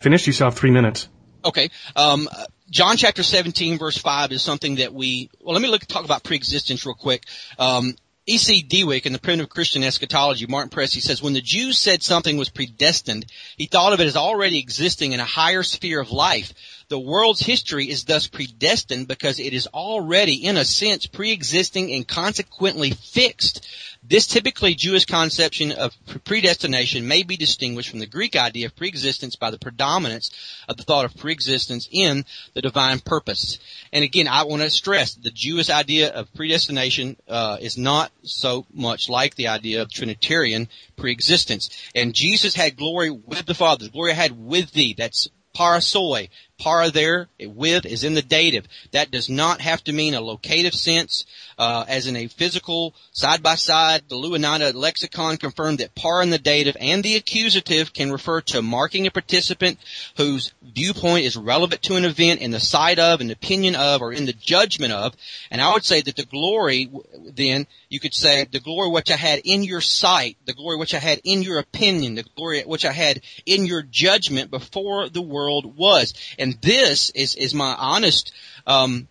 Finish. 0.00 0.26
You 0.26 0.32
still 0.32 0.46
have 0.46 0.56
three 0.56 0.70
minutes. 0.70 1.08
Okay. 1.44 1.70
Um, 1.96 2.28
John 2.70 2.96
chapter 2.96 3.22
17 3.22 3.78
verse 3.78 3.96
5 3.96 4.32
is 4.32 4.42
something 4.42 4.76
that 4.76 4.92
we, 4.92 5.30
well, 5.40 5.54
let 5.54 5.62
me 5.62 5.68
look, 5.68 5.86
talk 5.86 6.04
about 6.04 6.22
preexistence 6.22 6.84
real 6.84 6.94
quick. 6.94 7.24
Um, 7.58 7.94
E.C. 8.26 8.60
Dewick 8.60 9.06
in 9.06 9.14
the 9.14 9.18
Primitive 9.18 9.48
Christian 9.48 9.82
Eschatology, 9.82 10.46
Martin 10.46 10.68
Press, 10.68 10.92
says, 11.02 11.22
when 11.22 11.32
the 11.32 11.40
Jews 11.40 11.78
said 11.78 12.02
something 12.02 12.36
was 12.36 12.50
predestined, 12.50 13.24
he 13.56 13.64
thought 13.64 13.94
of 13.94 14.00
it 14.00 14.06
as 14.06 14.18
already 14.18 14.58
existing 14.58 15.12
in 15.12 15.20
a 15.20 15.24
higher 15.24 15.62
sphere 15.62 15.98
of 15.98 16.10
life. 16.10 16.52
The 16.88 16.98
world's 16.98 17.40
history 17.40 17.90
is 17.90 18.04
thus 18.04 18.28
predestined 18.28 19.08
because 19.08 19.38
it 19.38 19.52
is 19.52 19.66
already, 19.66 20.46
in 20.46 20.56
a 20.56 20.64
sense, 20.64 21.04
pre-existing 21.04 21.92
and 21.92 22.08
consequently 22.08 22.92
fixed. 22.92 23.68
This 24.02 24.26
typically 24.26 24.74
Jewish 24.74 25.04
conception 25.04 25.72
of 25.72 25.94
predestination 26.24 27.06
may 27.06 27.24
be 27.24 27.36
distinguished 27.36 27.90
from 27.90 27.98
the 27.98 28.06
Greek 28.06 28.36
idea 28.36 28.66
of 28.66 28.76
preexistence 28.76 29.36
by 29.36 29.50
the 29.50 29.58
predominance 29.58 30.30
of 30.66 30.78
the 30.78 30.82
thought 30.82 31.04
of 31.04 31.14
preexistence 31.14 31.90
in 31.92 32.24
the 32.54 32.62
divine 32.62 33.00
purpose. 33.00 33.58
And 33.92 34.02
again, 34.02 34.26
I 34.26 34.44
want 34.44 34.62
to 34.62 34.70
stress 34.70 35.12
the 35.12 35.30
Jewish 35.30 35.68
idea 35.68 36.10
of 36.10 36.32
predestination 36.32 37.18
uh, 37.28 37.58
is 37.60 37.76
not 37.76 38.12
so 38.22 38.64
much 38.72 39.10
like 39.10 39.34
the 39.34 39.48
idea 39.48 39.82
of 39.82 39.90
Trinitarian 39.90 40.70
preexistence. 40.96 41.68
And 41.94 42.14
Jesus 42.14 42.54
had 42.54 42.78
glory 42.78 43.10
with 43.10 43.44
the 43.44 43.52
Father. 43.52 43.90
Glory 43.90 44.12
I 44.12 44.14
had 44.14 44.42
with 44.42 44.72
thee. 44.72 44.94
That's 44.96 45.28
parasoi. 45.54 46.30
Para 46.58 46.90
there, 46.90 47.28
with 47.40 47.86
is 47.86 48.02
in 48.02 48.14
the 48.14 48.22
dative. 48.22 48.66
That 48.90 49.10
does 49.10 49.28
not 49.28 49.60
have 49.60 49.82
to 49.84 49.92
mean 49.92 50.14
a 50.14 50.20
locative 50.20 50.74
sense, 50.74 51.24
uh, 51.56 51.84
as 51.86 52.06
in 52.06 52.16
a 52.16 52.26
physical 52.26 52.94
side 53.12 53.42
by 53.42 53.54
side. 53.54 54.02
The 54.08 54.16
Louw-Nida 54.16 54.74
lexicon 54.74 55.36
confirmed 55.36 55.78
that 55.78 55.94
para 55.94 56.22
in 56.22 56.30
the 56.30 56.38
dative 56.38 56.76
and 56.80 57.02
the 57.02 57.16
accusative 57.16 57.92
can 57.92 58.10
refer 58.10 58.40
to 58.42 58.62
marking 58.62 59.06
a 59.06 59.10
participant 59.10 59.78
whose 60.16 60.52
viewpoint 60.62 61.24
is 61.24 61.36
relevant 61.36 61.82
to 61.82 61.96
an 61.96 62.04
event 62.04 62.40
in 62.40 62.50
the 62.50 62.60
sight 62.60 62.98
of, 62.98 63.20
the 63.20 63.32
opinion 63.32 63.76
of, 63.76 64.02
or 64.02 64.12
in 64.12 64.26
the 64.26 64.32
judgment 64.32 64.92
of. 64.92 65.14
And 65.50 65.60
I 65.60 65.72
would 65.72 65.84
say 65.84 66.00
that 66.00 66.16
the 66.16 66.24
glory, 66.24 66.90
then, 67.34 67.66
you 67.88 68.00
could 68.00 68.14
say, 68.14 68.46
the 68.50 68.60
glory 68.60 68.90
which 68.90 69.10
I 69.10 69.16
had 69.16 69.40
in 69.44 69.62
your 69.62 69.80
sight, 69.80 70.36
the 70.44 70.52
glory 70.52 70.76
which 70.76 70.94
I 70.94 70.98
had 70.98 71.20
in 71.24 71.42
your 71.42 71.58
opinion, 71.58 72.16
the 72.16 72.24
glory 72.36 72.62
which 72.62 72.84
I 72.84 72.92
had 72.92 73.20
in 73.46 73.66
your 73.66 73.82
judgment 73.82 74.50
before 74.50 75.08
the 75.08 75.22
world 75.22 75.76
was. 75.76 76.14
And 76.38 76.47
this 76.60 77.10
is, 77.10 77.34
is 77.34 77.54
my 77.54 77.74
honest, 77.78 78.32
um, 78.66 79.08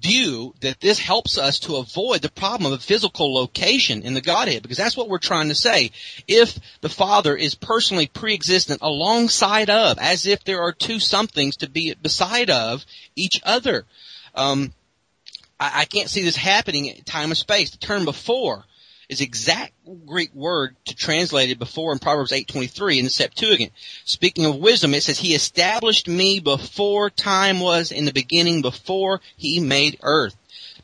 view 0.00 0.54
that 0.60 0.80
this 0.80 0.98
helps 0.98 1.38
us 1.38 1.60
to 1.60 1.76
avoid 1.76 2.20
the 2.20 2.30
problem 2.30 2.72
of 2.72 2.78
a 2.78 2.82
physical 2.82 3.32
location 3.32 4.02
in 4.02 4.14
the 4.14 4.20
Godhead, 4.20 4.62
because 4.62 4.76
that's 4.76 4.96
what 4.96 5.08
we're 5.08 5.18
trying 5.18 5.48
to 5.48 5.54
say. 5.54 5.92
If 6.26 6.58
the 6.80 6.88
Father 6.88 7.36
is 7.36 7.54
personally 7.54 8.06
pre-existent 8.06 8.80
alongside 8.82 9.70
of, 9.70 9.98
as 9.98 10.26
if 10.26 10.44
there 10.44 10.62
are 10.62 10.72
two 10.72 10.98
somethings 10.98 11.56
to 11.58 11.70
be 11.70 11.94
beside 11.94 12.50
of 12.50 12.84
each 13.14 13.40
other, 13.44 13.84
um, 14.34 14.72
I, 15.60 15.82
I 15.82 15.84
can't 15.84 16.10
see 16.10 16.22
this 16.22 16.36
happening 16.36 16.86
in 16.86 17.04
time 17.04 17.30
and 17.30 17.38
space. 17.38 17.70
The 17.70 17.78
term 17.78 18.04
before 18.04 18.64
is 19.08 19.20
exact 19.20 19.72
Greek 20.06 20.34
word 20.34 20.76
to 20.86 20.94
translate 20.94 21.50
it 21.50 21.58
before 21.58 21.92
in 21.92 21.98
Proverbs 21.98 22.32
8:23 22.32 22.98
in 22.98 23.04
the 23.04 23.10
Septuagint. 23.10 23.72
Speaking 24.04 24.44
of 24.44 24.56
wisdom, 24.56 24.94
it 24.94 25.02
says, 25.02 25.18
"He 25.18 25.34
established 25.34 26.08
me 26.08 26.40
before 26.40 27.10
time 27.10 27.60
was 27.60 27.92
in 27.92 28.04
the 28.04 28.12
beginning, 28.12 28.62
before 28.62 29.20
He 29.36 29.60
made 29.60 29.98
earth." 30.02 30.34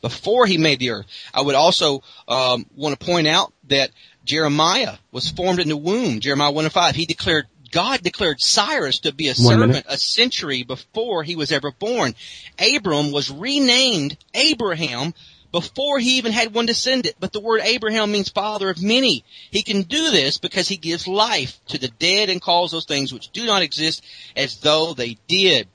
Before 0.01 0.47
He 0.47 0.57
made 0.57 0.79
the 0.79 0.91
earth. 0.91 1.07
I 1.35 1.43
would 1.43 1.55
also 1.55 2.03
um, 2.27 2.67
want 2.75 2.99
to 2.99 3.05
point 3.05 3.29
out 3.29 3.53
that 3.69 3.91
Jeremiah 4.25 4.97
was 5.13 5.29
formed 5.29 5.61
in 5.61 5.69
the 5.69 5.77
womb. 5.77 6.21
Jeremiah 6.21 6.51
1 6.51 6.65
and 6.65 6.73
5. 6.73 6.97
He 6.97 7.05
declared 7.05 7.47
God 7.71 8.03
declared 8.03 8.41
Cyrus 8.41 8.99
to 9.01 9.13
be 9.13 9.29
a 9.29 9.35
One 9.35 9.37
servant 9.37 9.73
minute. 9.73 9.87
a 9.89 9.97
century 9.99 10.65
before 10.65 11.23
he 11.23 11.37
was 11.37 11.53
ever 11.53 11.71
born. 11.71 12.15
Abram 12.59 13.13
was 13.13 13.31
renamed 13.31 14.17
Abraham 14.35 15.15
before 15.53 15.99
he 15.99 16.19
even 16.19 16.33
had 16.33 16.55
one 16.55 16.67
descendant, 16.67 17.17
but 17.19 17.33
the 17.33 17.41
word 17.41 17.61
Abraham 17.63 18.13
means 18.13 18.29
father 18.29 18.71
of 18.71 18.83
many. 18.83 19.25
He 19.51 19.63
can 19.63 19.83
do 19.83 20.11
this 20.11 20.39
because 20.39 20.69
he 20.69 20.77
gives 20.77 21.09
life 21.09 21.59
to 21.69 21.79
the 21.79 21.89
dead 21.89 22.31
and 22.31 22.41
calls 22.41 22.71
those 22.71 22.85
things 22.85 23.13
which 23.13 23.31
do 23.31 23.47
not 23.47 23.63
exist 23.63 24.05
as 24.37 24.59
though 24.59 24.95
they 24.95 25.19
did. 25.27 25.69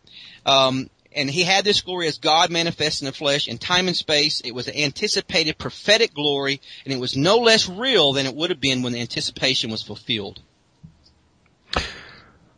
Um, 0.45 0.89
and 1.15 1.30
he 1.30 1.43
had 1.43 1.63
this 1.65 1.82
glory 1.82 2.07
as 2.07 2.17
God 2.17 2.51
manifest 2.51 3.01
in 3.01 3.05
the 3.05 3.11
flesh 3.11 3.47
in 3.47 3.57
time 3.57 3.88
and 3.88 3.95
space. 3.95 4.41
It 4.41 4.51
was 4.51 4.67
an 4.67 4.76
anticipated 4.76 5.57
prophetic 5.57 6.13
glory, 6.13 6.61
and 6.84 6.93
it 6.93 6.99
was 6.99 7.15
no 7.15 7.38
less 7.38 7.69
real 7.69 8.13
than 8.13 8.26
it 8.26 8.36
would 8.36 8.49
have 8.49 8.59
been 8.59 8.82
when 8.82 8.93
the 8.93 9.01
anticipation 9.01 9.71
was 9.71 9.82
fulfilled. 9.82 10.41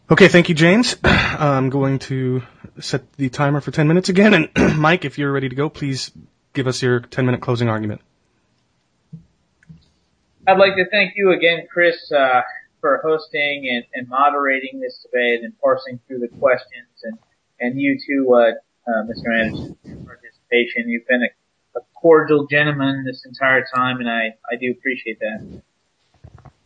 Okay, 0.09 0.27
thank 0.27 0.49
you, 0.49 0.55
James. 0.55 0.95
I'm 1.03 1.69
going 1.69 1.99
to 1.99 2.41
set 2.79 3.11
the 3.13 3.29
timer 3.29 3.61
for 3.61 3.71
10 3.71 3.87
minutes 3.87 4.09
again. 4.09 4.33
And 4.33 4.77
Mike, 4.77 5.05
if 5.05 5.17
you're 5.17 5.31
ready 5.31 5.49
to 5.49 5.55
go, 5.55 5.69
please 5.69 6.11
give 6.57 6.67
us 6.67 6.81
your 6.81 6.99
10 6.99 7.25
minute 7.25 7.39
closing 7.39 7.69
argument. 7.69 8.01
I'd 10.47 10.57
like 10.57 10.75
to 10.75 10.89
thank 10.89 11.13
you 11.15 11.31
again, 11.31 11.67
Chris, 11.71 12.11
uh, 12.11 12.41
for 12.81 12.99
hosting 13.03 13.69
and, 13.69 13.85
and 13.93 14.09
moderating 14.09 14.79
this 14.79 15.05
debate 15.05 15.43
and 15.43 15.53
parsing 15.59 15.99
through 16.07 16.19
the 16.19 16.29
questions, 16.39 16.87
and 17.03 17.17
and 17.59 17.79
you 17.79 17.99
too, 18.05 18.33
uh, 18.33 18.51
uh, 18.89 19.03
Mr. 19.03 19.37
Anderson, 19.37 19.77
for 19.81 19.89
your 19.89 19.97
participation. 19.97 20.89
You've 20.89 21.07
been 21.07 21.23
a, 21.23 21.79
a 21.79 21.81
cordial 21.93 22.47
gentleman 22.47 23.03
this 23.05 23.23
entire 23.25 23.65
time, 23.75 23.99
and 23.99 24.09
I 24.09 24.35
I 24.51 24.55
do 24.59 24.71
appreciate 24.71 25.19
that. 25.19 25.61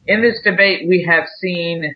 In 0.08 0.22
this 0.22 0.42
debate, 0.44 0.88
we 0.88 1.04
have 1.10 1.26
seen 1.40 1.96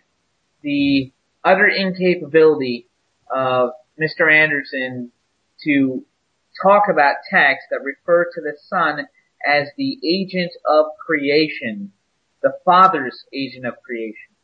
the 0.62 1.12
utter 1.44 1.68
incapability 1.68 2.88
of 3.30 3.70
Mr. 3.98 4.30
Anderson 4.30 5.12
to 5.62 6.04
talk 6.62 6.84
about 6.90 7.16
texts 7.30 7.68
that 7.70 7.80
refer 7.82 8.24
to 8.34 8.40
the 8.40 8.56
Son 8.68 9.06
as 9.46 9.68
the 9.76 9.98
agent 10.04 10.52
of 10.68 10.86
creation, 11.04 11.92
the 12.42 12.52
Father's 12.64 13.24
agent 13.32 13.66
of 13.66 13.74
creation. 13.84 14.34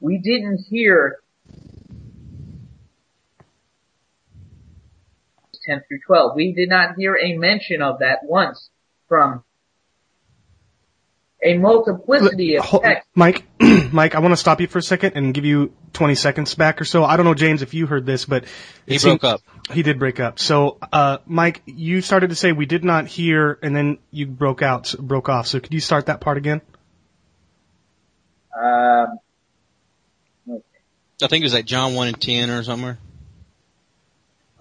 We 0.00 0.18
didn't 0.18 0.66
hear 0.68 1.20
10 5.66 5.82
through 5.88 6.00
12. 6.06 6.36
We 6.36 6.52
did 6.52 6.68
not 6.68 6.94
hear 6.96 7.16
a 7.16 7.36
mention 7.36 7.82
of 7.82 7.98
that 7.98 8.20
once 8.24 8.70
from 9.08 9.42
a 11.42 11.58
multiplicity 11.58 12.56
of 12.56 12.64
texts. 12.64 13.10
Mike, 13.14 13.44
Mike, 13.92 14.14
I 14.14 14.20
want 14.20 14.32
to 14.32 14.36
stop 14.36 14.60
you 14.60 14.66
for 14.66 14.78
a 14.78 14.82
second 14.82 15.12
and 15.14 15.32
give 15.34 15.44
you 15.44 15.72
20 15.92 16.14
seconds 16.14 16.54
back 16.54 16.80
or 16.80 16.84
so. 16.84 17.04
I 17.04 17.16
don't 17.16 17.26
know, 17.26 17.34
James, 17.34 17.62
if 17.62 17.74
you 17.74 17.86
heard 17.86 18.06
this, 18.06 18.24
but 18.24 18.44
He 18.86 18.98
seemed- 18.98 19.20
broke 19.20 19.34
up. 19.34 19.40
He 19.72 19.82
did 19.82 19.98
break 19.98 20.20
up. 20.20 20.38
So, 20.38 20.78
uh, 20.92 21.18
Mike, 21.26 21.62
you 21.66 22.00
started 22.00 22.30
to 22.30 22.36
say 22.36 22.52
we 22.52 22.66
did 22.66 22.84
not 22.84 23.06
hear, 23.06 23.58
and 23.62 23.74
then 23.74 23.98
you 24.10 24.26
broke 24.26 24.62
out, 24.62 24.94
broke 24.98 25.28
off. 25.28 25.46
So, 25.46 25.58
could 25.60 25.74
you 25.74 25.80
start 25.80 26.06
that 26.06 26.20
part 26.20 26.36
again? 26.38 26.60
Um, 28.56 29.18
I 31.22 31.26
think 31.28 31.42
it 31.42 31.46
was 31.46 31.54
like 31.54 31.66
John 31.66 31.94
1 31.94 32.08
and 32.08 32.20
10 32.20 32.50
or 32.50 32.62
somewhere. 32.62 32.98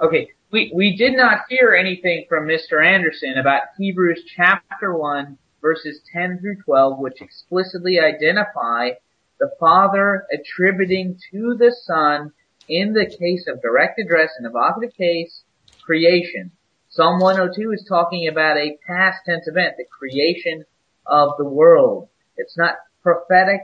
Okay, 0.02 0.30
we, 0.52 0.72
we 0.74 0.98
did 0.98 1.16
not 1.16 1.42
hear 1.50 1.74
anything 1.74 2.26
from 2.28 2.48
Mr. 2.48 2.86
Anderson 2.86 3.38
about 3.38 3.64
Hebrews 3.78 4.24
chapter 4.36 4.96
1 4.98 5.38
verses 5.62 6.00
10 6.14 6.40
through 6.40 6.58
12 6.64 7.00
which 7.00 7.22
explicitly 7.22 8.00
identify 8.00 8.90
the 9.46 9.56
Father 9.60 10.26
attributing 10.34 11.20
to 11.32 11.56
the 11.58 11.76
Son 11.86 12.32
in 12.68 12.94
the 12.94 13.06
case 13.06 13.46
of 13.48 13.62
direct 13.62 14.00
address 14.00 14.32
and 14.38 14.48
evocative 14.48 14.96
case 14.96 15.44
creation. 15.84 16.52
Psalm 16.90 17.20
102 17.20 17.72
is 17.72 17.86
talking 17.88 18.28
about 18.28 18.58
a 18.58 18.78
past 18.88 19.20
tense 19.26 19.48
event, 19.48 19.76
the 19.78 19.86
creation 19.86 20.66
of 21.06 21.38
the 21.38 21.46
world. 21.46 22.10
It's 22.38 22.58
not 22.58 22.76
prophetic. 23.04 23.62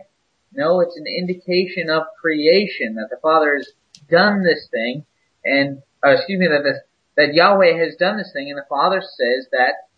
No, 0.54 0.82
it's 0.82 0.98
an 0.98 1.08
indication 1.08 1.90
of 1.90 2.04
creation 2.22 2.96
that 2.96 3.08
the 3.10 3.20
Father 3.22 3.56
has 3.58 3.72
done 4.08 4.44
this 4.44 4.68
thing 4.70 5.06
and 5.44 5.82
uh, 6.06 6.12
excuse 6.12 6.40
me, 6.40 6.48
that 6.48 6.64
the, 6.64 6.82
that 7.18 7.34
Yahweh 7.34 7.78
has 7.78 7.96
done 7.96 8.18
this 8.18 8.32
thing, 8.34 8.50
and 8.50 8.58
the 8.58 8.66
Father 8.70 9.02
says 9.02 9.48
that 9.52 9.90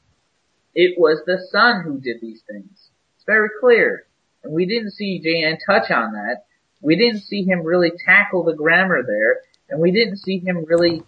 it 0.76 0.96
was 0.98 1.22
the 1.26 1.40
Son 1.52 1.84
who 1.84 2.00
did 2.00 2.18
these 2.22 2.42
things. 2.50 2.90
It's 3.16 3.26
very 3.26 3.50
clear, 3.60 4.06
we 4.52 4.66
didn't 4.66 4.92
see 4.92 5.22
JN 5.26 5.58
touch 5.66 5.92
on 5.92 6.14
that. 6.14 6.44
We 6.82 6.98
didn't 6.98 7.22
see 7.22 7.44
him 7.44 7.64
really 7.64 7.92
tackle 8.06 8.44
the 8.44 8.56
grammar 8.56 9.04
there, 9.04 9.40
and 9.70 9.80
we 9.80 9.92
didn't 9.92 10.18
see 10.18 10.40
him 10.40 10.66
really 10.66 11.04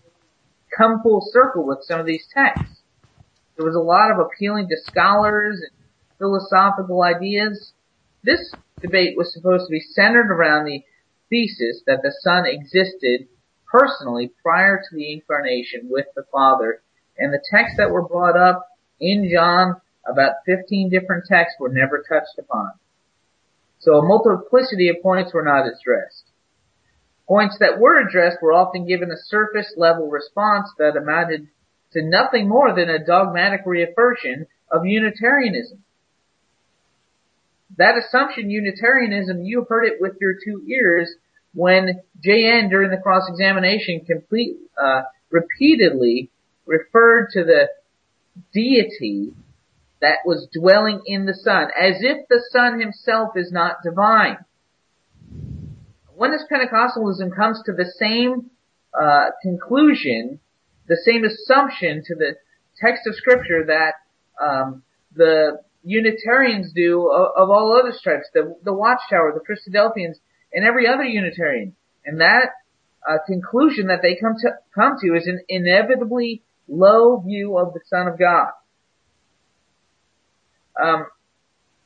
come 0.75 1.01
full 1.03 1.21
circle 1.31 1.65
with 1.65 1.79
some 1.83 1.99
of 1.99 2.05
these 2.05 2.25
texts. 2.33 2.81
There 3.57 3.65
was 3.65 3.75
a 3.75 3.79
lot 3.79 4.11
of 4.11 4.19
appealing 4.19 4.69
to 4.69 4.77
scholars 4.85 5.61
and 5.61 5.71
philosophical 6.17 7.03
ideas. 7.03 7.73
This 8.23 8.53
debate 8.81 9.17
was 9.17 9.33
supposed 9.33 9.67
to 9.67 9.71
be 9.71 9.79
centered 9.79 10.31
around 10.31 10.65
the 10.65 10.83
thesis 11.29 11.81
that 11.87 12.01
the 12.01 12.13
Son 12.21 12.45
existed 12.45 13.27
personally 13.69 14.31
prior 14.41 14.77
to 14.77 14.95
the 14.95 15.13
incarnation 15.13 15.87
with 15.89 16.05
the 16.15 16.23
Father. 16.31 16.81
And 17.17 17.33
the 17.33 17.43
texts 17.49 17.77
that 17.77 17.91
were 17.91 18.07
brought 18.07 18.37
up 18.37 18.67
in 18.99 19.29
John, 19.33 19.81
about 20.07 20.35
15 20.45 20.89
different 20.89 21.25
texts 21.27 21.57
were 21.59 21.69
never 21.69 22.03
touched 22.07 22.37
upon. 22.37 22.71
So 23.85 23.99
a 23.99 24.05
multiplicity 24.05 24.89
of 24.89 25.03
points 25.03 25.31
were 25.31 25.43
not 25.43 25.67
addressed. 25.67 26.25
Points 27.27 27.57
that 27.59 27.79
were 27.79 27.99
addressed 27.99 28.41
were 28.41 28.51
often 28.51 28.87
given 28.87 29.11
a 29.11 29.25
surface 29.27 29.71
level 29.77 30.09
response 30.09 30.69
that 30.79 30.97
amounted 30.97 31.47
to 31.93 32.01
nothing 32.01 32.49
more 32.49 32.73
than 32.73 32.89
a 32.89 33.05
dogmatic 33.05 33.61
reassertion 33.63 34.47
of 34.71 34.87
Unitarianism. 34.87 35.83
That 37.77 37.95
assumption, 37.95 38.49
Unitarianism, 38.49 39.43
you 39.43 39.67
heard 39.69 39.85
it 39.85 40.01
with 40.01 40.13
your 40.19 40.33
two 40.33 40.65
ears 40.67 41.13
when 41.53 42.01
JN 42.25 42.71
during 42.71 42.89
the 42.89 42.97
cross-examination 42.97 44.05
complete, 44.05 44.57
uh, 44.81 45.03
repeatedly 45.29 46.31
referred 46.65 47.29
to 47.33 47.43
the 47.43 47.69
deity 48.51 49.33
that 50.05 50.19
was 50.23 50.47
dwelling 50.53 51.01
in 51.07 51.25
the 51.25 51.33
Son, 51.33 51.69
as 51.75 51.95
if 52.01 52.27
the 52.29 52.41
Son 52.51 52.79
himself 52.79 53.29
is 53.35 53.51
not 53.51 53.77
divine. 53.83 54.37
When 56.15 56.31
this 56.31 56.45
Pentecostalism 56.49 57.35
comes 57.35 57.59
to 57.65 57.73
the 57.73 57.91
same 57.99 58.51
uh, 58.93 59.31
conclusion, 59.41 60.39
the 60.87 61.01
same 61.03 61.25
assumption 61.25 62.03
to 62.05 62.15
the 62.15 62.35
text 62.79 63.07
of 63.07 63.15
Scripture 63.15 63.65
that 63.65 63.93
um, 64.39 64.83
the 65.15 65.59
Unitarians 65.83 66.71
do 66.75 67.09
of, 67.11 67.31
of 67.35 67.49
all 67.49 67.75
other 67.75 67.91
stripes, 67.91 68.29
the, 68.33 68.55
the 68.63 68.73
Watchtower, 68.73 69.33
the 69.33 69.41
Christadelphians, 69.41 70.17
and 70.53 70.63
every 70.65 70.87
other 70.87 71.03
Unitarian. 71.03 71.75
And 72.05 72.21
that 72.21 72.51
uh, 73.09 73.17
conclusion 73.25 73.87
that 73.87 74.03
they 74.03 74.15
come 74.15 74.35
to 74.41 74.51
come 74.73 74.97
to 75.01 75.15
is 75.15 75.25
an 75.25 75.39
inevitably 75.49 76.43
low 76.67 77.19
view 77.21 77.57
of 77.57 77.73
the 77.73 77.81
Son 77.89 78.07
of 78.07 78.19
God. 78.19 78.51
Um, 80.81 81.07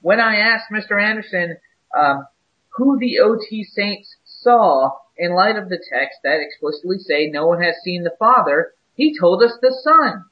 when 0.01 0.19
I 0.19 0.37
asked 0.37 0.71
Mr. 0.71 1.01
Anderson 1.01 1.57
um, 1.97 2.25
who 2.69 2.97
the 2.99 3.19
OT 3.19 3.63
saints 3.63 4.15
saw 4.23 4.91
in 5.17 5.33
light 5.33 5.57
of 5.57 5.69
the 5.69 5.83
text 5.91 6.19
that 6.23 6.39
explicitly 6.39 6.97
say 6.99 7.27
no 7.27 7.47
one 7.47 7.61
has 7.61 7.75
seen 7.83 8.03
the 8.03 8.15
Father, 8.17 8.73
he 8.95 9.17
told 9.19 9.43
us 9.43 9.57
the 9.61 9.75
Son. 9.83 10.25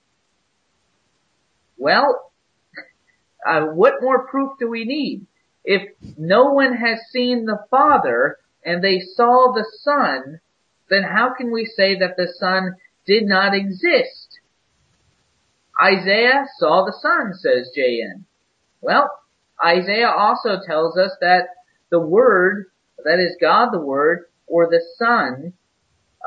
Well, 1.78 2.32
uh, 3.47 3.66
what 3.66 4.01
more 4.01 4.28
proof 4.28 4.53
do 4.60 4.70
we 4.70 4.86
need? 4.86 5.28
If 5.66 5.89
no 6.18 6.53
one 6.53 6.74
has 6.78 6.99
seen 7.12 7.45
the 7.45 7.60
Father 7.70 8.38
and 8.64 8.82
they 8.82 8.99
saw 8.99 9.51
the 9.51 9.66
Son, 9.82 10.39
then 10.89 11.03
how 11.03 11.34
can 11.34 11.51
we 11.51 11.66
say 11.66 11.99
that 11.99 12.16
the 12.16 12.34
Son 12.39 12.76
did 13.05 13.26
not 13.26 13.53
exist? 13.53 14.39
Isaiah 15.82 16.45
saw 16.58 16.86
the 16.86 16.95
Son, 17.01 17.34
says 17.34 17.70
JN. 17.78 18.24
Well, 18.82 19.09
Isaiah 19.63 20.09
also 20.09 20.59
tells 20.65 20.97
us 20.97 21.11
that 21.21 21.47
the 21.89 21.99
Word, 21.99 22.65
that 23.03 23.19
is 23.19 23.38
God 23.39 23.69
the 23.71 23.82
Word, 23.82 24.25
or 24.45 24.69
the 24.69 24.82
Son, 24.97 25.53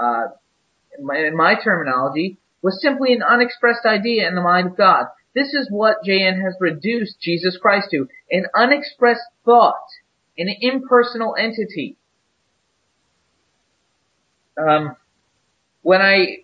uh, 0.01 0.26
in 0.98 1.07
my, 1.07 1.16
in 1.18 1.36
my 1.36 1.55
terminology, 1.62 2.38
was 2.62 2.80
simply 2.82 3.12
an 3.12 3.22
unexpressed 3.22 3.86
idea 3.86 4.28
in 4.28 4.34
the 4.34 4.42
mind 4.42 4.68
of 4.68 4.76
God. 4.76 5.07
This 5.34 5.55
is 5.55 5.68
what 5.70 6.03
JN 6.07 6.42
has 6.42 6.57
reduced 6.61 7.20
Jesus 7.20 7.57
Christ 7.57 7.88
to, 7.92 8.09
an 8.30 8.46
unexpressed 8.55 9.20
thought, 9.44 9.86
an 10.36 10.48
impersonal 10.61 11.36
entity. 11.38 11.96
Um, 14.59 14.96
when 15.82 16.03
I 16.03 16.38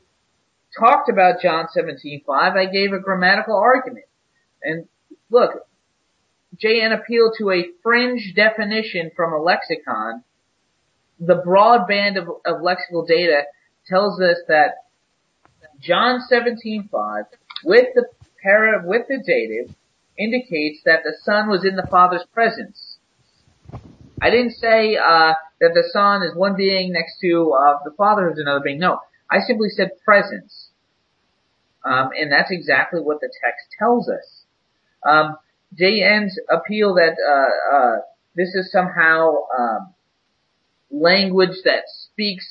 talked 0.79 1.11
about 1.11 1.41
John 1.43 1.67
17:5, 1.77 2.57
I 2.57 2.67
gave 2.67 2.93
a 2.93 3.01
grammatical 3.01 3.57
argument. 3.57 4.07
And 4.63 4.89
look, 5.31 5.67
JN 6.63 6.99
appealed 6.99 7.35
to 7.39 7.51
a 7.51 7.69
fringe 7.83 8.33
definition 8.35 9.11
from 9.15 9.33
a 9.33 9.43
lexicon 9.43 10.25
the 11.19 11.37
broad 11.37 11.87
band 11.87 12.17
of, 12.17 12.29
of 12.45 12.63
lexical 12.63 13.07
data 13.07 13.43
tells 13.87 14.21
us 14.21 14.39
that 14.49 14.85
John 15.81 16.21
17:5 16.31 17.25
with 17.65 17.87
the 17.95 18.07
para 18.43 18.83
with 18.85 19.07
the 19.09 19.23
dative 19.25 19.75
indicates 20.19 20.81
that 20.85 21.03
the 21.05 21.15
Son 21.23 21.49
was 21.49 21.65
in 21.65 21.77
the 21.77 21.87
Father's 21.91 22.25
presence. 22.33 22.97
I 24.21 24.31
didn't 24.31 24.53
say 24.53 24.97
uh, 24.97 25.35
that 25.61 25.75
the 25.75 25.89
Son 25.93 26.23
is 26.23 26.35
one 26.35 26.57
being 26.57 26.93
next 26.93 27.19
to 27.21 27.53
uh, 27.53 27.79
the 27.85 27.91
Father 27.97 28.29
who's 28.29 28.39
another 28.39 28.61
being. 28.65 28.79
No, 28.79 29.01
I 29.31 29.41
simply 29.41 29.69
said 29.69 29.91
presence, 30.05 30.71
um, 31.85 32.11
and 32.19 32.33
that's 32.33 32.51
exactly 32.51 33.01
what 33.01 33.21
the 33.21 33.31
text 33.43 33.67
tells 33.79 34.09
us. 34.09 34.45
Um, 35.07 35.37
JN's 35.75 36.39
appeal 36.51 36.95
that 36.95 37.17
uh, 37.19 37.77
uh, 37.77 37.97
this 38.35 38.55
is 38.55 38.71
somehow 38.71 39.35
um, 39.59 39.95
language 40.91 41.59
that 41.65 41.85
speaks 41.89 42.47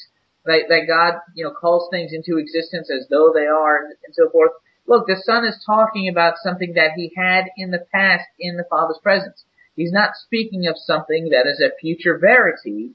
that, 0.45 0.66
that 0.70 0.86
God, 0.88 1.20
you 1.34 1.43
know, 1.43 1.51
calls 1.51 1.89
things 1.91 2.11
into 2.13 2.38
existence 2.38 2.89
as 2.91 3.07
though 3.09 3.32
they 3.34 3.45
are 3.45 3.84
and, 3.84 3.93
and 4.05 4.13
so 4.13 4.30
forth. 4.30 4.51
Look, 4.88 5.07
the 5.07 5.22
Son 5.26 5.45
is 5.45 5.63
talking 5.66 6.07
about 6.07 6.36
something 6.43 6.74
that 6.76 6.91
he 6.95 7.11
had 7.16 7.45
in 7.57 7.72
the 7.72 7.86
past 7.91 8.26
in 8.39 8.57
the 8.57 8.66
Father's 8.70 8.99
presence. 9.01 9.43
He's 9.76 9.91
not 9.91 10.11
speaking 10.16 10.68
of 10.68 10.76
something 10.78 11.30
that 11.30 11.47
is 11.47 11.59
a 11.59 11.76
future 11.80 12.18
verity 12.20 12.91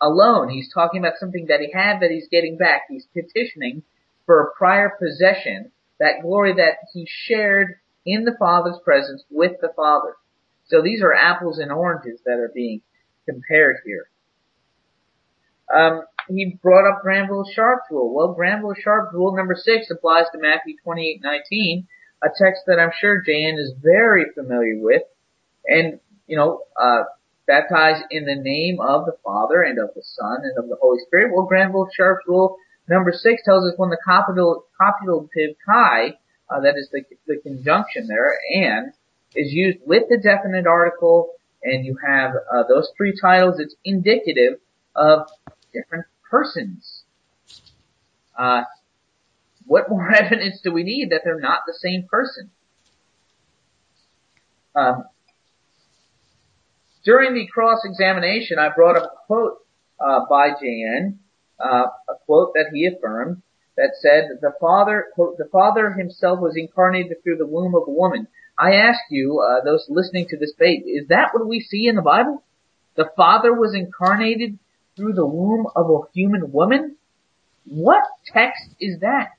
alone. 0.00 0.50
He's 0.50 0.72
talking 0.72 1.00
about 1.00 1.18
something 1.18 1.46
that 1.48 1.60
he 1.60 1.72
had 1.72 2.00
that 2.00 2.10
he's 2.10 2.28
getting 2.30 2.58
back. 2.58 2.82
He's 2.88 3.06
petitioning 3.14 3.82
for 4.26 4.42
a 4.42 4.54
prior 4.56 4.90
possession, 4.90 5.72
that 5.98 6.20
glory 6.22 6.52
that 6.54 6.78
he 6.92 7.08
shared 7.08 7.76
in 8.06 8.24
the 8.24 8.36
Father's 8.38 8.78
presence 8.84 9.24
with 9.30 9.52
the 9.60 9.72
Father. 9.76 10.14
So 10.68 10.82
these 10.82 11.02
are 11.02 11.12
apples 11.12 11.58
and 11.58 11.70
oranges 11.70 12.20
that 12.24 12.38
are 12.38 12.50
being 12.54 12.82
compared 13.28 13.76
here. 13.84 14.08
Um, 15.74 16.02
he 16.28 16.58
brought 16.62 16.88
up 16.88 17.02
Granville 17.02 17.48
Sharp's 17.52 17.86
rule. 17.90 18.14
Well, 18.14 18.34
Granville 18.34 18.74
Sharp's 18.80 19.12
rule 19.12 19.36
number 19.36 19.54
six 19.56 19.90
applies 19.90 20.26
to 20.32 20.38
Matthew 20.38 20.76
28:19, 20.84 21.86
a 22.22 22.28
text 22.36 22.62
that 22.66 22.78
I'm 22.80 22.92
sure 22.98 23.22
JN 23.22 23.58
is 23.58 23.72
very 23.80 24.26
familiar 24.34 24.78
with, 24.78 25.02
and 25.66 26.00
you 26.26 26.36
know, 26.36 26.62
uh, 26.80 27.04
baptized 27.46 28.04
in 28.10 28.24
the 28.24 28.34
name 28.34 28.80
of 28.80 29.06
the 29.06 29.16
Father 29.24 29.62
and 29.62 29.78
of 29.78 29.90
the 29.94 30.02
Son 30.02 30.40
and 30.42 30.58
of 30.58 30.68
the 30.68 30.76
Holy 30.80 30.98
Spirit. 31.06 31.32
Well, 31.32 31.46
Granville 31.46 31.88
Sharp's 31.92 32.26
rule 32.26 32.56
number 32.88 33.12
six 33.12 33.42
tells 33.44 33.64
us 33.64 33.74
when 33.76 33.90
the 33.90 33.98
copulative, 34.04 35.56
kai, 35.64 36.18
uh, 36.48 36.60
that 36.60 36.74
is 36.76 36.88
the, 36.92 37.02
the 37.26 37.36
conjunction 37.42 38.06
there, 38.06 38.38
and 38.54 38.92
is 39.34 39.52
used 39.52 39.78
with 39.86 40.04
the 40.08 40.18
definite 40.18 40.66
article, 40.66 41.30
and 41.62 41.84
you 41.84 41.96
have 42.06 42.32
uh, 42.52 42.62
those 42.68 42.90
three 42.96 43.14
titles, 43.20 43.58
it's 43.58 43.74
indicative 43.84 44.58
of 44.94 45.26
different 45.72 46.06
persons. 46.30 47.02
Uh, 48.38 48.62
what 49.66 49.88
more 49.90 50.12
evidence 50.14 50.60
do 50.62 50.72
we 50.72 50.82
need 50.82 51.10
that 51.10 51.22
they're 51.24 51.40
not 51.40 51.60
the 51.66 51.74
same 51.74 52.06
person? 52.10 52.50
Um, 54.74 55.04
during 57.04 57.34
the 57.34 57.46
cross-examination, 57.46 58.58
I 58.58 58.68
brought 58.74 58.96
up 58.96 59.04
a 59.04 59.26
quote 59.26 59.58
uh, 59.98 60.20
by 60.28 60.50
J.N., 60.60 61.18
uh, 61.58 61.86
a 62.08 62.14
quote 62.26 62.52
that 62.54 62.66
he 62.74 62.86
affirmed 62.86 63.42
that 63.76 63.94
said, 64.00 64.38
"The 64.40 64.54
Father, 64.60 65.06
quote, 65.14 65.38
the 65.38 65.48
Father 65.52 65.92
Himself 65.92 66.40
was 66.40 66.56
incarnated 66.56 67.22
through 67.22 67.36
the 67.36 67.46
womb 67.46 67.74
of 67.74 67.86
a 67.86 67.90
woman." 67.90 68.28
I 68.58 68.76
ask 68.76 69.00
you, 69.10 69.40
uh, 69.40 69.64
those 69.64 69.86
listening 69.90 70.28
to 70.28 70.38
this 70.38 70.52
debate, 70.52 70.84
is 70.86 71.08
that 71.08 71.30
what 71.32 71.46
we 71.46 71.60
see 71.60 71.88
in 71.88 71.96
the 71.96 72.02
Bible? 72.02 72.42
The 72.94 73.10
Father 73.16 73.52
was 73.52 73.74
incarnated 73.74 74.58
through 74.96 75.12
the 75.12 75.26
womb 75.26 75.66
of 75.76 75.90
a 75.90 76.12
human 76.14 76.52
woman? 76.52 76.96
What 77.66 78.02
text 78.32 78.70
is 78.80 79.00
that? 79.00 79.32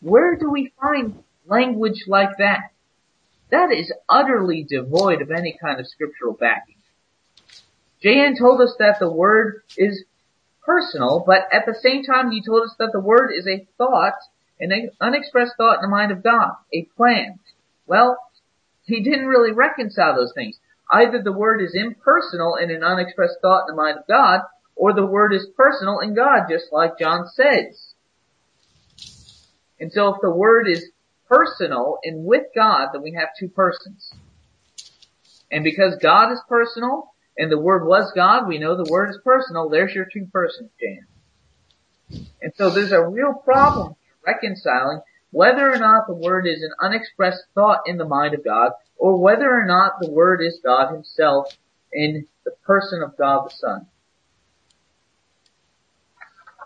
Where 0.00 0.36
do 0.36 0.50
we 0.50 0.72
find 0.80 1.22
language 1.46 2.04
like 2.08 2.38
that? 2.38 2.72
That 3.50 3.70
is 3.70 3.92
utterly 4.08 4.66
devoid 4.68 5.22
of 5.22 5.30
any 5.30 5.56
kind 5.62 5.78
of 5.78 5.86
scriptural 5.86 6.34
backing. 6.34 6.74
J.N. 8.02 8.36
told 8.38 8.60
us 8.60 8.74
that 8.78 8.98
the 8.98 9.10
word 9.10 9.62
is 9.78 10.04
personal, 10.64 11.22
but 11.26 11.42
at 11.52 11.66
the 11.66 11.78
same 11.80 12.04
time 12.04 12.32
you 12.32 12.42
told 12.42 12.62
us 12.62 12.74
that 12.78 12.90
the 12.92 13.00
word 13.00 13.30
is 13.36 13.46
a 13.46 13.66
thought, 13.78 14.14
an 14.60 14.90
unexpressed 15.00 15.54
thought 15.56 15.76
in 15.76 15.82
the 15.82 15.88
mind 15.88 16.12
of 16.12 16.22
God, 16.22 16.52
a 16.72 16.88
plan. 16.96 17.38
Well, 17.86 18.18
he 18.84 19.02
didn't 19.02 19.26
really 19.26 19.52
reconcile 19.52 20.16
those 20.16 20.32
things. 20.34 20.58
Either 20.90 21.22
the 21.22 21.32
word 21.32 21.62
is 21.62 21.74
impersonal 21.74 22.56
and 22.56 22.70
an 22.70 22.82
unexpressed 22.82 23.38
thought 23.40 23.68
in 23.68 23.74
the 23.74 23.82
mind 23.82 23.98
of 23.98 24.06
God, 24.06 24.40
or 24.76 24.92
the 24.92 25.06
word 25.06 25.32
is 25.32 25.46
personal 25.56 26.00
in 26.00 26.14
God, 26.14 26.46
just 26.48 26.66
like 26.72 26.98
John 26.98 27.26
says. 27.26 27.94
And 29.80 29.92
so 29.92 30.14
if 30.14 30.20
the 30.20 30.30
word 30.30 30.68
is 30.68 30.90
personal 31.28 31.98
and 32.04 32.24
with 32.24 32.44
God, 32.54 32.88
then 32.92 33.02
we 33.02 33.12
have 33.12 33.28
two 33.38 33.48
persons. 33.48 34.12
And 35.50 35.64
because 35.64 35.96
God 36.00 36.32
is 36.32 36.40
personal 36.48 37.13
and 37.36 37.50
the 37.50 37.58
word 37.58 37.86
was 37.86 38.12
God, 38.14 38.46
we 38.46 38.58
know 38.58 38.76
the 38.76 38.90
word 38.90 39.10
is 39.10 39.18
personal. 39.24 39.68
There's 39.68 39.94
your 39.94 40.06
two 40.12 40.26
persons, 40.32 40.70
JN. 40.82 41.06
And 42.40 42.52
so 42.56 42.70
there's 42.70 42.92
a 42.92 43.04
real 43.04 43.34
problem 43.34 43.94
reconciling 44.26 45.00
whether 45.30 45.72
or 45.72 45.78
not 45.78 46.06
the 46.06 46.14
word 46.14 46.46
is 46.46 46.62
an 46.62 46.70
unexpressed 46.80 47.42
thought 47.54 47.80
in 47.86 47.96
the 47.96 48.04
mind 48.04 48.34
of 48.34 48.44
God 48.44 48.70
or 48.96 49.20
whether 49.20 49.50
or 49.50 49.64
not 49.66 49.94
the 50.00 50.10
word 50.10 50.40
is 50.40 50.60
God 50.64 50.92
himself 50.92 51.46
in 51.92 52.26
the 52.44 52.52
person 52.64 53.02
of 53.02 53.16
God 53.16 53.46
the 53.46 53.52
Son. 53.58 53.86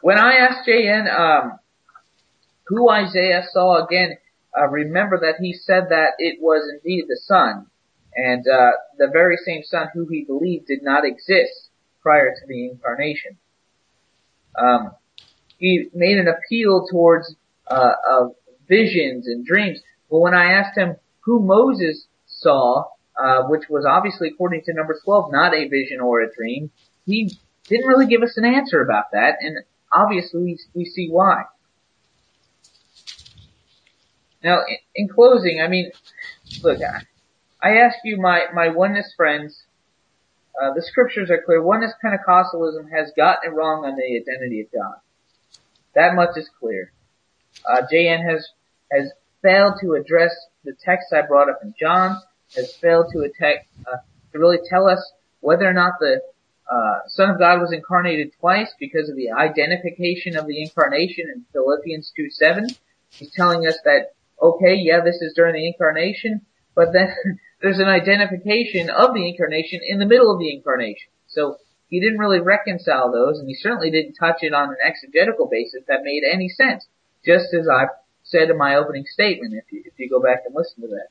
When 0.03 0.19
I 0.19 0.35
asked 0.35 0.69
JN 0.69 1.09
um, 1.09 1.59
who 2.67 2.91
Isaiah 2.91 3.43
saw 3.53 3.85
again, 3.85 4.17
uh, 4.57 4.69
remember 4.69 5.21
that 5.21 5.37
he 5.41 5.55
said 5.55 5.85
that 5.91 6.13
it 6.19 6.39
was 6.41 6.71
indeed 6.71 7.05
the 7.09 7.21
Son, 7.25 7.67
and 8.19 8.47
uh, 8.49 8.73
the 8.99 9.07
very 9.13 9.37
same 9.37 9.63
Son 9.63 9.89
who 9.95 10.07
he 10.09 10.25
believed 10.25 10.67
did 10.67 10.83
not 10.83 11.05
exist 11.05 11.71
prior 12.03 12.35
to 12.35 12.47
the 12.49 12.69
incarnation. 12.69 13.39
Um, 14.59 14.91
he 15.59 15.89
made 15.95 16.19
an 16.19 16.27
appeal 16.27 16.87
towards 16.91 17.35
uh, 17.69 17.93
of 18.11 18.35
visions 18.69 19.29
and 19.29 19.47
dreams. 19.47 19.79
But 20.11 20.19
when 20.19 20.35
I 20.35 20.53
asked 20.53 20.77
him 20.77 20.97
who 21.21 21.41
Moses 21.41 22.07
saw, 22.27 22.87
uh, 23.17 23.43
which 23.45 23.69
was 23.69 23.87
obviously 23.89 24.29
according 24.29 24.63
to 24.65 24.75
number 24.75 24.99
12, 25.05 25.31
not 25.31 25.55
a 25.55 25.69
vision 25.69 26.01
or 26.01 26.21
a 26.21 26.35
dream, 26.35 26.71
he 27.07 27.37
didn't 27.69 27.87
really 27.87 28.07
give 28.07 28.23
us 28.23 28.37
an 28.37 28.45
answer 28.45 28.83
about 28.83 29.13
that, 29.13 29.37
and 29.41 29.59
obviously 29.93 30.43
we, 30.43 30.59
we 30.75 30.85
see 30.85 31.09
why. 31.09 31.45
Now, 34.43 34.61
in, 34.69 34.77
in 34.95 35.09
closing, 35.09 35.61
I 35.61 35.69
mean, 35.69 35.91
look, 36.63 36.81
I, 36.81 37.03
I 37.63 37.79
ask 37.79 37.97
you, 38.05 38.17
my, 38.19 38.45
my 38.55 38.69
oneness 38.69 39.13
friends, 39.17 39.63
uh, 40.61 40.73
the 40.75 40.83
scriptures 40.83 41.31
are 41.31 41.43
clear. 41.45 41.63
Oneness 41.63 41.93
Pentecostalism 42.05 42.91
has 42.91 43.13
gotten 43.17 43.51
it 43.51 43.55
wrong 43.55 43.85
on 43.85 43.97
the 43.97 44.21
identity 44.21 44.61
of 44.61 44.69
God. 44.73 44.97
That 45.95 46.15
much 46.15 46.37
is 46.37 46.49
clear. 46.61 46.93
Uh, 47.69 47.83
JN 47.93 48.25
has, 48.29 48.49
has 48.93 49.13
failed 49.43 49.75
to 49.81 49.95
address 49.95 50.35
the 50.65 50.75
text 50.85 51.13
I 51.13 51.23
brought 51.23 51.49
up 51.49 51.61
in 51.63 51.75
John, 51.79 52.21
has 52.55 52.75
failed 52.75 53.07
to 53.13 53.21
attack, 53.21 53.67
uh, 53.87 53.99
to 54.33 54.39
really 54.39 54.59
tell 54.69 54.87
us 54.89 55.13
whether 55.41 55.69
or 55.69 55.73
not 55.73 55.95
the 56.01 56.21
uh, 56.71 56.99
Son 57.07 57.31
of 57.31 57.39
God 57.39 57.61
was 57.61 57.73
incarnated 57.73 58.33
twice 58.39 58.73
because 58.79 59.09
of 59.09 59.17
the 59.17 59.31
identification 59.31 60.37
of 60.37 60.47
the 60.47 60.63
incarnation 60.63 61.27
in 61.35 61.45
Philippians 61.53 62.13
2 62.17 62.31
7. 62.31 62.67
He's 63.11 63.33
telling 63.33 63.67
us 63.67 63.79
that, 63.85 64.13
okay, 64.41 64.75
yeah, 64.75 65.01
this 65.03 65.17
is 65.23 65.33
during 65.35 65.55
the 65.55 65.67
incarnation, 65.67 66.43
but 66.75 66.93
then 66.93 67.15
there's 67.61 67.79
an 67.79 67.89
identification 67.89 68.91
of 68.91 69.15
the 69.15 69.29
incarnation 69.29 69.81
in 69.87 69.99
the 69.99 70.07
middle 70.07 70.33
of 70.33 70.39
the 70.39 70.55
incarnation. 70.55 71.11
So 71.27 71.57
he 71.89 72.01
didn't 72.01 72.19
really 72.19 72.41
reconcile 72.41 73.11
those, 73.11 73.39
and 73.39 73.49
he 73.49 73.55
certainly 73.55 73.91
didn't 73.91 74.15
touch 74.15 74.39
it 74.43 74.55
on 74.55 74.69
an 74.69 74.77
exegetical 74.85 75.49
basis 75.51 75.83
that 75.89 76.03
made 76.03 76.23
any 76.31 76.49
sense. 76.49 76.87
Just 77.25 77.53
as 77.55 77.67
I 77.69 77.87
said 78.23 78.51
in 78.51 78.59
my 78.59 78.77
opening 78.77 79.05
statement, 79.07 79.55
if 79.55 79.73
you, 79.73 79.83
if 79.85 79.99
you 79.99 80.09
go 80.09 80.23
back 80.23 80.43
and 80.47 80.55
listen 80.55 80.83
to 80.83 80.89
that. 80.89 81.09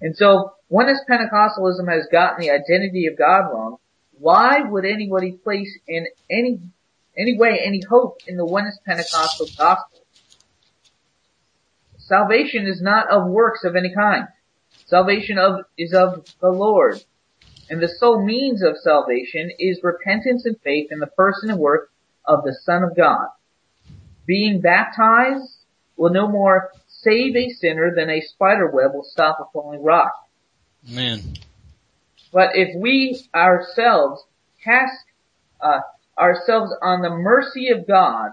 And 0.00 0.16
so, 0.16 0.52
oneness 0.68 1.00
Pentecostalism 1.08 1.88
has 1.88 2.06
gotten 2.10 2.40
the 2.40 2.50
identity 2.50 3.06
of 3.06 3.16
God 3.16 3.50
wrong, 3.52 3.78
why 4.18 4.60
would 4.60 4.84
anybody 4.84 5.32
place 5.32 5.78
in 5.88 6.06
any 6.30 6.60
any 7.16 7.36
way 7.36 7.60
any 7.64 7.82
hope 7.88 8.18
in 8.26 8.36
the 8.36 8.44
oneness 8.44 8.78
Pentecostal 8.84 9.46
gospel? 9.56 10.00
Salvation 11.98 12.66
is 12.66 12.80
not 12.82 13.08
of 13.10 13.28
works 13.28 13.64
of 13.64 13.76
any 13.76 13.94
kind. 13.94 14.26
Salvation 14.92 15.38
of 15.38 15.64
is 15.78 15.94
of 15.94 16.26
the 16.42 16.50
Lord. 16.50 17.02
And 17.70 17.82
the 17.82 17.88
sole 17.88 18.22
means 18.22 18.62
of 18.62 18.76
salvation 18.76 19.50
is 19.58 19.80
repentance 19.82 20.44
and 20.44 20.60
faith 20.60 20.88
in 20.90 20.98
the 20.98 21.06
person 21.06 21.48
and 21.48 21.58
work 21.58 21.90
of 22.26 22.44
the 22.44 22.54
Son 22.62 22.82
of 22.82 22.94
God. 22.94 23.28
Being 24.26 24.60
baptized 24.60 25.64
will 25.96 26.12
no 26.12 26.28
more 26.28 26.72
save 26.88 27.34
a 27.34 27.48
sinner 27.48 27.94
than 27.96 28.10
a 28.10 28.20
spider 28.20 28.70
web 28.70 28.90
will 28.92 29.02
stop 29.02 29.38
a 29.40 29.50
falling 29.50 29.82
rock. 29.82 30.12
Amen. 30.90 31.38
But 32.30 32.50
if 32.52 32.76
we 32.76 33.18
ourselves 33.34 34.22
cast 34.62 34.92
uh, 35.62 35.80
ourselves 36.18 36.70
on 36.82 37.00
the 37.00 37.08
mercy 37.08 37.70
of 37.70 37.86
God 37.86 38.32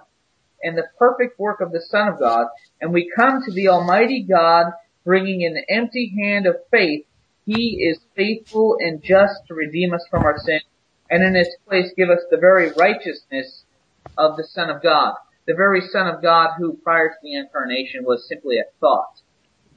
and 0.62 0.78
the 0.78 0.90
perfect 0.98 1.40
work 1.40 1.62
of 1.62 1.72
the 1.72 1.82
Son 1.90 2.10
of 2.10 2.20
God, 2.20 2.48
and 2.82 2.92
we 2.92 3.10
come 3.16 3.42
to 3.46 3.52
the 3.54 3.70
Almighty 3.70 4.24
God 4.30 4.74
bringing 5.10 5.44
an 5.44 5.58
empty 5.70 6.14
hand 6.16 6.46
of 6.46 6.56
faith, 6.70 7.04
He 7.44 7.84
is 7.90 7.98
faithful 8.16 8.78
and 8.80 9.02
just 9.02 9.34
to 9.48 9.56
redeem 9.56 9.92
us 9.92 10.06
from 10.12 10.24
our 10.24 10.38
sin, 10.38 10.60
and 11.10 11.24
in 11.24 11.34
His 11.34 11.50
place 11.68 11.92
give 11.98 12.12
us 12.12 12.20
the 12.30 12.38
very 12.38 12.72
righteousness 12.78 13.64
of 14.20 14.38
the 14.38 14.44
Son 14.44 14.70
of 14.70 14.84
God, 14.84 15.16
the 15.48 15.56
very 15.56 15.82
Son 15.82 16.06
of 16.06 16.22
God 16.22 16.52
who 16.60 16.78
prior 16.84 17.10
to 17.10 17.16
the 17.24 17.34
incarnation 17.34 18.04
was 18.04 18.28
simply 18.30 18.60
a 18.60 18.70
thought. 18.80 19.22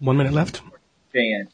One 0.01 0.19
minute 0.19 0.35
left. 0.35 0.61
JN. 1.15 1.49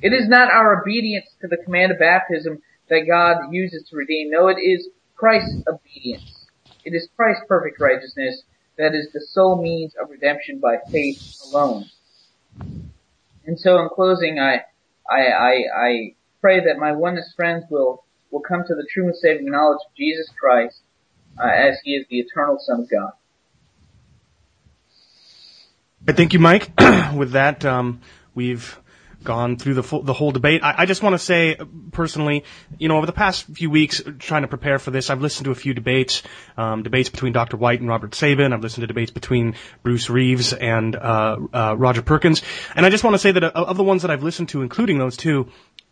It 0.00 0.12
is 0.12 0.28
not 0.28 0.52
our 0.52 0.80
obedience 0.80 1.26
to 1.40 1.48
the 1.48 1.56
command 1.56 1.90
of 1.90 1.98
baptism 1.98 2.62
that 2.88 3.08
God 3.08 3.52
uses 3.52 3.88
to 3.88 3.96
redeem. 3.96 4.30
No, 4.30 4.46
it 4.46 4.58
is 4.58 4.88
Christ's 5.16 5.64
obedience. 5.66 6.46
It 6.84 6.94
is 6.94 7.08
Christ's 7.16 7.42
perfect 7.48 7.80
righteousness 7.80 8.44
that 8.78 8.94
is 8.94 9.08
the 9.12 9.20
sole 9.32 9.60
means 9.60 9.94
of 10.00 10.10
redemption 10.10 10.60
by 10.60 10.76
faith 10.92 11.20
alone. 11.52 11.86
And 13.44 13.58
so 13.58 13.78
in 13.78 13.88
closing, 13.88 14.38
I, 14.38 14.62
I, 15.10 15.26
I, 15.26 15.52
I 15.74 16.14
pray 16.40 16.60
that 16.60 16.78
my 16.78 16.92
oneness 16.92 17.32
friends 17.34 17.64
will, 17.70 18.04
will 18.30 18.40
come 18.40 18.62
to 18.66 18.74
the 18.74 18.86
true 18.92 19.06
and 19.06 19.16
saving 19.16 19.50
knowledge 19.50 19.80
of 19.86 19.96
Jesus 19.96 20.28
Christ 20.38 20.80
uh, 21.38 21.48
as 21.48 21.78
He 21.84 21.92
is 21.92 22.06
the 22.08 22.18
eternal 22.18 22.58
Son 22.60 22.80
of 22.80 22.90
God. 22.90 23.12
Thank 26.06 26.32
you, 26.32 26.38
Mike. 26.38 26.70
With 27.14 27.32
that, 27.32 27.64
um, 27.64 28.00
we've 28.34 28.79
gone 29.22 29.56
through 29.56 29.74
the 29.74 29.82
full, 29.82 30.02
the 30.02 30.12
whole 30.12 30.30
debate. 30.30 30.62
I, 30.62 30.74
I 30.78 30.86
just 30.86 31.02
want 31.02 31.14
to 31.14 31.18
say 31.18 31.56
personally, 31.92 32.44
you 32.78 32.88
know, 32.88 32.96
over 32.96 33.06
the 33.06 33.12
past 33.12 33.46
few 33.46 33.70
weeks 33.70 34.02
trying 34.18 34.42
to 34.42 34.48
prepare 34.48 34.78
for 34.78 34.90
this, 34.90 35.10
I've 35.10 35.20
listened 35.20 35.44
to 35.44 35.50
a 35.50 35.54
few 35.54 35.74
debates, 35.74 36.22
um, 36.56 36.82
debates 36.82 37.08
between 37.08 37.32
Dr. 37.32 37.56
White 37.56 37.80
and 37.80 37.88
Robert 37.88 38.14
Sabin. 38.14 38.52
I've 38.52 38.62
listened 38.62 38.82
to 38.82 38.86
debates 38.86 39.10
between 39.10 39.54
Bruce 39.82 40.08
Reeves 40.08 40.52
and 40.52 40.96
uh, 40.96 41.36
uh, 41.52 41.74
Roger 41.76 42.02
Perkins, 42.02 42.42
and 42.74 42.86
I 42.86 42.90
just 42.90 43.04
want 43.04 43.14
to 43.14 43.18
say 43.18 43.32
that 43.32 43.44
uh, 43.44 43.50
of 43.54 43.76
the 43.76 43.84
ones 43.84 44.02
that 44.02 44.10
I've 44.10 44.22
listened 44.22 44.50
to, 44.50 44.62
including 44.62 44.98
those 44.98 45.16
two, 45.16 45.48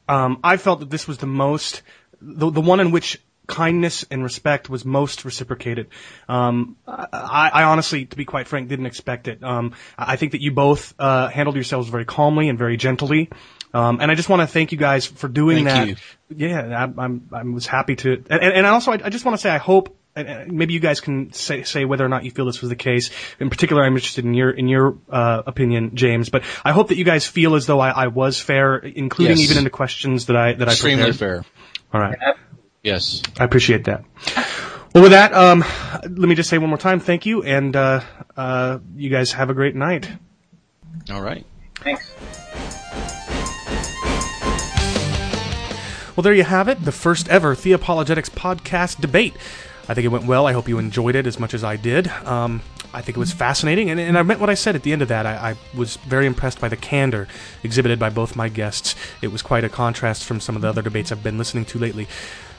um, 0.09 0.41
I 0.43 0.57
felt 0.57 0.81
that 0.81 0.91
this 0.91 1.07
was 1.07 1.19
the 1.19 1.27
most 1.27 1.83
the, 2.21 2.51
the 2.51 2.61
one 2.61 2.81
in 2.81 2.91
which 2.91 3.21
kindness 3.49 4.05
and 4.11 4.23
respect 4.23 4.71
was 4.71 4.85
most 4.85 5.25
reciprocated. 5.25 5.89
Um, 6.29 6.77
I, 6.87 7.51
I, 7.53 7.63
honestly, 7.65 8.05
to 8.05 8.17
be 8.17 8.25
quite 8.25 8.47
frank, 8.47 8.69
didn't 8.69 8.87
expect 8.87 9.27
it. 9.27 9.43
Um, 9.43 9.73
I 9.97 10.17
think 10.17 10.33
that 10.33 10.41
you 10.41 10.53
both 10.53 10.95
uh, 10.99 11.29
handled 11.29 11.57
yourselves 11.57 11.89
very 11.89 12.05
calmly 12.05 12.49
and 12.49 12.59
very 12.59 12.77
gently. 12.77 13.31
Um, 13.75 14.01
and 14.01 14.11
I 14.11 14.15
just 14.15 14.29
want 14.29 14.41
to 14.41 14.47
thank 14.47 14.71
you 14.71 14.79
guys 14.79 15.07
for 15.07 15.29
doing 15.29 15.65
thank 15.65 15.99
that. 15.99 16.05
You. 16.31 16.49
Yeah, 16.49 16.61
I, 16.61 17.03
I'm, 17.03 17.29
I 17.33 17.43
was 17.43 17.67
happy 17.67 17.97
to, 17.97 18.25
and, 18.31 18.43
and 18.43 18.67
also 18.67 18.93
I, 18.93 19.01
I 19.05 19.09
just 19.11 19.25
want 19.25 19.37
to 19.37 19.43
say 19.43 19.51
I 19.51 19.59
hope 19.59 19.97
maybe 20.17 20.75
you 20.75 20.81
guys 20.81 21.01
can 21.01 21.33
say, 21.33 21.63
say 21.63 21.85
whether 21.85 22.05
or 22.05 22.09
not 22.09 22.25
you 22.25 22.31
feel 22.31 22.47
this 22.47 22.61
was 22.61 22.71
the 22.71 22.77
case. 22.77 23.11
In 23.41 23.51
particular, 23.51 23.85
I'm 23.85 23.95
interested 23.95 24.25
in 24.25 24.35
your 24.35 24.51
in 24.51 24.69
your 24.69 24.99
uh, 25.09 25.43
opinion, 25.47 25.97
James. 25.97 26.29
But 26.29 26.45
I 26.65 26.73
hope 26.73 26.89
that 26.89 26.97
you 26.97 27.05
guys 27.05 27.27
feel 27.27 27.55
as 27.55 27.67
though 27.67 27.81
I, 27.81 27.91
I 27.91 28.07
was 28.09 28.41
fair, 28.41 28.77
including 28.77 29.37
yes. 29.37 29.47
even 29.47 29.59
in 29.59 29.65
the 29.65 29.71
questions 29.71 30.27
that 30.27 30.37
I 30.37 30.55
that 30.55 30.69
Extremely 30.69 31.05
I 31.05 31.11
prepared. 31.11 31.45
fair. 31.45 31.53
All 31.93 32.01
right. 32.01 32.19
Yes. 32.89 33.23
I 33.39 33.45
appreciate 33.45 33.85
that. 33.85 34.03
Well, 34.95 35.03
with 35.03 35.13
that, 35.13 35.35
um, 35.35 35.63
let 36.05 36.27
me 36.27 36.35
just 36.35 36.49
say 36.49 36.57
one 36.57 36.71
more 36.71 36.79
time, 36.79 37.01
thank 37.01 37.27
you, 37.27 37.43
and 37.43 37.77
uh, 37.77 38.01
uh, 38.35 38.79
you 38.97 39.11
guys 39.11 39.31
have 39.33 39.51
a 39.51 39.55
great 39.55 39.77
night. 39.77 40.11
All 41.11 41.21
right. 41.21 41.45
Thanks. 41.75 42.11
Well, 46.17 46.23
there 46.23 46.33
you 46.33 46.45
have 46.45 46.69
it, 46.69 46.83
the 46.83 46.91
first 46.91 47.29
ever 47.29 47.55
Theopologetics 47.55 48.31
podcast 48.31 49.03
debate. 49.03 49.35
I 49.87 49.93
think 49.93 50.07
it 50.07 50.09
went 50.09 50.25
well. 50.25 50.47
I 50.47 50.55
hope 50.55 50.67
you 50.67 50.79
enjoyed 50.79 51.15
it 51.15 51.27
as 51.27 51.39
much 51.39 51.53
as 51.53 51.63
I 51.63 51.77
did. 51.77 52.09
Um, 52.09 52.63
I 52.95 53.03
think 53.03 53.19
it 53.19 53.21
was 53.21 53.33
fascinating, 53.33 53.91
and, 53.91 54.01
and, 54.01 54.17
I 54.17 54.23
meant 54.23 54.41
what 54.41 54.49
I 54.49 54.55
said 54.55 54.75
at 54.75 54.83
the 54.83 54.95
end 54.95 55.03
of 55.03 55.09
that. 55.09 55.27
I, 55.27 55.51
I, 55.51 55.57
was 55.77 55.97
very 55.97 56.25
impressed 56.25 56.59
by 56.59 56.69
the 56.69 56.77
candor 56.77 57.29
exhibited 57.63 57.99
by 57.99 58.09
both 58.09 58.35
my 58.35 58.49
guests. 58.49 58.95
It 59.21 59.29
was 59.29 59.43
quite 59.43 59.63
a 59.63 59.69
contrast 59.69 60.25
from 60.25 60.41
some 60.41 60.57
of 60.57 60.63
the 60.63 60.69
other 60.69 60.81
debates 60.81 61.13
I've 61.13 61.23
been 61.23 61.37
listening 61.37 61.67
to 61.67 61.79
lately. 61.79 62.09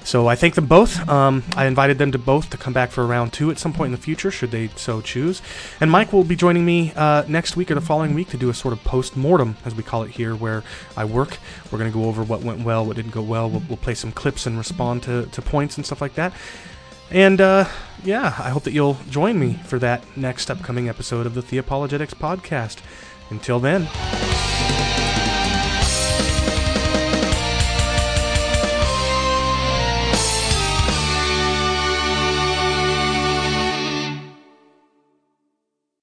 So 0.09 0.25
I 0.25 0.33
thank 0.33 0.55
them 0.55 0.65
both. 0.65 1.07
Um, 1.07 1.43
I 1.55 1.67
invited 1.67 1.99
them 1.99 2.11
to 2.13 2.17
both 2.17 2.49
to 2.49 2.57
come 2.57 2.73
back 2.73 2.89
for 2.89 3.05
round 3.05 3.31
two 3.31 3.51
at 3.51 3.59
some 3.59 3.73
point 3.73 3.89
in 3.89 3.91
the 3.91 4.01
future, 4.01 4.31
should 4.31 4.49
they 4.49 4.69
so 4.69 5.01
choose. 5.01 5.39
And 5.79 5.91
Mike 5.91 6.11
will 6.11 6.23
be 6.23 6.35
joining 6.35 6.65
me 6.65 6.91
uh, 6.95 7.25
next 7.27 7.55
week 7.55 7.69
or 7.69 7.75
the 7.75 7.81
following 7.81 8.15
week 8.15 8.27
to 8.29 8.37
do 8.37 8.49
a 8.49 8.53
sort 8.55 8.73
of 8.73 8.83
post 8.83 9.15
mortem, 9.15 9.55
as 9.65 9.75
we 9.75 9.83
call 9.83 10.01
it 10.01 10.09
here, 10.09 10.35
where 10.35 10.63
I 10.97 11.05
work. 11.05 11.37
We're 11.69 11.77
going 11.77 11.91
to 11.91 11.95
go 11.95 12.05
over 12.05 12.23
what 12.23 12.41
went 12.41 12.63
well, 12.63 12.87
what 12.87 12.95
didn't 12.95 13.11
go 13.11 13.21
well. 13.21 13.51
We'll, 13.51 13.61
we'll 13.67 13.77
play 13.77 13.93
some 13.93 14.11
clips 14.11 14.47
and 14.47 14.57
respond 14.57 15.03
to, 15.03 15.27
to 15.27 15.43
points 15.43 15.77
and 15.77 15.85
stuff 15.85 16.01
like 16.01 16.15
that. 16.15 16.33
And 17.11 17.39
uh, 17.39 17.65
yeah, 18.03 18.33
I 18.39 18.49
hope 18.49 18.63
that 18.63 18.73
you'll 18.73 18.97
join 19.11 19.39
me 19.39 19.59
for 19.65 19.77
that 19.77 20.03
next 20.17 20.49
upcoming 20.49 20.89
episode 20.89 21.27
of 21.27 21.35
the 21.35 21.43
Theopologetics 21.43 22.15
podcast. 22.15 22.81
Until 23.29 23.59
then. 23.59 23.87